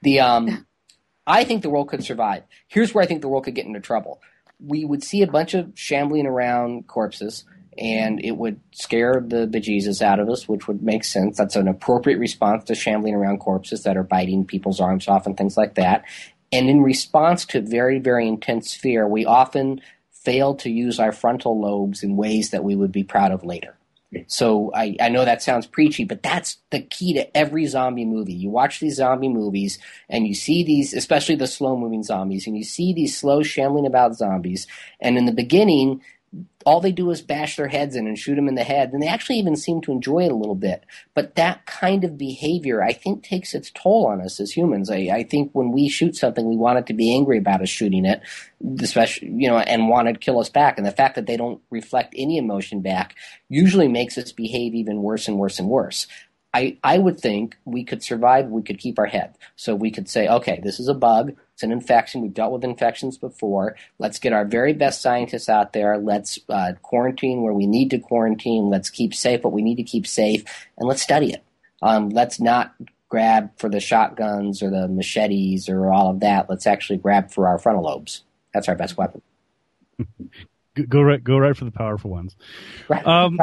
The 0.03 0.21
um, 0.21 0.67
I 1.27 1.45
think 1.45 1.63
the 1.63 1.71
world 1.71 1.89
could 1.89 2.05
survive. 2.05 2.43
Here's 2.69 2.95
where 2.95 3.05
I 3.05 3.07
think 3.07 3.21
the 3.21 3.29
world 3.29 3.45
could 3.45 3.55
get 3.55 3.67
into 3.67 3.81
trouble. 3.81 4.21
We 4.59 4.85
would 4.85 5.03
see 5.03 5.23
a 5.23 5.27
bunch 5.27 5.55
of 5.55 5.73
shambling 5.75 6.27
around 6.27 6.87
corpses, 6.87 7.45
and 7.81 8.23
it 8.23 8.37
would 8.37 8.61
scare 8.73 9.25
the 9.27 9.47
bejesus 9.47 10.03
out 10.03 10.21
of 10.21 10.29
us, 10.29 10.47
which 10.47 10.69
would 10.69 10.83
make 10.83 11.03
sense. 11.03 11.39
That's 11.39 11.57
an 11.57 11.67
appropriate 11.67 12.19
response 12.19 12.65
to 12.65 12.75
shambling 12.75 13.15
around 13.15 13.39
corpses 13.39 13.85
that 13.85 13.97
are 13.97 14.03
biting 14.03 14.45
people's 14.45 14.81
arms 14.81 15.09
off 15.09 15.27
and 15.27 15.37
things 15.37 15.57
like 15.57 15.75
that. 15.77 16.05
And 16.53 16.69
in 16.69 16.83
response 16.83 17.47
to 17.47 17.63
very, 17.63 17.99
very 17.99 18.29
intense 18.29 18.75
fear, 18.75 19.09
we 19.09 19.25
often 19.25 19.81
fail 20.11 20.55
to 20.57 20.71
use 20.71 21.01
our 21.01 21.13
frontal 21.13 21.59
lobes 21.59 22.03
in 22.03 22.17
ways 22.17 22.51
that 22.51 22.65
we 22.65 22.77
would 22.77 22.93
be 22.93 23.05
proud 23.05 23.33
of 23.33 23.45
later. 23.45 23.77
So 24.27 24.73
I, 24.75 24.97
I 25.01 25.09
know 25.09 25.25
that 25.25 25.41
sounds 25.41 25.69
preachy, 25.69 26.05
but 26.05 26.23
that's 26.23 26.59
the 26.71 26.81
key 26.81 27.15
to 27.15 27.37
every 27.37 27.67
zombie 27.67 28.05
movie. 28.05 28.35
You 28.35 28.51
watch 28.51 28.81
these 28.81 28.97
zombie 28.97 29.29
movies 29.29 29.79
and 30.09 30.27
you 30.27 30.35
see 30.35 30.65
these, 30.65 30.93
especially 30.93 31.37
the 31.37 31.47
slow 31.47 31.77
moving 31.77 32.03
zombies, 32.03 32.47
and 32.47 32.57
you 32.57 32.65
see 32.65 32.93
these 32.93 33.17
slow 33.17 33.45
shambling 33.45 33.87
about 33.87 34.17
zombies. 34.17 34.67
And 35.01 35.17
in 35.17 35.27
the 35.27 35.33
beginning, 35.33 36.03
all 36.65 36.81
they 36.81 36.93
do 36.93 37.11
is 37.11 37.23
bash 37.23 37.57
their 37.57 37.69
heads 37.69 37.97
in 37.97 38.07
and 38.07 38.19
shoot 38.19 38.35
them 38.37 38.49
in 38.49 38.55
the 38.55 38.63
head, 38.63 38.93
and 38.93 39.03
they 39.03 39.09
actually 39.09 39.39
even 39.39 39.57
seem 39.57 39.81
to 39.81 39.93
enjoy 39.93 40.25
it 40.25 40.31
a 40.31 40.37
little 40.37 40.55
bit. 40.55 40.85
But 41.15 41.35
that 41.35 41.67
kind 41.67 42.05
of 42.05 42.19
behavior, 42.19 42.83
I 42.83 42.93
think, 42.93 43.25
takes 43.25 43.55
its 43.55 43.71
toll 43.71 44.07
on 44.07 44.21
us 44.21 44.39
as 44.39 44.53
humans. 44.53 44.91
I, 44.91 45.09
I 45.13 45.23
think 45.25 45.51
when 45.53 45.73
we 45.73 45.89
shoot 45.89 46.17
something, 46.17 46.49
we 46.49 46.57
want 46.57 46.79
it 46.79 46.87
to 46.87 46.95
be 46.95 47.15
angry 47.15 47.39
about 47.39 47.63
us 47.63 47.69
shooting 47.69 48.05
it, 48.05 48.21
especially 48.81 49.29
you 49.29 49.49
know, 49.49 49.59
and 49.59 49.89
want 49.89 50.09
it 50.09 50.13
to 50.15 50.19
kill 50.19 50.39
us 50.39 50.51
back. 50.51 50.79
And 50.79 50.87
the 50.87 50.93
fact 50.93 51.17
that 51.17 51.27
they 51.27 51.37
don't 51.37 51.61
reflect 51.71 52.15
any 52.17 52.37
emotion 52.37 52.83
back 52.83 53.17
usually 53.49 53.89
makes 53.89 54.17
us 54.19 54.31
behave 54.33 54.75
even 54.75 55.03
worse 55.03 55.27
and 55.27 55.39
worse 55.39 55.59
and 55.59 55.69
worse. 55.69 56.07
I, 56.53 56.79
I 56.83 56.99
would 56.99 57.21
think 57.21 57.57
we 57.65 57.85
could 57.85 58.03
survive, 58.03 58.49
we 58.49 58.63
could 58.63 58.79
keep 58.79 58.99
our 58.99 59.07
head. 59.07 59.37
So 59.57 59.75
we 59.75 59.91
could 59.91 60.09
say, 60.09 60.29
okay, 60.29 60.61
this 60.63 60.81
is 60.81 60.89
a 60.89 60.95
bug, 60.95 61.37
it's 61.61 61.65
an 61.67 61.73
infection, 61.73 62.23
we've 62.23 62.33
dealt 62.33 62.53
with 62.53 62.65
infections 62.65 63.19
before. 63.19 63.77
Let's 63.99 64.19
get 64.19 64.33
our 64.33 64.47
very 64.47 64.73
best 64.73 65.03
scientists 65.03 65.47
out 65.47 65.75
there. 65.75 65.99
Let's 65.99 66.39
uh, 66.49 66.73
quarantine 66.81 67.43
where 67.43 67.53
we 67.53 67.67
need 67.67 67.91
to 67.91 67.99
quarantine. 67.99 68.71
Let's 68.71 68.89
keep 68.89 69.13
safe 69.13 69.45
what 69.45 69.53
we 69.53 69.61
need 69.61 69.75
to 69.75 69.83
keep 69.83 70.07
safe, 70.07 70.43
and 70.79 70.89
let's 70.89 71.03
study 71.03 71.35
it. 71.35 71.45
Um, 71.83 72.09
let's 72.09 72.41
not 72.41 72.75
grab 73.11 73.51
for 73.59 73.69
the 73.69 73.79
shotguns 73.79 74.63
or 74.63 74.71
the 74.71 74.89
machetes 74.89 75.69
or 75.69 75.93
all 75.93 76.09
of 76.09 76.21
that. 76.21 76.49
Let's 76.49 76.67
actually 76.67 76.97
grab 76.97 77.31
for 77.31 77.47
our 77.47 77.59
frontal 77.59 77.85
lobes. 77.85 78.23
That's 78.55 78.69
our 78.69 78.75
best 78.75 78.97
weapon. 78.97 79.21
go 80.89 81.03
right 81.03 81.23
go 81.23 81.39
right 81.39 81.57
for 81.57 81.65
the 81.65 81.71
powerful 81.71 82.11
ones. 82.11 82.37
Right. 82.89 83.07
Um, 83.07 83.39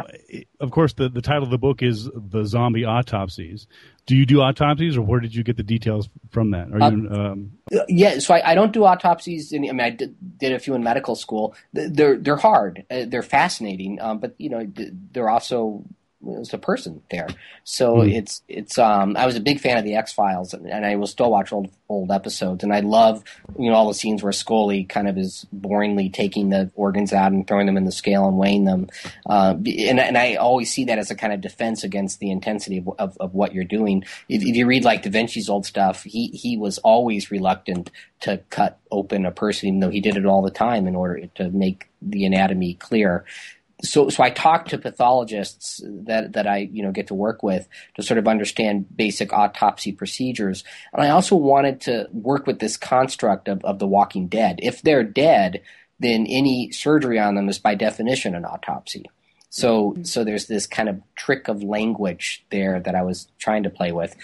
of 0.60 0.72
course, 0.72 0.94
the 0.94 1.10
the 1.10 1.22
title 1.22 1.44
of 1.44 1.50
the 1.50 1.58
book 1.58 1.82
is 1.82 2.10
the 2.14 2.44
zombie 2.46 2.86
autopsies. 2.86 3.68
Do 4.06 4.16
you 4.16 4.26
do 4.26 4.42
autopsies, 4.42 4.96
or 4.96 5.02
where 5.02 5.20
did 5.20 5.36
you 5.36 5.44
get 5.44 5.58
the 5.58 5.64
details 5.64 6.10
from 6.30 6.52
that? 6.52 6.72
Are 6.72 6.92
you? 6.92 7.10
Um, 7.10 7.52
yeah, 7.90 8.20
so 8.20 8.34
I, 8.34 8.52
I, 8.52 8.56
don't 8.56 8.72
do 8.72 8.86
autopsies. 8.86 9.52
In, 9.52 9.66
I 9.66 9.74
mean, 9.74 9.82
I 9.82 9.90
did, 9.90 10.16
did, 10.38 10.54
a 10.54 10.60
few 10.60 10.76
in 10.76 10.84
medical 10.84 11.16
school. 11.16 11.56
They're 11.74 12.18
they're 12.18 12.38
hard. 12.38 12.86
Uh, 12.90 13.04
they're 13.06 13.24
fascinating, 13.24 14.00
um, 14.00 14.20
but 14.20 14.36
you 14.38 14.50
know, 14.50 14.66
they're 15.12 15.30
also 15.30 15.84
was 16.22 16.54
a 16.54 16.58
person 16.58 17.02
there. 17.12 17.28
So 17.64 17.98
mm. 17.98 18.14
it's 18.14 18.42
it's 18.48 18.78
um 18.78 19.16
I 19.16 19.26
was 19.26 19.36
a 19.36 19.40
big 19.40 19.60
fan 19.60 19.78
of 19.78 19.84
the 19.84 19.96
X 19.96 20.14
Files 20.14 20.54
and, 20.54 20.68
and, 20.68 20.86
I 20.86 20.96
will 20.96 21.08
still 21.08 21.30
watch 21.30 21.52
old 21.54 21.70
old 21.90 22.12
episodes 22.12 22.64
and 22.64 22.74
I 22.74 22.80
love 22.80 23.24
you 23.58 23.70
know 23.70 23.76
all 23.76 23.88
the 23.88 23.94
scenes 23.94 24.24
where 24.24 24.32
Scully 24.32 24.84
kind 24.84 25.08
of 25.08 25.18
is 25.18 25.46
boringly 25.56 26.12
taking 26.12 26.50
the 26.50 26.72
organs 26.76 27.14
out 27.14 27.32
and 27.32 27.48
throwing 27.48 27.68
them 27.68 27.78
in 27.78 27.86
the 27.86 27.92
scale 27.92 28.28
and 28.28 28.38
weighing 28.38 28.66
them. 28.66 28.90
Uh, 29.28 29.56
and 29.58 30.00
and 30.00 30.18
I 30.18 30.36
always 30.36 30.72
see 30.72 30.86
that 30.86 30.98
as 30.98 31.12
a 31.12 31.16
kind 31.16 31.34
of 31.34 31.42
defense 31.42 31.84
against 31.84 32.20
the 32.20 32.32
intensity 32.32 32.80
of 32.80 32.90
of, 32.98 33.18
of 33.20 33.34
what 33.34 33.54
you're 33.54 33.64
doing. 33.64 34.04
If, 34.28 34.42
if, 34.42 34.56
you 34.56 34.66
read 34.66 34.84
like 34.84 35.04
Da 35.04 35.10
Vinci's 35.10 35.50
old 35.50 35.66
stuff, 35.66 36.04
he 36.04 36.28
he 36.28 36.58
was 36.58 36.78
always 36.80 37.32
reluctant 37.32 37.92
to 38.22 38.38
cut 38.50 38.80
open 38.92 39.26
a 39.26 39.32
person, 39.32 39.70
even 39.70 39.80
though 39.80 39.90
he 39.90 40.02
did 40.02 40.18
it 40.18 40.26
all 40.26 40.42
the 40.42 40.50
time 40.50 40.88
in 40.88 40.96
order 40.96 41.28
to 41.36 41.50
make 41.52 41.90
the 42.02 42.26
anatomy 42.26 42.74
clear 42.76 43.26
so 43.84 44.10
so 44.10 44.24
I 44.24 44.30
talk 44.30 44.68
to 44.70 44.78
pathologists 44.78 45.82
that 45.86 46.34
that 46.34 46.48
I 46.48 46.70
you 46.72 46.82
know 46.82 46.92
get 46.92 47.08
to 47.08 47.14
work 47.14 47.44
with 47.44 47.68
to 47.96 48.04
sort 48.04 48.18
of 48.18 48.28
understand 48.28 48.86
basic 48.96 49.32
autopsy 49.32 49.92
procedures, 49.92 50.64
and 50.94 51.04
I 51.04 51.10
also 51.10 51.36
wanted 51.36 51.82
to 51.82 52.08
work 52.12 52.48
with 52.48 52.60
this 52.60 52.78
construct 52.78 53.48
of, 53.48 53.64
of 53.64 53.80
the 53.80 53.88
Walking 53.88 54.28
Dead. 54.28 54.60
If 54.64 54.82
they're 54.82 55.04
dead, 55.04 55.62
then 56.00 56.26
any 56.28 56.72
surgery 56.72 57.20
on 57.20 57.36
them 57.36 57.50
is 57.50 57.60
by 57.60 57.76
definition 57.76 58.34
an 58.34 58.46
autopsy. 58.46 59.06
So 59.50 59.92
mm-hmm. 59.92 60.04
so 60.04 60.24
there's 60.24 60.48
this 60.48 60.66
kind 60.66 60.90
of 60.90 61.02
trick 61.16 61.48
of 61.48 61.62
language 61.62 62.46
there 62.50 62.80
that 62.80 62.96
I 62.96 63.04
was 63.04 63.28
trying 63.38 63.64
to 63.64 63.70
play 63.70 63.92
with 63.92 64.16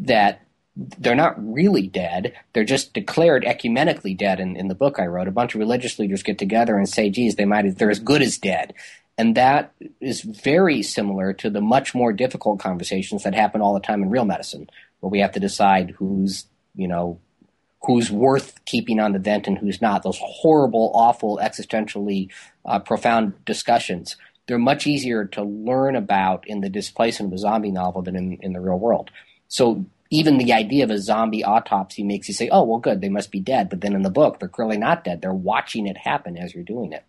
that 0.00 0.45
they're 0.76 1.14
not 1.14 1.34
really 1.38 1.86
dead. 1.86 2.34
They're 2.52 2.64
just 2.64 2.92
declared 2.92 3.44
ecumenically 3.44 4.16
dead 4.16 4.40
in, 4.40 4.56
in 4.56 4.68
the 4.68 4.74
book 4.74 4.98
I 4.98 5.06
wrote. 5.06 5.26
A 5.26 5.32
bunch 5.32 5.54
of 5.54 5.58
religious 5.58 5.98
leaders 5.98 6.22
get 6.22 6.38
together 6.38 6.76
and 6.76 6.88
say, 6.88 7.08
geez, 7.08 7.36
they 7.36 7.46
might, 7.46 7.78
they're 7.78 7.90
as 7.90 7.98
good 7.98 8.20
as 8.20 8.36
dead. 8.36 8.74
And 9.16 9.34
that 9.36 9.72
is 10.00 10.20
very 10.20 10.82
similar 10.82 11.32
to 11.34 11.48
the 11.48 11.62
much 11.62 11.94
more 11.94 12.12
difficult 12.12 12.60
conversations 12.60 13.22
that 13.22 13.34
happen 13.34 13.62
all 13.62 13.72
the 13.72 13.80
time 13.80 14.02
in 14.02 14.10
real 14.10 14.26
medicine, 14.26 14.68
where 15.00 15.10
we 15.10 15.20
have 15.20 15.32
to 15.32 15.40
decide 15.40 15.94
who's, 15.96 16.44
you 16.74 16.86
know, 16.86 17.18
who's 17.82 18.10
worth 18.10 18.62
keeping 18.66 19.00
on 19.00 19.12
the 19.12 19.18
vent 19.18 19.46
and 19.46 19.56
who's 19.56 19.80
not. 19.80 20.02
Those 20.02 20.18
horrible, 20.20 20.90
awful, 20.94 21.38
existentially 21.42 22.28
uh, 22.66 22.80
profound 22.80 23.42
discussions. 23.46 24.16
They're 24.46 24.58
much 24.58 24.86
easier 24.86 25.24
to 25.24 25.42
learn 25.42 25.96
about 25.96 26.46
in 26.46 26.60
the 26.60 26.68
displacement 26.68 27.32
of 27.32 27.36
a 27.36 27.38
zombie 27.38 27.70
novel 27.70 28.02
than 28.02 28.16
in, 28.16 28.38
in 28.42 28.52
the 28.52 28.60
real 28.60 28.78
world. 28.78 29.10
So 29.48 29.86
even 30.16 30.38
the 30.38 30.52
idea 30.52 30.84
of 30.84 30.90
a 30.90 30.98
zombie 30.98 31.44
autopsy 31.44 32.02
makes 32.02 32.28
you 32.28 32.34
say, 32.34 32.48
oh, 32.48 32.62
well, 32.62 32.78
good, 32.78 33.00
they 33.00 33.08
must 33.08 33.30
be 33.30 33.40
dead. 33.40 33.68
But 33.68 33.82
then 33.82 33.94
in 33.94 34.02
the 34.02 34.10
book, 34.10 34.38
they're 34.38 34.48
clearly 34.48 34.78
not 34.78 35.04
dead. 35.04 35.20
They're 35.20 35.34
watching 35.34 35.86
it 35.86 35.96
happen 35.96 36.38
as 36.38 36.54
you're 36.54 36.64
doing 36.64 36.92
it. 36.92 37.04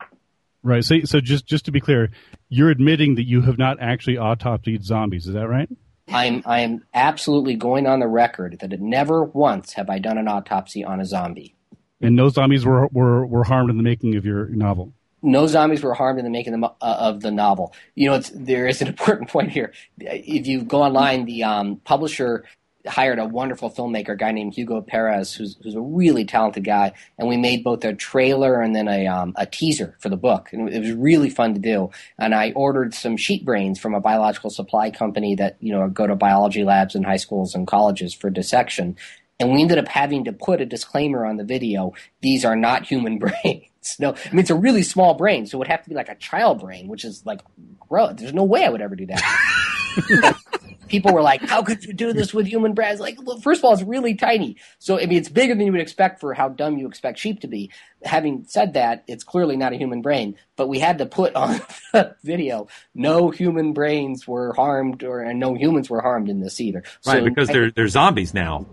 Right. 0.63 0.83
So, 0.83 0.99
so 1.05 1.21
just 1.21 1.45
just 1.45 1.65
to 1.65 1.71
be 1.71 1.79
clear, 1.79 2.09
you're 2.49 2.69
admitting 2.69 3.15
that 3.15 3.23
you 3.25 3.41
have 3.43 3.57
not 3.57 3.77
actually 3.79 4.17
autopsied 4.17 4.83
zombies. 4.83 5.25
Is 5.25 5.33
that 5.33 5.47
right? 5.47 5.69
I'm 6.09 6.43
I 6.45 6.61
am 6.61 6.83
absolutely 6.93 7.55
going 7.55 7.87
on 7.87 7.99
the 7.99 8.07
record 8.07 8.57
that 8.59 8.79
never 8.81 9.23
once 9.23 9.73
have 9.73 9.89
I 9.89 9.99
done 9.99 10.17
an 10.17 10.27
autopsy 10.27 10.83
on 10.83 10.99
a 10.99 11.05
zombie. 11.05 11.55
And 12.01 12.15
no 12.15 12.29
zombies 12.29 12.65
were 12.65 12.87
were, 12.87 13.25
were 13.25 13.43
harmed 13.43 13.69
in 13.69 13.77
the 13.77 13.83
making 13.83 14.15
of 14.15 14.25
your 14.25 14.47
novel. 14.47 14.93
No 15.21 15.47
zombies 15.47 15.83
were 15.83 15.93
harmed 15.93 16.19
in 16.19 16.25
the 16.25 16.31
making 16.31 16.53
of 16.53 16.61
the, 16.61 16.67
uh, 16.67 16.97
of 16.99 17.21
the 17.21 17.31
novel. 17.31 17.73
You 17.95 18.11
know, 18.11 18.19
there 18.19 18.67
is 18.67 18.81
an 18.81 18.87
important 18.89 19.29
point 19.29 19.51
here. 19.51 19.73
If 19.97 20.47
you 20.47 20.63
go 20.63 20.83
online, 20.83 21.25
the 21.25 21.43
um, 21.43 21.77
publisher 21.77 22.45
hired 22.87 23.19
a 23.19 23.25
wonderful 23.25 23.69
filmmaker, 23.69 24.09
a 24.09 24.17
guy 24.17 24.31
named 24.31 24.53
Hugo 24.53 24.81
Perez, 24.81 25.33
who's, 25.33 25.57
who's 25.63 25.75
a 25.75 25.81
really 25.81 26.25
talented 26.25 26.63
guy, 26.63 26.93
and 27.17 27.27
we 27.27 27.37
made 27.37 27.63
both 27.63 27.83
a 27.85 27.93
trailer 27.93 28.61
and 28.61 28.75
then 28.75 28.87
a, 28.87 29.07
um, 29.07 29.33
a 29.37 29.45
teaser 29.45 29.95
for 29.99 30.09
the 30.09 30.17
book. 30.17 30.49
And 30.51 30.69
it 30.69 30.79
was 30.79 30.91
really 30.91 31.29
fun 31.29 31.53
to 31.53 31.59
do. 31.59 31.89
And 32.17 32.33
I 32.33 32.51
ordered 32.55 32.93
some 32.93 33.17
sheep 33.17 33.45
brains 33.45 33.79
from 33.79 33.93
a 33.93 33.99
biological 33.99 34.49
supply 34.49 34.91
company 34.91 35.35
that 35.35 35.57
you 35.59 35.73
know 35.73 35.87
go 35.87 36.07
to 36.07 36.15
biology 36.15 36.63
labs 36.63 36.95
in 36.95 37.03
high 37.03 37.17
schools 37.17 37.55
and 37.55 37.67
colleges 37.67 38.13
for 38.13 38.29
dissection. 38.29 38.95
And 39.39 39.53
we 39.53 39.61
ended 39.61 39.77
up 39.77 39.87
having 39.87 40.25
to 40.25 40.33
put 40.33 40.61
a 40.61 40.65
disclaimer 40.65 41.25
on 41.25 41.37
the 41.37 41.43
video: 41.43 41.93
these 42.21 42.45
are 42.45 42.55
not 42.55 42.85
human 42.85 43.17
brains. 43.19 43.97
No, 43.99 44.13
I 44.13 44.29
mean 44.31 44.39
it's 44.39 44.49
a 44.49 44.55
really 44.55 44.83
small 44.83 45.13
brain, 45.13 45.45
so 45.45 45.57
it 45.57 45.59
would 45.59 45.67
have 45.67 45.83
to 45.83 45.89
be 45.89 45.95
like 45.95 46.09
a 46.09 46.15
child 46.15 46.59
brain, 46.59 46.87
which 46.87 47.05
is 47.05 47.25
like, 47.25 47.41
bro, 47.89 48.13
there's 48.13 48.33
no 48.33 48.43
way 48.43 48.65
I 48.65 48.69
would 48.69 48.81
ever 48.81 48.95
do 48.95 49.05
that. 49.07 50.37
people 50.87 51.13
were 51.13 51.21
like, 51.21 51.41
"How 51.41 51.61
could 51.61 51.83
you 51.83 51.93
do 51.93 52.13
this 52.13 52.33
with 52.33 52.47
human 52.47 52.73
brains?" 52.73 52.99
Like, 52.99 53.17
well, 53.23 53.39
first 53.39 53.59
of 53.59 53.65
all, 53.65 53.73
it's 53.73 53.83
really 53.83 54.15
tiny, 54.15 54.57
so 54.79 54.99
I 54.99 55.05
mean, 55.05 55.17
it's 55.17 55.29
bigger 55.29 55.55
than 55.55 55.65
you 55.65 55.71
would 55.71 55.81
expect 55.81 56.19
for 56.19 56.33
how 56.33 56.49
dumb 56.49 56.77
you 56.77 56.87
expect 56.87 57.19
sheep 57.19 57.41
to 57.41 57.47
be. 57.47 57.71
Having 58.03 58.45
said 58.47 58.73
that, 58.73 59.03
it's 59.07 59.23
clearly 59.23 59.57
not 59.57 59.73
a 59.73 59.75
human 59.77 60.01
brain, 60.01 60.35
but 60.55 60.67
we 60.67 60.79
had 60.79 60.97
to 60.99 61.05
put 61.05 61.35
on 61.35 61.59
the 61.93 62.15
video 62.23 62.67
no 62.93 63.29
human 63.29 63.73
brains 63.73 64.27
were 64.27 64.53
harmed, 64.53 65.03
or 65.03 65.21
and 65.21 65.39
no 65.39 65.53
humans 65.53 65.89
were 65.89 66.01
harmed 66.01 66.29
in 66.29 66.39
this 66.39 66.59
either. 66.59 66.83
Right, 67.05 67.19
so, 67.19 67.23
because 67.23 67.47
they're 67.47 67.71
they're 67.71 67.87
zombies 67.87 68.33
now. 68.33 68.65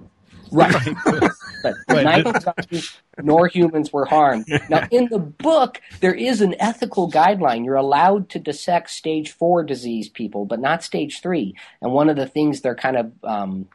Right. 0.51 0.75
but 1.65 2.03
neither 2.05 2.39
zombies 2.41 3.01
nor 3.23 3.49
humans 3.49 3.93
were 3.93 4.05
harmed. 4.05 4.47
Now, 4.69 4.87
in 4.91 5.09
the 5.09 5.19
book, 5.19 5.81
there 6.01 6.15
is 6.15 6.41
an 6.41 6.55
ethical 6.61 7.11
guideline. 7.11 7.65
You're 7.65 7.75
allowed 7.77 8.29
to 8.31 8.39
dissect 8.39 8.91
stage 8.91 9.33
four 9.33 9.63
disease 9.63 10.09
people, 10.09 10.45
but 10.45 10.61
not 10.61 10.83
stage 10.83 11.21
three. 11.21 11.55
And 11.81 11.93
one 11.93 12.09
of 12.09 12.17
the 12.17 12.27
things 12.27 12.61
they're 12.61 12.75
kind 12.75 12.97
of 12.97 13.13
um, 13.25 13.69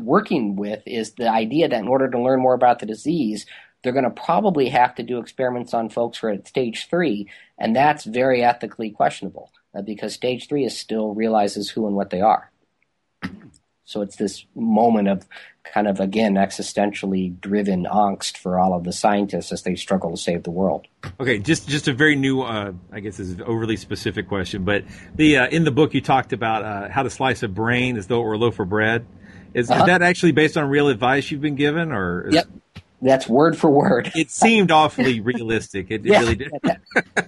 working 0.00 0.56
with 0.56 0.82
is 0.86 1.12
the 1.12 1.28
idea 1.28 1.68
that 1.68 1.80
in 1.80 1.88
order 1.88 2.08
to 2.08 2.20
learn 2.20 2.40
more 2.40 2.54
about 2.54 2.78
the 2.78 2.86
disease, 2.86 3.46
they're 3.82 3.92
going 3.92 4.04
to 4.04 4.10
probably 4.10 4.68
have 4.68 4.94
to 4.96 5.02
do 5.02 5.18
experiments 5.18 5.72
on 5.74 5.88
folks 5.88 6.18
who 6.18 6.28
are 6.28 6.30
at 6.30 6.48
stage 6.48 6.88
three, 6.88 7.28
and 7.58 7.74
that's 7.74 8.04
very 8.04 8.42
ethically 8.42 8.90
questionable 8.90 9.52
uh, 9.74 9.82
because 9.82 10.12
stage 10.12 10.48
three 10.48 10.64
is 10.64 10.76
still 10.76 11.14
realizes 11.14 11.70
who 11.70 11.86
and 11.86 11.94
what 11.94 12.10
they 12.10 12.20
are. 12.20 12.50
So 13.86 14.02
it's 14.02 14.16
this 14.16 14.44
moment 14.56 15.06
of 15.08 15.26
kind 15.72 15.86
of 15.88 16.00
again 16.00 16.34
existentially 16.34 17.40
driven 17.40 17.84
angst 17.84 18.36
for 18.36 18.58
all 18.58 18.74
of 18.74 18.82
the 18.84 18.92
scientists 18.92 19.52
as 19.52 19.62
they 19.62 19.76
struggle 19.76 20.10
to 20.10 20.16
save 20.16 20.42
the 20.42 20.50
world. 20.50 20.86
Okay, 21.20 21.38
just 21.38 21.68
just 21.68 21.86
a 21.88 21.92
very 21.92 22.16
new, 22.16 22.42
uh, 22.42 22.72
I 22.92 23.00
guess 23.00 23.16
this 23.16 23.28
is 23.28 23.40
overly 23.40 23.76
specific 23.76 24.28
question, 24.28 24.64
but 24.64 24.84
the 25.14 25.38
uh, 25.38 25.48
in 25.48 25.64
the 25.64 25.70
book 25.70 25.94
you 25.94 26.00
talked 26.00 26.32
about 26.32 26.64
uh, 26.64 26.88
how 26.90 27.04
to 27.04 27.10
slice 27.10 27.42
a 27.44 27.48
brain 27.48 27.96
as 27.96 28.08
though 28.08 28.20
it 28.20 28.24
were 28.24 28.34
a 28.34 28.38
loaf 28.38 28.58
of 28.58 28.68
bread. 28.68 29.06
Is, 29.54 29.70
Uh-huh. 29.70 29.80
is 29.82 29.86
that 29.86 30.02
actually 30.02 30.32
based 30.32 30.56
on 30.58 30.68
real 30.68 30.88
advice 30.88 31.30
you've 31.30 31.40
been 31.40 31.54
given, 31.54 31.90
or 31.92 32.28
is, 32.28 32.34
Yep. 32.34 32.46
That's 33.02 33.28
word 33.28 33.58
for 33.58 33.70
word. 33.70 34.10
It 34.14 34.30
seemed 34.30 34.70
awfully 34.70 35.20
realistic. 35.20 35.90
It, 35.90 36.06
it 36.06 36.12
Yeah. 36.12 36.20
really 36.20 36.36
did. 36.36 36.50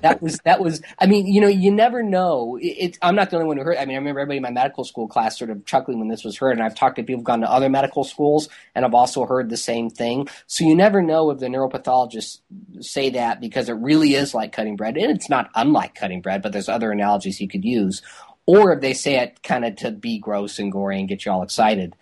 that 0.00 0.22
was 0.22 0.38
that 0.44 0.60
was. 0.60 0.80
I 0.98 1.06
mean, 1.06 1.26
you 1.26 1.40
know, 1.42 1.48
you 1.48 1.70
never 1.70 2.02
know. 2.02 2.56
It, 2.60 2.66
it, 2.66 2.98
I'm 3.02 3.14
not 3.14 3.28
the 3.30 3.36
only 3.36 3.48
one 3.48 3.58
who 3.58 3.64
heard. 3.64 3.76
I 3.76 3.84
mean, 3.84 3.94
I 3.96 3.98
remember 3.98 4.20
everybody 4.20 4.38
in 4.38 4.42
my 4.42 4.50
medical 4.50 4.84
school 4.84 5.06
class 5.08 5.38
sort 5.38 5.50
of 5.50 5.64
chuckling 5.66 5.98
when 5.98 6.08
this 6.08 6.24
was 6.24 6.38
heard, 6.38 6.52
and 6.52 6.62
I've 6.62 6.74
talked 6.74 6.96
to 6.96 7.02
people 7.02 7.18
who've 7.18 7.24
gone 7.24 7.40
to 7.42 7.50
other 7.50 7.68
medical 7.68 8.02
schools, 8.04 8.48
and 8.74 8.84
I've 8.84 8.94
also 8.94 9.26
heard 9.26 9.50
the 9.50 9.56
same 9.58 9.90
thing. 9.90 10.28
So 10.46 10.64
you 10.64 10.74
never 10.74 11.02
know 11.02 11.30
if 11.30 11.38
the 11.38 11.46
neuropathologists 11.46 12.40
say 12.80 13.10
that 13.10 13.40
because 13.40 13.68
it 13.68 13.74
really 13.74 14.14
is 14.14 14.34
like 14.34 14.52
cutting 14.52 14.76
bread, 14.76 14.96
and 14.96 15.10
it's 15.14 15.28
not 15.28 15.50
unlike 15.54 15.94
cutting 15.94 16.22
bread, 16.22 16.40
but 16.42 16.52
there's 16.52 16.68
other 16.70 16.90
analogies 16.92 17.40
you 17.40 17.48
could 17.48 17.64
use, 17.64 18.00
or 18.46 18.72
if 18.72 18.80
they 18.80 18.94
say 18.94 19.16
it 19.18 19.42
kind 19.42 19.66
of 19.66 19.76
to 19.76 19.90
be 19.90 20.18
gross 20.18 20.58
and 20.58 20.72
gory 20.72 20.98
and 20.98 21.08
get 21.08 21.26
you 21.26 21.32
all 21.32 21.42
excited. 21.42 21.94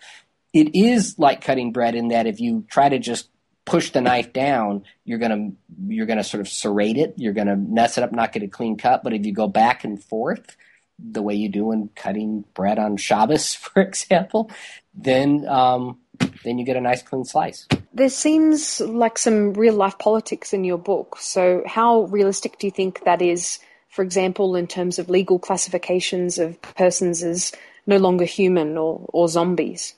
It 0.53 0.73
is 0.75 1.19
like 1.19 1.41
cutting 1.41 1.73
bread 1.73 1.93
in 1.93 2.07
that 2.07 2.25
if 2.25 2.39
you 2.39 2.65
try 2.69 2.87
to 2.89 2.97
just 2.99 3.29
push 3.67 3.91
the 3.91 4.01
knife 4.01 4.33
down, 4.33 4.83
you're 5.03 5.19
gonna 5.19 5.51
you're 5.87 6.07
gonna 6.07 6.23
sort 6.23 6.41
of 6.41 6.47
serrate 6.47 6.97
it. 6.97 7.13
You're 7.17 7.33
gonna 7.33 7.57
mess 7.57 7.97
it 7.97 8.03
up, 8.03 8.11
not 8.11 8.31
get 8.31 8.41
a 8.41 8.47
clean 8.47 8.77
cut. 8.77 9.03
But 9.03 9.13
if 9.13 9.25
you 9.25 9.33
go 9.33 9.47
back 9.47 9.83
and 9.83 10.01
forth, 10.01 10.55
the 10.97 11.21
way 11.21 11.35
you 11.35 11.49
do 11.49 11.65
when 11.65 11.89
cutting 11.95 12.45
bread 12.55 12.79
on 12.79 12.97
Shabbos, 12.97 13.53
for 13.53 13.81
example, 13.81 14.49
then 14.95 15.47
um, 15.47 15.99
then 16.43 16.57
you 16.57 16.65
get 16.65 16.77
a 16.77 16.81
nice 16.81 17.03
clean 17.03 17.25
slice. 17.25 17.67
There 17.93 18.09
seems 18.09 18.79
like 18.79 19.17
some 19.17 19.53
real 19.53 19.75
life 19.75 19.99
politics 19.99 20.53
in 20.53 20.63
your 20.63 20.77
book. 20.77 21.17
So, 21.19 21.63
how 21.67 22.03
realistic 22.03 22.57
do 22.57 22.67
you 22.67 22.71
think 22.71 23.03
that 23.03 23.21
is? 23.21 23.59
For 23.89 24.03
example, 24.03 24.55
in 24.55 24.67
terms 24.67 24.99
of 24.99 25.09
legal 25.09 25.39
classifications 25.39 26.37
of 26.37 26.61
persons 26.61 27.23
as 27.23 27.51
no 27.87 27.97
longer 27.97 28.25
human 28.25 28.77
or, 28.77 29.05
or 29.09 29.27
zombies. 29.27 29.95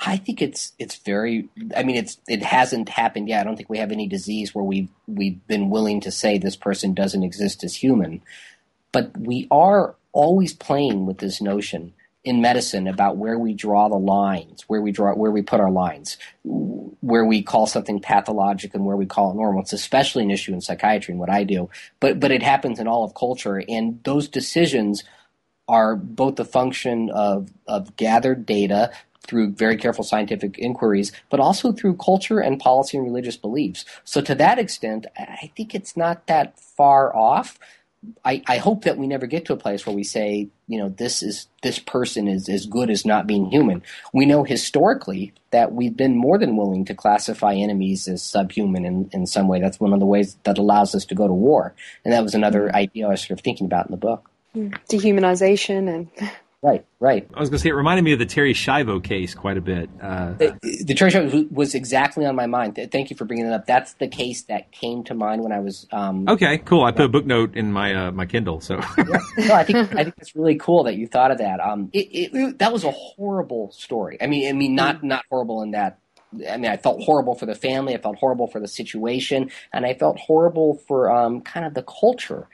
I 0.00 0.16
think 0.16 0.40
it's 0.40 0.72
it's 0.78 0.96
very. 0.96 1.48
I 1.76 1.82
mean, 1.82 1.96
it's 1.96 2.18
it 2.26 2.42
hasn't 2.42 2.88
happened 2.88 3.28
yet. 3.28 3.40
I 3.40 3.44
don't 3.44 3.56
think 3.56 3.68
we 3.68 3.78
have 3.78 3.92
any 3.92 4.06
disease 4.06 4.54
where 4.54 4.64
we've 4.64 4.88
we've 5.06 5.46
been 5.46 5.68
willing 5.68 6.00
to 6.00 6.10
say 6.10 6.38
this 6.38 6.56
person 6.56 6.94
doesn't 6.94 7.22
exist 7.22 7.62
as 7.64 7.76
human, 7.76 8.22
but 8.92 9.16
we 9.18 9.46
are 9.50 9.94
always 10.12 10.54
playing 10.54 11.06
with 11.06 11.18
this 11.18 11.42
notion 11.42 11.92
in 12.24 12.40
medicine 12.40 12.86
about 12.86 13.16
where 13.18 13.38
we 13.38 13.52
draw 13.52 13.88
the 13.88 13.98
lines, 13.98 14.62
where 14.68 14.80
we 14.80 14.90
draw 14.90 15.14
where 15.14 15.30
we 15.30 15.42
put 15.42 15.60
our 15.60 15.70
lines, 15.70 16.16
where 16.44 17.26
we 17.26 17.42
call 17.42 17.66
something 17.66 18.00
pathologic 18.00 18.74
and 18.74 18.86
where 18.86 18.96
we 18.96 19.06
call 19.06 19.30
it 19.32 19.36
normal. 19.36 19.60
It's 19.60 19.74
especially 19.74 20.22
an 20.22 20.30
issue 20.30 20.54
in 20.54 20.62
psychiatry 20.62 21.12
and 21.12 21.20
what 21.20 21.30
I 21.30 21.44
do, 21.44 21.68
but 22.00 22.18
but 22.18 22.30
it 22.30 22.42
happens 22.42 22.80
in 22.80 22.88
all 22.88 23.04
of 23.04 23.14
culture, 23.14 23.62
and 23.68 24.02
those 24.04 24.28
decisions 24.28 25.04
are 25.70 25.94
both 25.94 26.34
the 26.34 26.44
function 26.44 27.10
of 27.10 27.50
of 27.66 27.96
gathered 27.96 28.44
data 28.44 28.90
through 29.22 29.52
very 29.52 29.76
careful 29.76 30.02
scientific 30.02 30.58
inquiries, 30.58 31.12
but 31.30 31.38
also 31.38 31.70
through 31.70 31.96
culture 31.96 32.40
and 32.40 32.58
policy 32.58 32.96
and 32.96 33.06
religious 33.06 33.36
beliefs. 33.36 33.84
So 34.02 34.20
to 34.22 34.34
that 34.34 34.58
extent, 34.58 35.06
I 35.16 35.52
think 35.56 35.74
it's 35.74 35.96
not 35.96 36.26
that 36.26 36.58
far 36.58 37.14
off. 37.14 37.58
I, 38.24 38.42
I 38.48 38.56
hope 38.56 38.84
that 38.84 38.96
we 38.96 39.06
never 39.06 39.26
get 39.26 39.44
to 39.44 39.52
a 39.52 39.58
place 39.58 39.86
where 39.86 39.94
we 39.94 40.04
say, 40.04 40.48
you 40.66 40.78
know, 40.78 40.88
this 40.88 41.22
is 41.22 41.48
this 41.62 41.78
person 41.78 42.26
is 42.26 42.48
as 42.48 42.64
good 42.64 42.90
as 42.90 43.04
not 43.04 43.26
being 43.26 43.50
human. 43.50 43.82
We 44.12 44.24
know 44.24 44.42
historically 44.42 45.34
that 45.50 45.74
we've 45.74 45.96
been 45.96 46.16
more 46.16 46.38
than 46.38 46.56
willing 46.56 46.86
to 46.86 46.94
classify 46.94 47.54
enemies 47.54 48.08
as 48.08 48.22
subhuman 48.22 48.86
in, 48.86 49.10
in 49.12 49.26
some 49.26 49.48
way. 49.48 49.60
That's 49.60 49.78
one 49.78 49.92
of 49.92 50.00
the 50.00 50.06
ways 50.06 50.38
that 50.44 50.58
allows 50.58 50.94
us 50.94 51.04
to 51.04 51.14
go 51.14 51.28
to 51.28 51.34
war. 51.34 51.74
And 52.04 52.14
that 52.14 52.22
was 52.22 52.34
another 52.34 52.62
mm-hmm. 52.66 52.76
idea 52.76 53.06
I 53.06 53.10
was 53.10 53.20
sort 53.20 53.38
of 53.38 53.44
thinking 53.44 53.66
about 53.66 53.86
in 53.86 53.92
the 53.92 53.98
book. 53.98 54.30
Dehumanization 54.54 55.88
and. 55.92 56.08
Right, 56.62 56.84
right. 56.98 57.26
I 57.32 57.40
was 57.40 57.48
going 57.48 57.56
to 57.56 57.62
say 57.62 57.70
it 57.70 57.74
reminded 57.74 58.02
me 58.02 58.12
of 58.12 58.18
the 58.18 58.26
Terri 58.26 58.50
Schiavo 58.52 59.02
case 59.02 59.34
quite 59.34 59.56
a 59.56 59.62
bit. 59.62 59.88
Uh, 59.98 60.32
the 60.34 60.94
Terri 60.94 61.10
Schiavo 61.10 61.50
was 61.50 61.74
exactly 61.74 62.26
on 62.26 62.36
my 62.36 62.44
mind. 62.44 62.78
Thank 62.92 63.08
you 63.08 63.16
for 63.16 63.24
bringing 63.24 63.46
it 63.46 63.52
up. 63.54 63.64
That's 63.64 63.94
the 63.94 64.08
case 64.08 64.42
that 64.42 64.70
came 64.70 65.02
to 65.04 65.14
mind 65.14 65.42
when 65.42 65.52
I 65.52 65.60
was. 65.60 65.86
Um, 65.90 66.28
okay, 66.28 66.58
cool. 66.58 66.84
I 66.84 66.92
put 66.92 67.06
a 67.06 67.08
book 67.08 67.24
note 67.24 67.56
in 67.56 67.72
my 67.72 67.94
uh, 67.94 68.10
my 68.12 68.26
Kindle, 68.26 68.60
so 68.60 68.76
no, 68.98 69.54
I 69.54 69.64
think 69.64 69.78
I 69.96 70.04
think 70.04 70.16
it's 70.18 70.36
really 70.36 70.56
cool 70.56 70.84
that 70.84 70.96
you 70.96 71.06
thought 71.06 71.30
of 71.30 71.38
that. 71.38 71.60
Um, 71.60 71.88
it, 71.94 72.08
it, 72.08 72.30
it- 72.34 72.58
that 72.58 72.74
was 72.74 72.84
a 72.84 72.90
horrible 72.90 73.72
story. 73.72 74.18
I 74.20 74.26
mean, 74.26 74.46
I 74.46 74.52
mean, 74.52 74.74
not 74.74 75.02
not 75.02 75.24
horrible 75.30 75.62
in 75.62 75.70
that. 75.70 75.98
I 76.46 76.58
mean, 76.58 76.70
I 76.70 76.76
felt 76.76 77.00
horrible 77.02 77.36
for 77.36 77.46
the 77.46 77.54
family. 77.54 77.94
I 77.94 77.98
felt 78.02 78.16
horrible 78.16 78.48
for 78.48 78.60
the 78.60 78.68
situation, 78.68 79.50
and 79.72 79.86
I 79.86 79.94
felt 79.94 80.18
horrible 80.18 80.74
for 80.86 81.10
um, 81.10 81.40
kind 81.40 81.64
of 81.64 81.72
the 81.72 81.84
culture. 81.84 82.48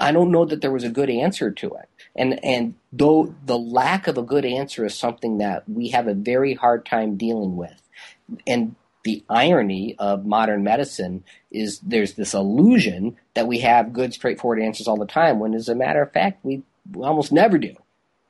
I 0.00 0.12
don't 0.12 0.30
know 0.30 0.44
that 0.44 0.60
there 0.60 0.72
was 0.72 0.84
a 0.84 0.90
good 0.90 1.10
answer 1.10 1.50
to 1.50 1.74
it, 1.74 1.88
and 2.16 2.44
and 2.44 2.74
though 2.92 3.34
the 3.44 3.58
lack 3.58 4.06
of 4.06 4.18
a 4.18 4.22
good 4.22 4.44
answer 4.44 4.84
is 4.84 4.94
something 4.94 5.38
that 5.38 5.68
we 5.68 5.88
have 5.88 6.08
a 6.08 6.14
very 6.14 6.54
hard 6.54 6.86
time 6.86 7.16
dealing 7.16 7.56
with, 7.56 7.82
and 8.46 8.74
the 9.04 9.22
irony 9.28 9.94
of 9.98 10.24
modern 10.24 10.64
medicine 10.64 11.22
is 11.50 11.78
there's 11.80 12.14
this 12.14 12.34
illusion 12.34 13.16
that 13.34 13.46
we 13.46 13.58
have 13.60 13.92
good, 13.92 14.14
straightforward 14.14 14.60
answers 14.60 14.88
all 14.88 14.96
the 14.96 15.06
time, 15.06 15.38
when 15.38 15.54
as 15.54 15.68
a 15.68 15.74
matter 15.74 16.02
of 16.02 16.12
fact, 16.12 16.44
we 16.44 16.62
almost 16.96 17.30
never 17.30 17.58
do. 17.58 17.74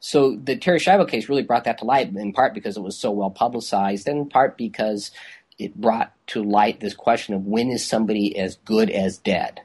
So 0.01 0.37
the 0.37 0.57
Terri 0.57 0.77
Schiavo 0.77 1.09
case 1.09 1.29
really 1.29 1.43
brought 1.43 1.65
that 1.65 1.79
to 1.79 1.85
light, 1.85 2.15
in 2.15 2.33
part 2.33 2.53
because 2.53 2.77
it 2.77 2.83
was 2.83 2.99
so 2.99 3.11
well 3.11 3.31
publicized, 3.31 4.07
and 4.09 4.19
in 4.19 4.29
part 4.29 4.59
because 4.59 5.13
it 5.59 5.75
brought 5.77 6.13
to 6.27 6.43
light 6.43 6.81
this 6.81 6.95
question 6.95 7.35
of 7.35 7.47
when 7.47 7.71
is 7.71 7.87
somebody 7.87 8.37
as 8.37 8.57
good 8.65 8.91
as 8.91 9.17
dead? 9.19 9.61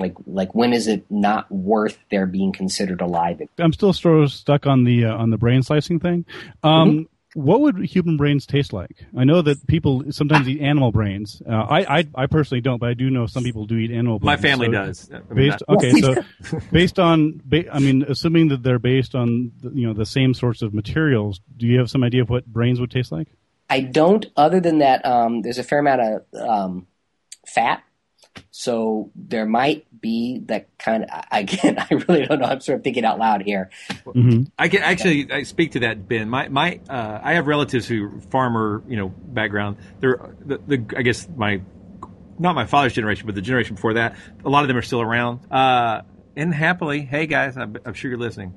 Like, 0.00 0.14
like 0.26 0.54
when 0.54 0.72
is 0.72 0.86
it 0.86 1.04
not 1.10 1.50
worth 1.52 1.98
their 2.10 2.26
being 2.26 2.52
considered 2.52 3.00
alive? 3.00 3.40
I'm 3.58 3.72
still 3.72 3.92
sort 3.92 4.22
of 4.22 4.32
stuck 4.32 4.66
on 4.66 4.84
the 4.84 5.04
uh, 5.04 5.14
on 5.14 5.30
the 5.30 5.38
brain 5.38 5.62
slicing 5.62 6.00
thing. 6.00 6.24
Um, 6.62 7.08
What 7.34 7.60
would 7.60 7.78
human 7.78 8.16
brains 8.16 8.44
taste 8.44 8.72
like? 8.72 9.06
I 9.16 9.22
know 9.22 9.40
that 9.40 9.64
people 9.68 10.02
sometimes 10.10 10.48
eat 10.48 10.60
animal 10.60 10.90
brains. 10.90 11.40
Uh, 11.48 11.52
I, 11.52 11.98
I 11.98 12.08
I 12.16 12.26
personally 12.26 12.60
don't, 12.60 12.80
but 12.80 12.88
I 12.88 12.94
do 12.94 13.08
know 13.08 13.26
some 13.26 13.44
people 13.44 13.66
do 13.66 13.76
eat 13.76 13.92
animal. 13.92 14.18
Brains. 14.18 14.26
My 14.26 14.36
family 14.36 14.66
So 14.66 14.72
does. 14.72 15.10
I 15.12 15.14
mean, 15.14 15.50
Based, 15.50 15.62
okay, 15.68 15.92
so 16.00 16.14
based 16.72 16.98
on, 16.98 17.40
ba- 17.44 17.72
I 17.72 17.78
mean, 17.78 18.02
assuming 18.02 18.48
that 18.48 18.64
they're 18.64 18.80
based 18.80 19.14
on 19.14 19.52
the, 19.62 19.70
you 19.70 19.86
know 19.86 19.94
the 19.94 20.06
same 20.06 20.34
sorts 20.34 20.60
of 20.60 20.74
materials, 20.74 21.40
do 21.56 21.68
you 21.68 21.78
have 21.78 21.88
some 21.88 22.02
idea 22.02 22.22
of 22.22 22.30
what 22.30 22.46
brains 22.46 22.80
would 22.80 22.90
taste 22.90 23.12
like? 23.12 23.28
I 23.68 23.78
don't. 23.82 24.26
Other 24.36 24.58
than 24.58 24.78
that, 24.78 25.06
um, 25.06 25.42
there's 25.42 25.58
a 25.58 25.62
fair 25.62 25.78
amount 25.78 26.00
of 26.00 26.24
um, 26.34 26.86
fat, 27.46 27.84
so 28.50 29.10
there 29.14 29.46
might 29.46 29.86
be 30.00 30.40
that 30.46 30.66
kind 30.78 31.04
of. 31.04 31.24
Again, 31.32 31.78
I 31.78 31.94
really 31.94 32.26
don't 32.26 32.40
know. 32.40 32.46
I'm 32.46 32.60
sort 32.60 32.78
of 32.78 32.84
thinking 32.84 33.04
out 33.04 33.18
loud 33.18 33.42
here. 33.42 33.70
I 34.58 34.68
can 34.68 34.82
actually 34.82 35.30
I 35.30 35.44
speak 35.44 35.72
to 35.72 35.80
that, 35.80 36.08
Ben. 36.08 36.28
My 36.28 36.48
my 36.48 36.80
uh, 36.88 37.20
I 37.22 37.34
have 37.34 37.46
relatives 37.46 37.86
who 37.86 38.20
farmer, 38.30 38.82
you 38.88 38.96
know, 38.96 39.08
background. 39.08 39.76
They're 40.00 40.34
the, 40.44 40.58
the 40.66 40.84
I 40.96 41.02
guess 41.02 41.28
my 41.34 41.62
not 42.38 42.54
my 42.54 42.66
father's 42.66 42.94
generation, 42.94 43.26
but 43.26 43.34
the 43.34 43.42
generation 43.42 43.76
before 43.76 43.94
that. 43.94 44.16
A 44.44 44.48
lot 44.48 44.64
of 44.64 44.68
them 44.68 44.76
are 44.76 44.82
still 44.82 45.00
around. 45.00 45.40
Uh, 45.50 46.02
and 46.36 46.54
happily, 46.54 47.00
hey 47.02 47.26
guys, 47.26 47.56
I'm, 47.56 47.76
I'm 47.84 47.92
sure 47.92 48.10
you're 48.10 48.18
listening. 48.18 48.54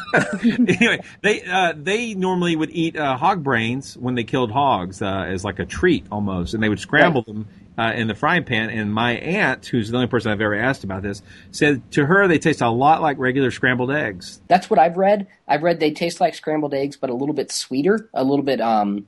anyway, 0.44 1.00
they 1.22 1.42
uh, 1.42 1.74
they 1.76 2.14
normally 2.14 2.56
would 2.56 2.70
eat 2.70 2.96
uh, 2.96 3.16
hog 3.16 3.42
brains 3.42 3.96
when 3.96 4.14
they 4.14 4.24
killed 4.24 4.50
hogs 4.50 5.02
uh, 5.02 5.26
as 5.28 5.44
like 5.44 5.58
a 5.58 5.66
treat 5.66 6.06
almost, 6.10 6.54
and 6.54 6.62
they 6.62 6.68
would 6.68 6.80
scramble 6.80 7.22
them 7.22 7.46
uh, 7.78 7.92
in 7.94 8.08
the 8.08 8.14
frying 8.14 8.44
pan. 8.44 8.68
And 8.70 8.92
my 8.92 9.12
aunt, 9.12 9.64
who's 9.66 9.90
the 9.90 9.96
only 9.96 10.08
person 10.08 10.32
I've 10.32 10.40
ever 10.40 10.54
asked 10.54 10.84
about 10.84 11.02
this, 11.02 11.22
said 11.52 11.90
to 11.92 12.04
her 12.04 12.26
they 12.26 12.38
taste 12.38 12.60
a 12.60 12.68
lot 12.68 13.00
like 13.00 13.18
regular 13.18 13.50
scrambled 13.50 13.92
eggs. 13.92 14.40
That's 14.48 14.68
what 14.68 14.78
I've 14.78 14.96
read. 14.96 15.28
I've 15.46 15.62
read 15.62 15.78
they 15.78 15.92
taste 15.92 16.20
like 16.20 16.34
scrambled 16.34 16.74
eggs, 16.74 16.96
but 16.96 17.08
a 17.08 17.14
little 17.14 17.34
bit 17.34 17.52
sweeter, 17.52 18.10
a 18.12 18.24
little 18.24 18.44
bit 18.44 18.60
um, 18.60 19.06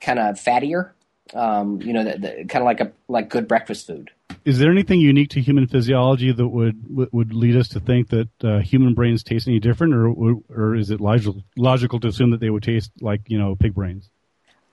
kind 0.00 0.18
of 0.18 0.36
fattier. 0.36 0.90
Um, 1.34 1.80
you 1.80 1.92
know, 1.92 2.04
the, 2.04 2.18
the, 2.18 2.44
kind 2.44 2.62
of 2.62 2.64
like 2.64 2.80
a 2.80 2.92
like 3.08 3.28
good 3.28 3.46
breakfast 3.46 3.86
food. 3.86 4.10
Is 4.44 4.58
there 4.58 4.70
anything 4.70 5.00
unique 5.00 5.30
to 5.30 5.40
human 5.40 5.66
physiology 5.66 6.32
that 6.32 6.48
would 6.48 6.94
would- 6.94 7.12
would 7.12 7.32
lead 7.32 7.56
us 7.56 7.68
to 7.68 7.80
think 7.80 8.08
that 8.08 8.28
uh, 8.42 8.58
human 8.58 8.92
brains 8.92 9.22
taste 9.22 9.46
any 9.46 9.58
different, 9.58 9.94
or 9.94 10.40
or 10.50 10.74
is 10.74 10.90
it 10.90 11.00
logical 11.00 11.42
logical 11.56 12.00
to 12.00 12.08
assume 12.08 12.30
that 12.30 12.40
they 12.40 12.50
would 12.50 12.62
taste 12.62 12.90
like 13.00 13.20
you 13.28 13.38
know 13.38 13.54
pig 13.54 13.74
brains? 13.74 14.10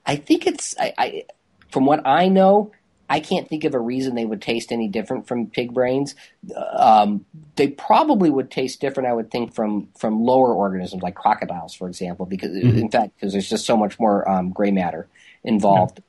I 0.04 0.16
think 0.16 0.46
it's 0.46 0.74
I, 0.78 0.92
I 0.98 1.24
from 1.70 1.86
what 1.86 2.06
I 2.06 2.28
know, 2.28 2.72
I 3.10 3.18
can't 3.20 3.48
think 3.48 3.64
of 3.64 3.74
a 3.74 3.78
reason 3.80 4.14
they 4.14 4.24
would 4.24 4.40
taste 4.40 4.70
any 4.72 4.86
different 4.88 5.26
from 5.26 5.48
pig 5.48 5.74
brains. 5.74 6.14
Um, 6.72 7.26
they 7.56 7.66
probably 7.68 8.30
would 8.30 8.50
taste 8.50 8.80
different, 8.80 9.08
I 9.08 9.12
would 9.12 9.30
think, 9.30 9.52
from 9.52 9.88
from 9.98 10.22
lower 10.24 10.54
organisms 10.54 11.02
like 11.02 11.16
crocodiles, 11.16 11.74
for 11.74 11.88
example, 11.88 12.24
because 12.24 12.52
Mhm. 12.52 12.80
in 12.80 12.88
fact, 12.90 13.16
because 13.16 13.32
there's 13.32 13.50
just 13.50 13.66
so 13.66 13.76
much 13.76 13.98
more 13.98 14.26
um, 14.30 14.50
gray 14.50 14.70
matter 14.70 15.08
involved. 15.44 16.00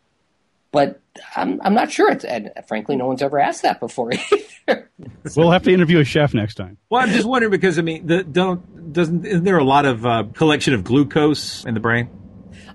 But 0.72 1.02
I'm 1.36 1.60
I'm 1.64 1.74
not 1.74 1.92
sure. 1.92 2.10
It's 2.12 2.24
and 2.24 2.52
frankly, 2.68 2.96
no 2.96 3.08
one's 3.08 3.22
ever 3.22 3.40
asked 3.40 3.64
that 3.64 3.80
before. 3.82 4.12
Either. 4.68 4.90
we'll 5.36 5.52
have 5.52 5.64
to 5.64 5.74
interview 5.74 6.00
a 6.00 6.06
chef 6.06 6.34
next 6.34 6.56
time. 6.56 6.78
Well, 6.90 7.02
I'm 7.02 7.10
just 7.10 7.26
wondering 7.28 7.52
because 7.52 7.78
I 7.78 7.82
mean, 7.82 8.08
the, 8.08 8.24
don't 8.24 8.94
doesn't 8.94 9.26
isn't 9.26 9.44
there 9.44 9.58
a 9.58 9.64
lot 9.66 9.86
of 9.86 10.06
uh, 10.06 10.24
collection 10.34 10.74
of 10.74 10.84
glucose 10.84 11.66
in 11.66 11.74
the 11.74 11.80
brain? 11.82 12.10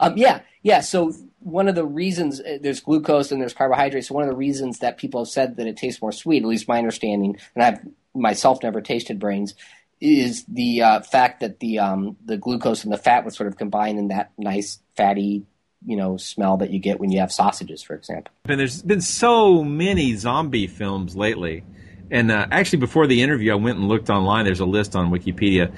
Um, 0.01 0.19
yeah, 0.19 0.41
yeah. 0.63 0.81
So 0.81 1.13
one 1.47 1.69
of 1.69 1.77
the 1.77 1.85
reasons 1.85 2.41
uh, 2.41 2.59
there's 2.61 2.81
glucose 2.81 3.31
and 3.31 3.41
there's 3.41 3.55
carbohydrates. 3.55 4.09
So 4.09 4.15
one 4.15 4.25
of 4.25 4.31
the 4.31 4.37
reasons 4.37 4.81
that 4.81 4.99
people 4.99 5.21
have 5.21 5.29
said 5.29 5.57
that 5.57 5.69
it 5.69 5.77
tastes 5.77 6.03
more 6.03 6.11
sweet, 6.11 6.43
at 6.43 6.49
least 6.49 6.67
my 6.67 6.79
understanding, 6.79 7.39
and 7.55 7.63
I've 7.63 7.79
myself 8.15 8.65
never 8.65 8.81
tasted 8.81 9.21
brains, 9.21 9.55
is 10.01 10.45
the 10.47 10.83
uh, 10.83 11.01
fact 11.03 11.41
that 11.41 11.61
the 11.61 11.79
um, 11.79 12.17
the 12.25 12.37
glucose 12.37 12.83
and 12.83 12.93
the 12.93 12.99
fat 12.99 13.25
would 13.25 13.33
sort 13.33 13.47
of 13.47 13.57
combine 13.57 13.97
in 13.97 14.09
that 14.09 14.33
nice 14.37 14.81
fatty 14.97 15.47
you 15.85 15.97
know 15.97 16.17
smell 16.17 16.57
that 16.57 16.71
you 16.71 16.81
get 16.81 16.99
when 16.99 17.13
you 17.13 17.21
have 17.21 17.31
sausages, 17.31 17.81
for 17.81 17.95
example. 17.95 18.35
And 18.47 18.59
there's 18.59 18.83
been 18.83 19.01
so 19.01 19.63
many 19.63 20.17
zombie 20.17 20.67
films 20.67 21.15
lately. 21.15 21.63
And 22.11 22.33
uh, 22.33 22.47
actually, 22.51 22.81
before 22.81 23.07
the 23.07 23.23
interview, 23.23 23.53
I 23.53 23.57
went 23.57 23.79
and 23.79 23.89
looked 23.89 24.11
online. 24.11 24.45
There's 24.45 24.61
a 24.61 24.67
list 24.67 24.97
on 24.97 25.11
Wikipedia. 25.11 25.73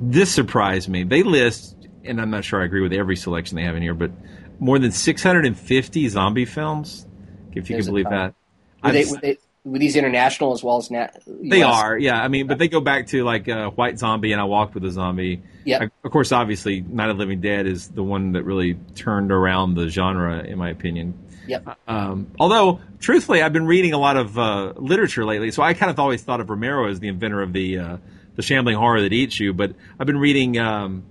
This 0.00 0.30
surprised 0.30 0.88
me. 0.88 1.04
They 1.04 1.22
list, 1.22 1.76
and 2.04 2.20
I'm 2.20 2.30
not 2.30 2.44
sure 2.44 2.60
I 2.60 2.66
agree 2.66 2.82
with 2.82 2.92
every 2.92 3.16
selection 3.16 3.56
they 3.56 3.64
have 3.64 3.76
in 3.76 3.82
here, 3.82 3.94
but 3.94 4.10
more 4.58 4.78
than 4.78 4.92
650 4.92 6.08
zombie 6.08 6.44
films, 6.44 7.06
if 7.52 7.70
you 7.70 7.76
There's 7.76 7.86
can 7.86 7.92
believe 7.92 8.10
that. 8.10 8.34
Were, 8.82 8.92
they, 8.92 9.04
were, 9.04 9.16
they, 9.18 9.38
were 9.64 9.78
these 9.78 9.96
international 9.96 10.52
as 10.52 10.62
well 10.62 10.78
as 10.78 10.90
nat? 10.90 11.20
They 11.26 11.62
are, 11.62 11.96
yeah. 11.98 12.20
I 12.20 12.28
mean, 12.28 12.46
but 12.46 12.58
they 12.58 12.68
go 12.68 12.80
back 12.80 13.08
to 13.08 13.24
like 13.24 13.48
uh, 13.48 13.70
White 13.70 13.98
Zombie 13.98 14.32
and 14.32 14.40
I 14.40 14.44
Walked 14.44 14.74
with 14.74 14.84
a 14.84 14.90
Zombie. 14.90 15.42
Yep. 15.64 15.82
Uh, 15.82 15.86
Of 16.04 16.12
course, 16.12 16.32
obviously, 16.32 16.80
Night 16.80 17.10
of 17.10 17.16
the 17.16 17.20
Living 17.20 17.40
Dead 17.40 17.66
is 17.66 17.88
the 17.88 18.02
one 18.02 18.32
that 18.32 18.44
really 18.44 18.74
turned 18.94 19.32
around 19.32 19.74
the 19.74 19.88
genre, 19.88 20.42
in 20.42 20.58
my 20.58 20.70
opinion. 20.70 21.14
Yep. 21.46 21.78
Um, 21.86 22.30
although, 22.38 22.80
truthfully, 23.00 23.42
I've 23.42 23.52
been 23.52 23.66
reading 23.66 23.94
a 23.94 23.98
lot 23.98 24.16
of 24.16 24.38
uh, 24.38 24.74
literature 24.76 25.24
lately, 25.24 25.50
so 25.50 25.62
I 25.62 25.74
kind 25.74 25.90
of 25.90 25.98
always 25.98 26.22
thought 26.22 26.40
of 26.40 26.50
Romero 26.50 26.88
as 26.88 27.00
the 27.00 27.08
inventor 27.08 27.42
of 27.42 27.52
the 27.52 27.78
uh, 27.78 27.96
the 28.36 28.42
shambling 28.42 28.76
horror 28.76 29.00
that 29.00 29.12
eats 29.12 29.40
you. 29.40 29.52
But 29.54 29.72
I've 29.98 30.06
been 30.06 30.18
reading 30.18 30.58
um, 30.58 31.04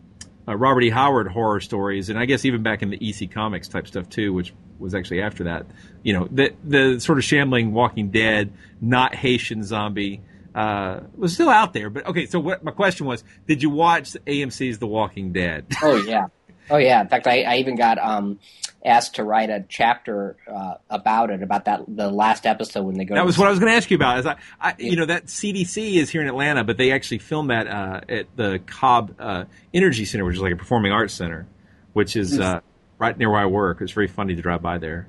uh, 0.47 0.55
Robert 0.55 0.81
E. 0.81 0.89
Howard 0.89 1.27
horror 1.27 1.59
stories, 1.59 2.09
and 2.09 2.17
I 2.17 2.25
guess 2.25 2.45
even 2.45 2.63
back 2.63 2.81
in 2.81 2.89
the 2.89 2.97
EC 3.09 3.31
Comics 3.31 3.67
type 3.67 3.87
stuff 3.87 4.09
too, 4.09 4.33
which 4.33 4.53
was 4.79 4.95
actually 4.95 5.21
after 5.21 5.45
that. 5.45 5.65
You 6.03 6.13
know, 6.13 6.27
the 6.31 6.53
the 6.63 6.99
sort 6.99 7.17
of 7.17 7.23
shambling 7.23 7.73
Walking 7.73 8.11
Dead, 8.11 8.53
not 8.81 9.15
Haitian 9.15 9.63
zombie. 9.63 10.21
Uh, 10.55 11.01
was 11.15 11.33
still 11.33 11.49
out 11.49 11.73
there, 11.73 11.89
but 11.89 12.07
okay. 12.07 12.25
So 12.25 12.39
what 12.39 12.63
my 12.63 12.71
question 12.71 13.05
was: 13.05 13.23
Did 13.47 13.61
you 13.61 13.69
watch 13.69 14.13
AMC's 14.25 14.79
The 14.79 14.87
Walking 14.87 15.31
Dead? 15.31 15.67
Oh 15.83 15.97
yeah, 15.97 16.27
oh 16.69 16.77
yeah. 16.77 17.01
In 17.01 17.07
fact, 17.07 17.27
I, 17.27 17.41
I 17.43 17.57
even 17.57 17.75
got 17.75 17.97
um, 17.97 18.39
asked 18.85 19.15
to 19.15 19.23
write 19.23 19.49
a 19.49 19.65
chapter 19.67 20.35
uh, 20.51 20.75
about 20.89 21.29
it, 21.29 21.43
about 21.43 21.65
that 21.65 21.81
the 21.87 22.09
last 22.09 22.45
episode 22.45 22.83
when 22.83 22.97
they 22.97 23.05
go. 23.05 23.15
That 23.15 23.25
was 23.25 23.35
the- 23.35 23.41
what 23.41 23.47
I 23.47 23.51
was 23.51 23.59
going 23.59 23.71
to 23.71 23.75
ask 23.77 23.89
you 23.91 23.95
about. 23.95 24.19
Is 24.19 24.25
I, 24.25 24.35
I 24.59 24.75
you 24.77 24.95
know, 24.95 25.05
that 25.05 25.25
CDC 25.25 25.95
is 25.95 26.09
here 26.09 26.21
in 26.21 26.27
Atlanta, 26.27 26.63
but 26.63 26.77
they 26.77 26.91
actually 26.91 27.19
filmed 27.19 27.49
that 27.49 27.67
uh, 27.67 28.01
at 28.09 28.27
the 28.35 28.59
Cobb 28.65 29.15
uh, 29.19 29.45
Energy 29.73 30.05
Center, 30.05 30.25
which 30.25 30.35
is 30.35 30.41
like 30.41 30.53
a 30.53 30.57
performing 30.57 30.91
arts 30.91 31.13
center, 31.13 31.47
which 31.93 32.15
is 32.15 32.39
uh, 32.39 32.61
right 32.97 33.17
near 33.17 33.29
where 33.29 33.41
I 33.41 33.45
work. 33.45 33.81
It's 33.81 33.91
very 33.91 34.07
funny 34.07 34.35
to 34.35 34.41
drive 34.41 34.61
by 34.61 34.77
there. 34.77 35.07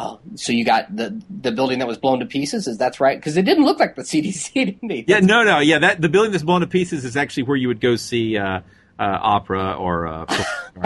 Oh, 0.00 0.20
so 0.34 0.52
you 0.52 0.66
got 0.66 0.94
the 0.94 1.18
the 1.30 1.50
building 1.50 1.78
that 1.78 1.88
was 1.88 1.96
blown 1.96 2.20
to 2.20 2.26
pieces. 2.26 2.66
Is 2.68 2.76
that's 2.76 3.00
right? 3.00 3.18
Because 3.18 3.38
it 3.38 3.42
didn't 3.42 3.64
look 3.64 3.80
like 3.80 3.96
the 3.96 4.02
CDC, 4.02 4.52
didn't 4.66 4.88
they? 4.88 5.04
Yeah, 5.06 5.20
no, 5.20 5.44
no, 5.44 5.60
yeah. 5.60 5.78
That 5.78 6.00
the 6.00 6.10
building 6.10 6.30
that's 6.30 6.44
blown 6.44 6.60
to 6.60 6.66
pieces 6.66 7.06
is 7.06 7.16
actually 7.16 7.44
where 7.44 7.56
you 7.56 7.68
would 7.68 7.80
go 7.80 7.96
see 7.96 8.36
uh, 8.36 8.60
uh, 8.98 9.18
opera 9.20 9.74
or 9.74 10.06
uh, 10.06 10.26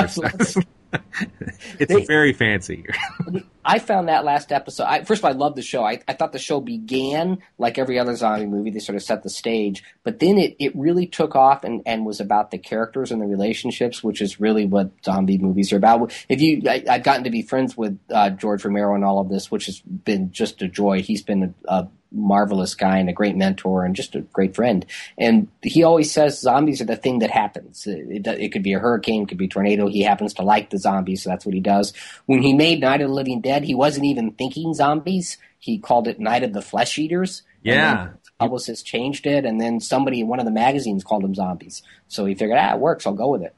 it's 1.79 2.07
very 2.07 2.33
fancy. 2.33 2.87
I 3.65 3.79
found 3.79 4.09
that 4.09 4.25
last 4.25 4.51
episode. 4.53 4.85
I, 4.85 5.05
first 5.05 5.21
of 5.21 5.25
all, 5.25 5.31
I 5.31 5.35
loved 5.35 5.57
the 5.57 5.63
show. 5.63 5.85
I, 5.85 6.01
I 6.09 6.15
thought 6.15 6.33
the 6.33 6.39
show 6.39 6.61
began 6.61 7.39
like 7.59 7.79
every 7.79 7.99
other 7.99 8.17
zombie 8.17 8.47
movie. 8.47 8.71
They 8.71 8.81
sort 8.81 8.97
of 8.97 9.03
set 9.03 9.23
the 9.23 9.31
stage, 9.31 9.85
but 10.03 10.19
then 10.19 10.39
it, 10.39 10.57
it 10.59 10.75
really 10.75 11.07
took 11.07 11.37
off 11.37 11.63
and, 11.65 11.83
and 11.87 12.05
was 12.05 12.21
about 12.21 12.51
the 12.51 12.59
characters 12.59 13.13
and 13.13 13.23
the 13.23 13.27
relationships, 13.27 14.03
which 14.03 14.21
is 14.21 14.41
really 14.41 14.67
what 14.67 14.91
zombie 15.05 15.39
movies 15.39 15.73
are 15.73 15.77
about. 15.77 16.13
If 16.29 16.41
you, 16.41 16.63
I, 16.69 16.85
I've 16.89 17.05
gotten 17.05 17.25
to 17.25 17.31
be 17.31 17.43
friends 17.43 17.77
with 17.77 17.99
uh, 18.11 18.31
George 18.31 18.65
Romero 18.65 18.95
and 18.95 19.05
all 19.05 19.21
of 19.21 19.29
this, 19.29 19.51
which 19.51 19.67
has 19.67 19.81
been 19.81 20.33
just 20.33 20.63
a 20.63 20.69
joy. 20.69 21.03
He's 21.03 21.23
been 21.23 21.55
a, 21.69 21.83
a 21.83 21.89
marvelous 22.15 22.75
guy 22.75 22.99
and 22.99 23.09
a 23.09 23.13
great 23.13 23.37
mentor 23.37 23.85
and 23.85 23.97
just 23.97 24.15
a 24.15 24.21
great 24.21 24.55
friend. 24.55 24.85
And 25.19 25.49
he 25.63 25.83
always 25.83 26.13
says 26.13 26.41
zombies 26.41 26.81
are 26.81 26.87
the 26.87 26.97
thing 26.97 27.21
that 27.21 27.31
happens. 27.31 27.87
It, 27.87 28.27
it, 28.27 28.27
it 28.27 28.53
could 28.53 28.63
be 28.63 28.75
a 28.75 28.79
hurricane, 28.79 29.23
it 29.23 29.29
could 29.29 29.39
be 29.39 29.47
a 29.47 29.49
tornado. 29.49 29.89
He 29.89 30.03
happens 30.03 30.35
to 30.35 30.43
like 30.43 30.71
the 30.71 30.79
zombies, 30.79 31.23
so 31.23 31.31
that's 31.31 31.47
what 31.47 31.55
he 31.55 31.61
does. 31.61 31.93
When 32.27 32.43
he 32.43 32.55
made 32.55 32.81
Night 32.81 33.01
of 33.01 33.09
the 33.09 33.15
Living 33.15 33.41
Dead, 33.41 33.52
he 33.61 33.75
wasn't 33.75 34.07
even 34.07 34.33
thinking 34.33 34.73
zombies. 34.73 35.37
He 35.59 35.79
called 35.79 36.09
it 36.09 36.19
Night 36.19 36.43
of 36.43 36.53
the 36.53 36.63
Flesh 36.63 36.99
Eaters. 36.99 37.43
Yeah. 37.63 38.11
Publicist 38.39 38.87
changed 38.87 39.27
it, 39.27 39.45
and 39.45 39.61
then 39.61 39.79
somebody 39.79 40.21
in 40.21 40.29
one 40.29 40.41
of 40.41 40.47
the 40.47 40.51
magazines 40.51 41.05
called 41.05 41.23
them 41.23 41.35
zombies. 41.35 41.83
So 42.09 42.25
he 42.25 42.35
figured, 42.35 42.59
ah, 42.59 42.75
it 42.75 42.81
works. 42.81 43.07
I'll 43.07 43.13
go 43.13 43.29
with 43.29 43.43
it. 43.43 43.55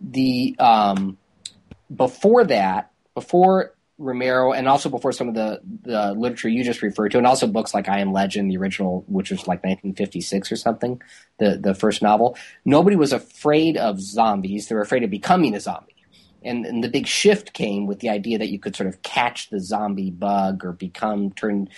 The 0.00 0.56
um, 0.58 1.18
before 1.94 2.44
that, 2.44 2.90
before 3.14 3.72
Romero, 3.98 4.52
and 4.52 4.68
also 4.68 4.90
before 4.90 5.12
some 5.12 5.28
of 5.28 5.34
the, 5.34 5.60
the 5.82 6.12
literature 6.12 6.48
you 6.48 6.64
just 6.64 6.82
referred 6.82 7.12
to, 7.12 7.18
and 7.18 7.26
also 7.26 7.46
books 7.46 7.72
like 7.72 7.88
I 7.88 8.00
Am 8.00 8.12
Legend, 8.12 8.50
the 8.50 8.58
original, 8.58 9.04
which 9.08 9.30
was 9.30 9.40
like 9.40 9.64
1956 9.64 10.52
or 10.52 10.56
something, 10.56 11.00
the, 11.38 11.56
the 11.56 11.74
first 11.74 12.02
novel, 12.02 12.36
nobody 12.64 12.96
was 12.96 13.12
afraid 13.12 13.76
of 13.76 14.00
zombies. 14.00 14.68
They 14.68 14.74
were 14.74 14.82
afraid 14.82 15.02
of 15.02 15.10
becoming 15.10 15.54
a 15.54 15.60
zombie. 15.60 15.95
And, 16.46 16.64
and 16.64 16.82
the 16.82 16.88
big 16.88 17.06
shift 17.06 17.52
came 17.52 17.86
with 17.86 17.98
the 17.98 18.08
idea 18.08 18.38
that 18.38 18.48
you 18.48 18.58
could 18.58 18.76
sort 18.76 18.88
of 18.88 19.02
catch 19.02 19.50
the 19.50 19.60
zombie 19.60 20.10
bug 20.10 20.64
or 20.64 20.72
become 20.72 21.32
turned 21.32 21.68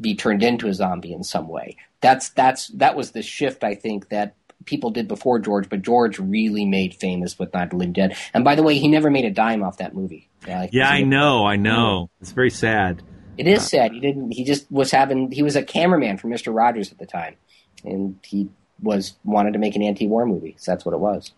be 0.00 0.14
turned 0.14 0.42
into 0.42 0.68
a 0.68 0.74
zombie 0.74 1.12
in 1.12 1.22
some 1.22 1.48
way. 1.48 1.76
That's 2.00 2.30
that's 2.30 2.68
that 2.68 2.96
was 2.96 3.10
the 3.10 3.22
shift 3.22 3.62
I 3.64 3.74
think 3.74 4.08
that 4.08 4.34
people 4.64 4.90
did 4.90 5.08
before 5.08 5.38
George, 5.38 5.68
but 5.68 5.82
George 5.82 6.18
really 6.18 6.64
made 6.64 6.94
famous 6.94 7.38
with 7.38 7.52
Night 7.52 7.64
of 7.64 7.70
the 7.70 7.76
Living 7.76 7.92
Dead. 7.92 8.16
And 8.32 8.44
by 8.44 8.54
the 8.54 8.62
way, 8.62 8.78
he 8.78 8.88
never 8.88 9.10
made 9.10 9.24
a 9.24 9.30
dime 9.30 9.62
off 9.62 9.78
that 9.78 9.94
movie. 9.94 10.28
Yeah, 10.46 10.66
yeah, 10.72 10.88
I 10.88 11.02
know, 11.02 11.44
I 11.44 11.56
know. 11.56 12.10
It's 12.20 12.32
very 12.32 12.50
sad. 12.50 13.02
It 13.38 13.46
is 13.46 13.66
sad. 13.66 13.92
He 13.92 14.00
didn't. 14.00 14.32
He 14.32 14.44
just 14.44 14.70
was 14.70 14.90
having. 14.90 15.30
He 15.30 15.42
was 15.42 15.56
a 15.56 15.62
cameraman 15.62 16.18
for 16.18 16.28
Mister 16.28 16.52
Rogers 16.52 16.92
at 16.92 16.98
the 16.98 17.06
time, 17.06 17.36
and 17.84 18.18
he 18.24 18.48
was 18.80 19.14
wanted 19.24 19.52
to 19.52 19.58
make 19.58 19.74
an 19.76 19.82
anti-war 19.82 20.26
movie. 20.26 20.56
So 20.58 20.72
that's 20.72 20.84
what 20.84 20.94
it 20.94 21.00
was. 21.00 21.32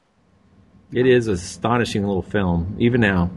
It 0.94 1.06
is 1.06 1.26
an 1.26 1.34
astonishing 1.34 2.06
little 2.06 2.22
film, 2.22 2.76
even 2.78 3.00
now. 3.00 3.30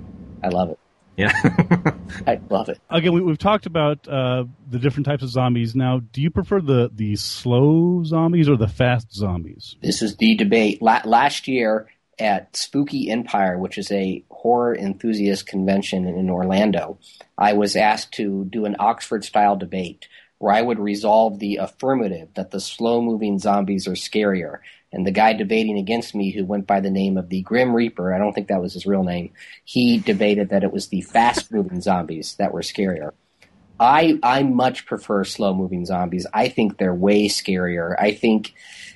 I 0.43 0.49
love 0.49 0.69
it. 0.69 0.79
Yeah. 1.17 1.31
I 2.27 2.39
love 2.49 2.69
it. 2.69 2.79
Again, 2.91 3.13
we, 3.13 3.21
we've 3.21 3.39
talked 3.39 3.65
about 3.65 4.07
uh, 4.07 4.45
the 4.69 4.77
different 4.77 5.07
types 5.07 5.23
of 5.23 5.29
zombies. 5.29 5.75
Now, 5.75 5.99
do 5.99 6.21
you 6.21 6.29
prefer 6.29 6.61
the 6.61 6.91
the 6.93 7.15
slow 7.15 8.03
zombies 8.03 8.47
or 8.47 8.55
the 8.55 8.67
fast 8.67 9.11
zombies? 9.11 9.75
This 9.81 10.03
is 10.03 10.15
the 10.17 10.35
debate. 10.35 10.81
La- 10.83 11.01
last 11.05 11.47
year 11.47 11.87
at 12.19 12.55
Spooky 12.55 13.09
Empire, 13.09 13.57
which 13.57 13.79
is 13.79 13.91
a 13.91 14.23
horror 14.29 14.75
enthusiast 14.75 15.47
convention 15.47 16.07
in 16.07 16.29
Orlando, 16.29 16.99
I 17.37 17.53
was 17.53 17.75
asked 17.75 18.13
to 18.13 18.45
do 18.45 18.65
an 18.65 18.75
Oxford 18.77 19.25
style 19.25 19.55
debate 19.55 20.07
where 20.39 20.53
I 20.53 20.61
would 20.61 20.79
resolve 20.79 21.39
the 21.39 21.57
affirmative 21.57 22.29
that 22.35 22.51
the 22.51 22.59
slow 22.59 23.01
moving 23.01 23.39
zombies 23.39 23.87
are 23.87 23.93
scarier. 23.93 24.59
And 24.91 25.05
the 25.05 25.11
guy 25.11 25.33
debating 25.33 25.77
against 25.77 26.15
me, 26.15 26.31
who 26.31 26.45
went 26.45 26.65
by 26.65 26.79
the 26.79 26.89
name 26.89 27.17
of 27.17 27.29
the 27.29 27.41
Grim 27.41 27.75
Reaper, 27.75 28.13
I 28.13 28.17
don't 28.17 28.33
think 28.33 28.47
that 28.47 28.61
was 28.61 28.73
his 28.73 28.85
real 28.85 29.03
name, 29.03 29.31
he 29.65 29.97
debated 29.97 30.49
that 30.49 30.63
it 30.63 30.71
was 30.71 30.87
the 30.87 31.01
fast 31.01 31.51
moving 31.51 31.81
zombies 31.81 32.35
that 32.35 32.53
were 32.53 32.61
scarier. 32.61 33.11
I 33.79 34.19
I 34.23 34.43
much 34.43 34.85
prefer 34.85 35.23
slow 35.23 35.53
moving 35.53 35.85
zombies. 35.85 36.25
I 36.33 36.49
think 36.49 36.77
they're 36.77 36.95
way 36.95 37.27
scarier. 37.27 37.95
I 37.99 38.11
think 38.11 38.53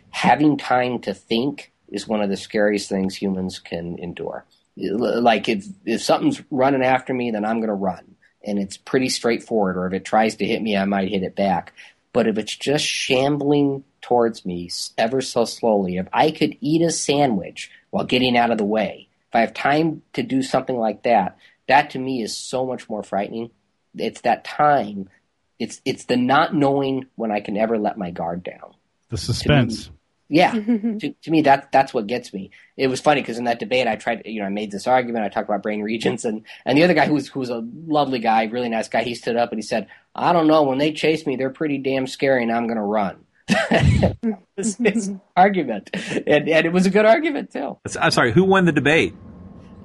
having 0.09 0.57
time 0.57 0.99
to 1.01 1.13
think 1.13 1.71
is 1.89 2.07
one 2.07 2.21
of 2.21 2.29
the 2.29 2.37
scariest 2.37 2.89
things 2.89 3.15
humans 3.15 3.59
can 3.59 3.99
endure. 3.99 4.45
Like 4.77 5.49
if 5.49 5.65
if 5.85 6.01
something's 6.01 6.41
running 6.49 6.83
after 6.83 7.13
me, 7.13 7.31
then 7.31 7.45
I'm 7.45 7.57
going 7.57 7.67
to 7.67 7.73
run, 7.73 8.15
and 8.43 8.57
it's 8.57 8.77
pretty 8.77 9.09
straightforward. 9.09 9.77
Or 9.77 9.87
if 9.87 9.93
it 9.93 10.05
tries 10.05 10.35
to 10.37 10.45
hit 10.45 10.61
me, 10.61 10.77
I 10.77 10.85
might 10.85 11.09
hit 11.09 11.23
it 11.23 11.35
back. 11.35 11.73
But 12.13 12.27
if 12.27 12.37
it's 12.37 12.55
just 12.55 12.85
shambling 12.85 13.83
towards 14.01 14.45
me 14.45 14.69
ever 14.97 15.21
so 15.21 15.45
slowly, 15.45 15.97
if 15.97 16.07
I 16.11 16.31
could 16.31 16.57
eat 16.59 16.81
a 16.81 16.91
sandwich 16.91 17.71
while 17.89 18.05
getting 18.05 18.37
out 18.37 18.51
of 18.51 18.57
the 18.57 18.65
way, 18.65 19.07
if 19.29 19.35
I 19.35 19.41
have 19.41 19.53
time 19.53 20.01
to 20.13 20.23
do 20.23 20.43
something 20.43 20.77
like 20.77 21.03
that, 21.03 21.37
that 21.67 21.91
to 21.91 21.99
me 21.99 22.21
is 22.21 22.35
so 22.35 22.65
much 22.65 22.89
more 22.89 23.03
frightening. 23.03 23.51
It's 23.95 24.21
that 24.21 24.43
time. 24.43 25.09
It's 25.57 25.79
it's 25.85 26.05
the 26.05 26.17
not 26.17 26.53
knowing 26.53 27.05
when 27.15 27.31
I 27.31 27.39
can 27.39 27.55
ever 27.55 27.77
let 27.77 27.97
my 27.97 28.11
guard 28.11 28.43
down. 28.43 28.73
The 29.09 29.17
suspense. 29.17 29.89
Yeah, 30.31 30.51
to, 30.99 31.13
to 31.21 31.29
me 31.31 31.41
that 31.41 31.73
that's 31.73 31.93
what 31.93 32.07
gets 32.07 32.33
me. 32.33 32.51
It 32.77 32.87
was 32.87 33.01
funny 33.01 33.21
because 33.21 33.37
in 33.37 33.43
that 33.43 33.59
debate 33.59 33.85
I 33.85 33.97
tried, 33.97 34.21
you 34.23 34.39
know, 34.39 34.45
I 34.45 34.49
made 34.49 34.71
this 34.71 34.87
argument. 34.87 35.25
I 35.25 35.29
talked 35.29 35.49
about 35.49 35.61
brain 35.61 35.81
regions, 35.81 36.23
and 36.23 36.43
and 36.65 36.77
the 36.77 36.83
other 36.83 36.93
guy 36.93 37.05
who's 37.05 37.27
who's 37.27 37.49
a 37.49 37.67
lovely 37.85 38.19
guy, 38.19 38.45
really 38.45 38.69
nice 38.69 38.87
guy, 38.87 39.03
he 39.03 39.13
stood 39.13 39.35
up 39.35 39.51
and 39.51 39.59
he 39.59 39.61
said, 39.61 39.87
"I 40.15 40.31
don't 40.31 40.47
know. 40.47 40.63
When 40.63 40.77
they 40.77 40.93
chase 40.93 41.27
me, 41.27 41.35
they're 41.35 41.49
pretty 41.49 41.79
damn 41.79 42.07
scary, 42.07 42.43
and 42.43 42.51
I'm 42.51 42.65
going 42.65 42.77
to 42.77 42.81
run." 42.81 43.25
this, 44.55 44.75
this 44.75 45.11
argument, 45.35 45.89
and 45.93 46.47
and 46.47 46.65
it 46.65 46.71
was 46.71 46.85
a 46.85 46.89
good 46.89 47.05
argument 47.05 47.51
too. 47.51 47.77
I'm 47.99 48.11
sorry, 48.11 48.31
who 48.31 48.45
won 48.45 48.63
the 48.63 48.71
debate? 48.71 49.13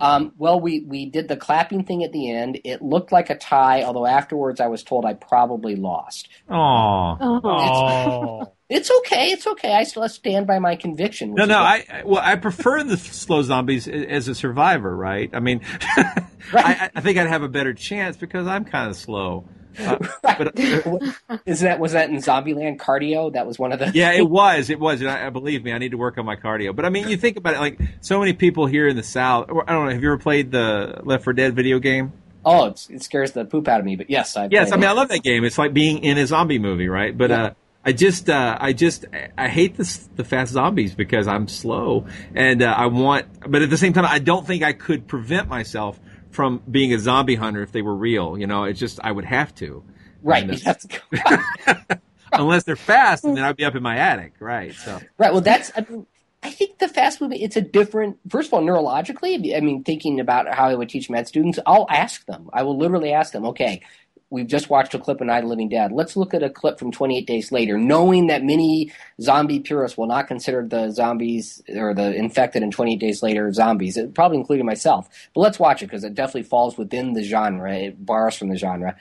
Um, 0.01 0.33
well, 0.37 0.61
we, 0.61 0.81
we 0.87 1.07
did 1.07 1.29
the 1.29 1.37
clapping 1.37 1.85
thing 1.85 2.05
at 2.05 2.13
the 2.13 2.31
end. 2.31 2.61
It 2.65 2.83
looked 2.83 3.13
like 3.13 3.31
a 3.31 3.37
tie, 3.37 3.83
although 3.83 4.07
afterwards 4.07 4.61
I 4.61 4.67
was 4.67 4.83
told 4.83 5.05
I 5.05 5.15
probably 5.15 5.77
lost. 5.77 6.29
Aw. 6.51 7.17
Oh. 7.21 8.53
It's 8.69 8.91
okay. 8.99 9.29
It's 9.29 9.47
okay. 9.47 9.73
I 9.73 9.85
still 9.85 10.09
stand 10.09 10.47
by 10.47 10.59
my 10.59 10.77
conviction. 10.77 11.35
No, 11.35 11.45
no. 11.45 11.59
I 11.59 11.85
I- 11.91 12.03
well, 12.05 12.21
I 12.23 12.37
prefer 12.37 12.83
the 12.85 12.97
slow 12.97 13.43
zombies 13.43 13.89
as 13.89 14.29
a 14.29 14.35
survivor, 14.35 14.95
right? 14.95 15.31
I 15.33 15.41
mean, 15.41 15.61
I, 16.53 16.91
I 16.95 17.01
think 17.01 17.19
I'd 17.19 17.29
have 17.29 17.43
a 17.43 17.49
better 17.49 17.73
chance 17.75 18.17
because 18.17 18.47
I'm 18.47 18.65
kind 18.65 18.91
of 18.91 18.97
slow. 18.97 19.49
Uh, 19.79 19.99
but 20.23 20.59
is 21.47 21.61
that 21.61 21.79
was 21.81 21.93
that 21.93 22.11
in 22.11 22.17
Zombieland 22.17 22.79
cardio? 22.79 23.33
That 23.33 23.47
was 23.47 23.59
one 23.59 23.73
of 23.73 23.79
the 23.79 23.91
yeah, 23.95 24.13
it 24.13 24.29
was. 24.29 24.71
It 24.71 24.81
was. 24.81 25.01
And 25.01 25.11
I, 25.11 25.31
believe 25.31 25.65
me, 25.65 25.73
I 25.73 25.79
need 25.79 25.91
to 25.91 25.99
work 25.99 26.19
on 26.19 26.25
my 26.25 26.37
cardio. 26.37 26.75
But 26.75 26.85
I 26.85 26.91
mean, 26.91 27.09
you 27.09 27.17
think 27.17 27.37
about 27.37 27.55
it, 27.55 27.61
like 27.61 27.81
so 28.01 28.19
many 28.19 28.33
people 28.33 28.67
here 28.67 28.89
in 28.89 28.97
the 28.97 29.03
South. 29.03 29.51
Or, 29.51 29.69
I 29.69 29.73
don't 29.73 29.87
know. 29.87 29.93
Have 29.93 30.03
you 30.03 30.09
ever 30.09 30.19
played 30.19 30.51
the 30.51 31.01
Left 31.03 31.25
4 31.25 31.33
Dead 31.33 31.55
video 31.55 31.79
game? 31.79 32.13
Oh, 32.45 32.67
it's, 32.67 32.89
it 32.89 33.03
scares 33.03 33.33
the 33.33 33.45
poop 33.45 33.67
out 33.67 33.81
of 33.81 33.87
me. 33.87 33.97
But 33.97 34.09
yes, 34.09 34.37
I 34.37 34.49
Yes, 34.51 34.73
I 34.73 34.77
mean 34.77 34.87
I 34.87 34.93
love 34.93 35.09
that 35.09 35.23
game. 35.23 35.45
It's 35.45 35.59
like 35.59 35.75
being 35.75 36.05
in 36.05 36.17
a 36.17 36.27
zombie 36.27 36.59
movie, 36.59 36.89
right? 36.89 37.17
But 37.17 37.31
uh, 37.31 37.51
I 37.85 37.93
just, 37.93 38.31
uh, 38.31 38.57
I 38.61 38.73
just, 38.73 39.05
I 39.37 39.49
hate 39.49 39.77
this, 39.77 40.09
the 40.17 40.25
fast 40.25 40.53
zombies 40.53 40.95
because 40.95 41.29
I'm 41.29 41.49
slow, 41.49 42.07
and 42.35 42.63
uh, 42.63 42.67
I 42.67 42.87
want. 42.87 43.27
But 43.49 43.63
at 43.63 43.71
the 43.71 43.77
same 43.77 43.93
time, 43.93 44.05
I 44.05 44.19
don't 44.19 44.47
think 44.47 44.63
I 44.63 44.73
could 44.73 45.07
prevent 45.07 45.49
myself 45.49 45.99
from 46.37 46.63
being 46.71 46.93
a 46.93 46.99
zombie 46.99 47.35
hunter 47.35 47.63
if 47.63 47.73
they 47.73 47.83
were 47.83 47.97
real. 47.97 48.39
You 48.39 48.47
know, 48.47 48.65
it's 48.65 48.79
just 48.79 49.01
I 49.03 49.11
would 49.11 49.25
have 49.25 49.55
to. 49.57 49.83
Right, 50.23 50.47
you'd 50.47 50.63
have 50.63 50.79
to 50.79 50.89
go- 50.89 51.97
unless 52.33 52.65
they're 52.65 52.77
fast, 52.77 53.25
and 53.25 53.37
then 53.37 53.43
I'd 53.43 53.57
be 53.57 53.65
up 53.65 53.75
in 53.75 53.83
my 53.83 53.97
attic, 53.97 54.35
right? 54.39 54.75
So. 54.75 55.01
Right. 55.19 55.33
Well, 55.33 55.41
that's. 55.41 55.73
I, 55.75 55.87
mean, 55.89 56.07
I 56.43 56.51
think 56.51 56.79
the 56.79 56.89
fast 56.89 57.21
movement. 57.21 57.43
It's 57.43 57.57
a 57.57 57.61
different. 57.63 58.19
First 58.29 58.49
of 58.49 58.55
all, 58.55 58.63
neurologically. 58.63 59.57
I 59.57 59.61
mean, 59.61 59.83
thinking 59.83 60.21
about 60.21 60.53
how 60.53 60.69
I 60.69 60.75
would 60.75 60.91
teach 60.91 61.09
med 61.09 61.27
students, 61.27 61.59
I'll 61.67 61.87
ask 61.91 62.25
them. 62.27 62.51
I 62.53 62.63
will 62.63 62.77
literally 62.77 63.13
ask 63.13 63.33
them. 63.33 63.47
Okay, 63.47 63.83
we've 64.31 64.47
just 64.47 64.69
watched 64.71 64.95
a 64.95 64.99
clip 64.99 65.21
of 65.21 65.27
Night 65.27 65.39
of 65.39 65.45
the 65.45 65.49
Living 65.51 65.69
Dead. 65.69 65.93
Let's 65.93 66.17
look 66.17 66.35
at 66.35 66.43
a 66.43 66.51
clip 66.51 66.79
from 66.79 66.91
28 66.93 67.27
Days 67.27 67.53
Later, 67.53 67.79
knowing 67.79 68.27
that 68.27 68.43
many 68.43 68.93
zombie 69.21 69.61
purists 69.61 69.97
will 69.97 70.07
not 70.07 70.27
consider 70.27 70.67
the 70.67 70.91
zombies 70.91 71.63
or 71.69 71.95
the 71.95 72.15
infected 72.15 72.63
in 72.63 72.71
28 72.71 72.97
Days 72.99 73.23
Later 73.23 73.53
zombies, 73.53 73.97
uh, 73.97 74.07
probably 74.15 74.39
including 74.39 74.67
myself. 74.67 75.09
But 75.35 75.41
let's 75.43 75.59
watch 75.59 75.83
it 75.83 75.87
because 75.87 76.05
it 76.05 76.15
definitely 76.15 76.43
falls 76.45 76.77
within 76.77 77.13
the 77.13 77.23
genre. 77.23 77.73
It 77.75 78.05
borrows 78.05 78.37
from 78.37 78.49
the 78.49 78.57
genre. 78.57 78.97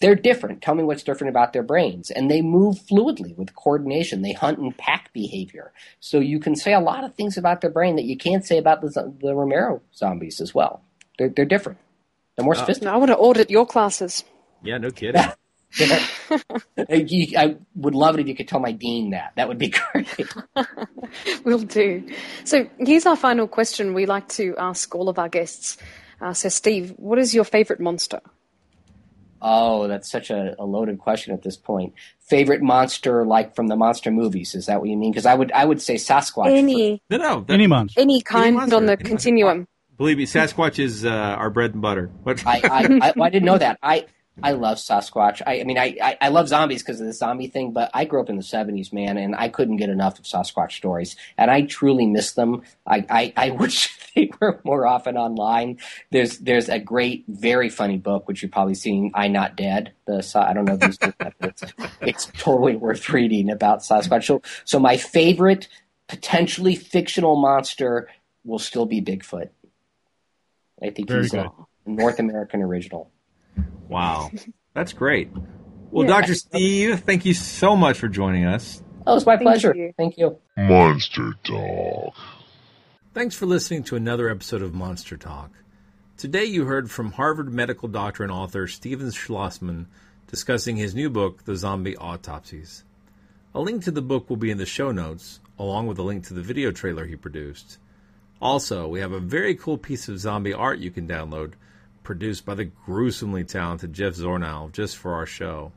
They're 0.00 0.14
different. 0.14 0.62
Tell 0.62 0.76
me 0.76 0.84
what's 0.84 1.02
different 1.02 1.30
about 1.30 1.52
their 1.52 1.64
brains. 1.64 2.12
And 2.12 2.30
they 2.30 2.40
move 2.40 2.76
fluidly 2.78 3.36
with 3.36 3.56
coordination. 3.56 4.22
They 4.22 4.32
hunt 4.32 4.60
in 4.60 4.70
pack 4.72 5.12
behavior. 5.12 5.72
So 5.98 6.20
you 6.20 6.38
can 6.38 6.54
say 6.54 6.72
a 6.72 6.78
lot 6.78 7.02
of 7.02 7.16
things 7.16 7.36
about 7.36 7.62
their 7.62 7.70
brain 7.70 7.96
that 7.96 8.04
you 8.04 8.16
can't 8.16 8.44
say 8.44 8.58
about 8.58 8.80
the, 8.80 9.12
the 9.20 9.34
Romero 9.34 9.82
zombies 9.92 10.40
as 10.40 10.54
well. 10.54 10.82
They're, 11.18 11.30
they're 11.30 11.44
different. 11.44 11.78
They're 12.36 12.44
more 12.44 12.54
Uh, 12.54 12.58
sophisticated. 12.58 12.94
I 12.94 12.96
want 12.96 13.10
to 13.10 13.16
audit 13.16 13.50
your 13.50 13.66
classes. 13.66 14.22
Yeah, 14.62 14.78
no 14.78 14.90
kidding. 14.90 15.22
I 16.78 17.56
would 17.76 17.94
love 17.94 18.14
it 18.18 18.20
if 18.22 18.26
you 18.28 18.34
could 18.34 18.48
tell 18.48 18.60
my 18.60 18.72
dean 18.72 19.10
that. 19.10 19.32
That 19.36 19.48
would 19.48 19.58
be 19.58 19.68
great. 19.92 20.08
Will 21.44 21.58
do. 21.60 22.08
So 22.44 22.68
here's 22.78 23.06
our 23.06 23.16
final 23.16 23.46
question 23.46 23.94
we 23.94 24.06
like 24.06 24.28
to 24.30 24.54
ask 24.58 24.94
all 24.94 25.08
of 25.08 25.18
our 25.18 25.28
guests. 25.28 25.76
Uh, 26.20 26.32
so, 26.32 26.48
Steve, 26.48 26.94
what 26.96 27.18
is 27.18 27.34
your 27.34 27.44
favorite 27.44 27.80
monster? 27.80 28.20
Oh, 29.40 29.86
that's 29.86 30.10
such 30.10 30.30
a, 30.30 30.56
a 30.58 30.64
loaded 30.64 30.98
question 30.98 31.32
at 31.32 31.42
this 31.42 31.56
point. 31.56 31.94
Favorite 32.28 32.60
monster, 32.60 33.24
like 33.24 33.54
from 33.54 33.68
the 33.68 33.76
monster 33.76 34.10
movies? 34.10 34.56
Is 34.56 34.66
that 34.66 34.80
what 34.80 34.88
you 34.88 34.96
mean? 34.96 35.12
Because 35.12 35.26
I 35.26 35.34
would, 35.34 35.52
I 35.52 35.64
would 35.64 35.80
say 35.80 35.94
Sasquatch. 35.94 36.50
Any, 36.50 37.00
No, 37.08 37.18
no. 37.18 37.40
that- 37.42 37.52
Any 37.54 37.68
monster. 37.68 38.00
any 38.00 38.20
kind 38.20 38.56
monster, 38.56 38.76
on 38.76 38.86
the 38.86 38.92
any 38.92 39.02
monster. 39.02 39.08
continuum. 39.08 39.68
Believe 39.96 40.16
me, 40.18 40.26
Sasquatch 40.26 40.78
is 40.80 41.04
uh, 41.04 41.10
our 41.10 41.50
bread 41.50 41.72
and 41.72 41.82
butter. 41.82 42.10
What? 42.24 42.44
I, 42.46 42.60
I, 42.64 42.98
I, 43.08 43.12
well, 43.16 43.26
I 43.26 43.30
didn't 43.30 43.44
know 43.46 43.58
that. 43.58 43.78
I, 43.82 44.06
I 44.42 44.52
love 44.52 44.78
Sasquatch. 44.78 45.42
I, 45.46 45.60
I 45.60 45.64
mean, 45.64 45.78
I, 45.78 45.96
I, 46.02 46.16
I 46.22 46.28
love 46.28 46.48
zombies 46.48 46.82
because 46.82 47.00
of 47.00 47.06
the 47.06 47.12
zombie 47.12 47.48
thing, 47.48 47.72
but 47.72 47.90
I 47.92 48.04
grew 48.04 48.20
up 48.20 48.30
in 48.30 48.36
the 48.36 48.42
'70s, 48.42 48.92
man, 48.92 49.16
and 49.18 49.34
I 49.34 49.48
couldn't 49.48 49.76
get 49.76 49.88
enough 49.88 50.18
of 50.18 50.24
Sasquatch 50.24 50.72
stories, 50.72 51.16
and 51.36 51.50
I 51.50 51.62
truly 51.62 52.06
miss 52.06 52.32
them. 52.32 52.62
I, 52.86 53.04
I, 53.10 53.32
I 53.36 53.50
wish 53.58 53.96
they 54.14 54.30
were 54.40 54.60
more 54.64 54.86
often 54.86 55.16
online. 55.16 55.78
There's, 56.10 56.38
there's 56.38 56.68
a 56.68 56.78
great, 56.78 57.24
very 57.28 57.68
funny 57.68 57.98
book 57.98 58.28
which 58.28 58.42
you've 58.42 58.52
probably 58.52 58.74
seen, 58.74 59.10
"I 59.14 59.28
Not 59.28 59.56
Dead." 59.56 59.92
The 60.06 60.24
I 60.34 60.52
don't 60.52 60.64
know 60.64 60.74
if 60.74 60.82
you've 60.82 60.94
seen 60.94 61.14
that, 61.18 61.34
but 61.38 61.50
it's, 61.50 61.64
it's 62.00 62.26
totally 62.38 62.76
worth 62.76 63.08
reading 63.10 63.50
about 63.50 63.80
Sasquatch. 63.80 64.24
So, 64.24 64.42
so 64.64 64.78
my 64.78 64.96
favorite 64.96 65.68
potentially 66.06 66.74
fictional 66.74 67.36
monster 67.36 68.08
will 68.44 68.58
still 68.58 68.86
be 68.86 69.02
Bigfoot. 69.02 69.50
I 70.82 70.90
think 70.90 71.08
Very 71.08 71.22
he's 71.22 71.34
a. 71.34 71.50
North 71.86 72.18
American 72.18 72.62
original. 72.62 73.10
Wow, 73.88 74.30
that's 74.74 74.92
great. 74.92 75.30
Well, 75.90 76.04
Yeah. 76.06 76.20
Dr. 76.20 76.34
Steve, 76.34 77.00
thank 77.00 77.24
you 77.24 77.34
so 77.34 77.74
much 77.76 77.98
for 77.98 78.08
joining 78.08 78.44
us. 78.44 78.82
Oh, 79.06 79.16
it's 79.16 79.24
my 79.24 79.36
Thank 79.36 79.42
pleasure. 79.46 79.74
you. 79.74 79.92
Thank 79.96 80.18
you. 80.18 80.38
Monster 80.56 81.32
Talk. 81.44 82.14
Thanks 83.14 83.34
for 83.34 83.46
listening 83.46 83.82
to 83.84 83.96
another 83.96 84.28
episode 84.28 84.60
of 84.60 84.74
Monster 84.74 85.16
Talk. 85.16 85.50
Today 86.18 86.44
you 86.44 86.66
heard 86.66 86.90
from 86.90 87.12
Harvard 87.12 87.50
medical 87.50 87.88
doctor 87.88 88.22
and 88.22 88.30
author 88.30 88.66
Steven 88.66 89.08
Schlozman 89.08 89.86
discussing 90.26 90.76
his 90.76 90.94
new 90.94 91.08
book, 91.08 91.44
The 91.44 91.56
Zombie 91.56 91.96
Autopsies. 91.96 92.84
A 93.54 93.60
link 93.60 93.82
to 93.84 93.90
the 93.90 94.02
book 94.02 94.28
will 94.28 94.36
be 94.36 94.50
in 94.50 94.58
the 94.58 94.66
show 94.66 94.92
notes, 94.92 95.40
along 95.58 95.86
with 95.86 95.98
a 95.98 96.02
link 96.02 96.24
to 96.26 96.34
the 96.34 96.42
video 96.42 96.70
trailer 96.70 97.06
he 97.06 97.16
produced. 97.16 97.78
Also, 98.42 98.86
we 98.88 99.00
have 99.00 99.12
a 99.12 99.20
very 99.20 99.54
cool 99.54 99.78
piece 99.78 100.06
of 100.08 100.18
zombie 100.18 100.52
art 100.52 100.78
you 100.80 100.90
can 100.90 101.08
download, 101.08 101.54
produced 102.08 102.46
by 102.46 102.54
the 102.54 102.64
gruesomely 102.64 103.44
talented 103.44 103.92
Jeff 103.92 104.14
Zornow 104.14 104.72
just 104.72 104.96
for 104.96 105.12
our 105.12 105.26
show. 105.26 105.72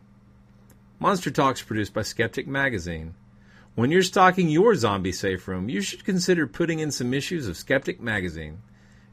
Monster 0.98 1.30
Talks 1.30 1.62
produced 1.62 1.94
by 1.94 2.04
Skeptic 2.04 2.48
Magazine. 2.48 3.16
When 3.76 3.92
you're 3.92 4.02
stocking 4.02 4.48
your 4.48 4.74
zombie 4.76 5.12
safe 5.12 5.46
room, 5.50 5.68
you 5.68 5.82
should 5.82 6.06
consider 6.06 6.48
putting 6.48 6.80
in 6.80 6.90
some 6.90 7.14
issues 7.14 7.50
of 7.50 7.58
Skeptic 7.58 8.00
Magazine. 8.00 8.62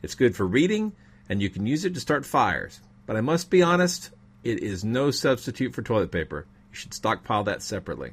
It's 0.01 0.15
good 0.15 0.37
for 0.37 0.47
reading, 0.47 0.93
and 1.29 1.43
you 1.43 1.51
can 1.51 1.67
use 1.67 1.85
it 1.85 1.93
to 1.95 2.01
start 2.01 2.25
fires. 2.25 2.79
But 3.05 3.17
I 3.17 3.21
must 3.21 3.51
be 3.51 3.65
honest, 3.65 4.11
it 4.45 4.63
is 4.63 4.85
no 4.85 5.11
substitute 5.11 5.75
for 5.75 5.83
toilet 5.83 6.13
paper. 6.13 6.47
You 6.71 6.77
should 6.77 6.95
stockpile 6.95 7.43
that 7.43 7.63
separately. 7.65 8.13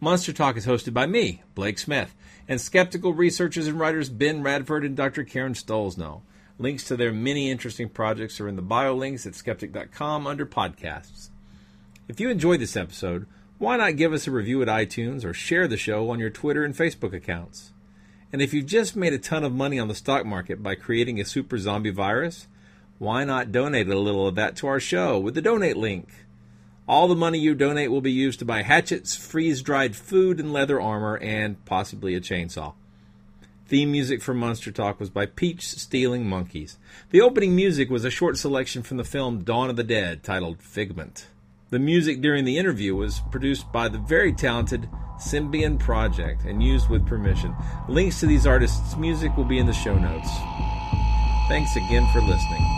Monster 0.00 0.32
Talk 0.32 0.56
is 0.56 0.64
hosted 0.64 0.94
by 0.94 1.04
me, 1.04 1.42
Blake 1.54 1.78
Smith, 1.78 2.14
and 2.48 2.58
skeptical 2.58 3.12
researchers 3.12 3.66
and 3.66 3.78
writers 3.78 4.08
Ben 4.08 4.42
Radford 4.42 4.86
and 4.86 4.96
Dr. 4.96 5.22
Karen 5.22 5.52
Stollznow. 5.52 6.22
Links 6.60 6.84
to 6.84 6.96
their 6.96 7.12
many 7.12 7.50
interesting 7.50 7.88
projects 7.88 8.40
are 8.40 8.48
in 8.48 8.56
the 8.56 8.62
bio 8.62 8.92
links 8.92 9.26
at 9.26 9.36
skeptic.com 9.36 10.26
under 10.26 10.44
podcasts. 10.44 11.30
If 12.08 12.18
you 12.18 12.30
enjoyed 12.30 12.60
this 12.60 12.76
episode, 12.76 13.26
why 13.58 13.76
not 13.76 13.96
give 13.96 14.12
us 14.12 14.26
a 14.26 14.32
review 14.32 14.60
at 14.62 14.68
iTunes 14.68 15.24
or 15.24 15.32
share 15.32 15.68
the 15.68 15.76
show 15.76 16.10
on 16.10 16.18
your 16.18 16.30
Twitter 16.30 16.64
and 16.64 16.74
Facebook 16.74 17.12
accounts? 17.12 17.72
And 18.32 18.42
if 18.42 18.52
you've 18.52 18.66
just 18.66 18.96
made 18.96 19.12
a 19.12 19.18
ton 19.18 19.44
of 19.44 19.52
money 19.52 19.78
on 19.78 19.86
the 19.86 19.94
stock 19.94 20.26
market 20.26 20.62
by 20.62 20.74
creating 20.74 21.20
a 21.20 21.24
super 21.24 21.58
zombie 21.58 21.90
virus, 21.90 22.48
why 22.98 23.24
not 23.24 23.52
donate 23.52 23.88
a 23.88 23.98
little 23.98 24.26
of 24.26 24.34
that 24.34 24.56
to 24.56 24.66
our 24.66 24.80
show 24.80 25.16
with 25.18 25.34
the 25.34 25.42
donate 25.42 25.76
link? 25.76 26.08
All 26.88 27.06
the 27.06 27.14
money 27.14 27.38
you 27.38 27.54
donate 27.54 27.90
will 27.90 28.00
be 28.00 28.10
used 28.10 28.40
to 28.40 28.44
buy 28.44 28.62
hatchets, 28.62 29.14
freeze 29.14 29.62
dried 29.62 29.94
food 29.94 30.40
and 30.40 30.52
leather 30.52 30.80
armor, 30.80 31.18
and 31.18 31.64
possibly 31.64 32.14
a 32.14 32.20
chainsaw. 32.20 32.74
Theme 33.68 33.92
music 33.92 34.22
for 34.22 34.32
Monster 34.32 34.72
Talk 34.72 34.98
was 34.98 35.10
by 35.10 35.26
Peach 35.26 35.62
Stealing 35.62 36.26
Monkeys. 36.26 36.78
The 37.10 37.20
opening 37.20 37.54
music 37.54 37.90
was 37.90 38.02
a 38.02 38.10
short 38.10 38.38
selection 38.38 38.82
from 38.82 38.96
the 38.96 39.04
film 39.04 39.44
Dawn 39.44 39.68
of 39.68 39.76
the 39.76 39.84
Dead 39.84 40.22
titled 40.22 40.62
Figment. 40.62 41.26
The 41.68 41.78
music 41.78 42.22
during 42.22 42.46
the 42.46 42.56
interview 42.56 42.96
was 42.96 43.20
produced 43.30 43.70
by 43.70 43.88
the 43.88 43.98
very 43.98 44.32
talented 44.32 44.88
Symbian 45.18 45.78
Project 45.78 46.44
and 46.46 46.62
used 46.62 46.88
with 46.88 47.06
permission. 47.06 47.54
Links 47.90 48.20
to 48.20 48.26
these 48.26 48.46
artists' 48.46 48.96
music 48.96 49.36
will 49.36 49.44
be 49.44 49.58
in 49.58 49.66
the 49.66 49.74
show 49.74 49.98
notes. 49.98 50.30
Thanks 51.48 51.76
again 51.76 52.08
for 52.10 52.22
listening. 52.22 52.77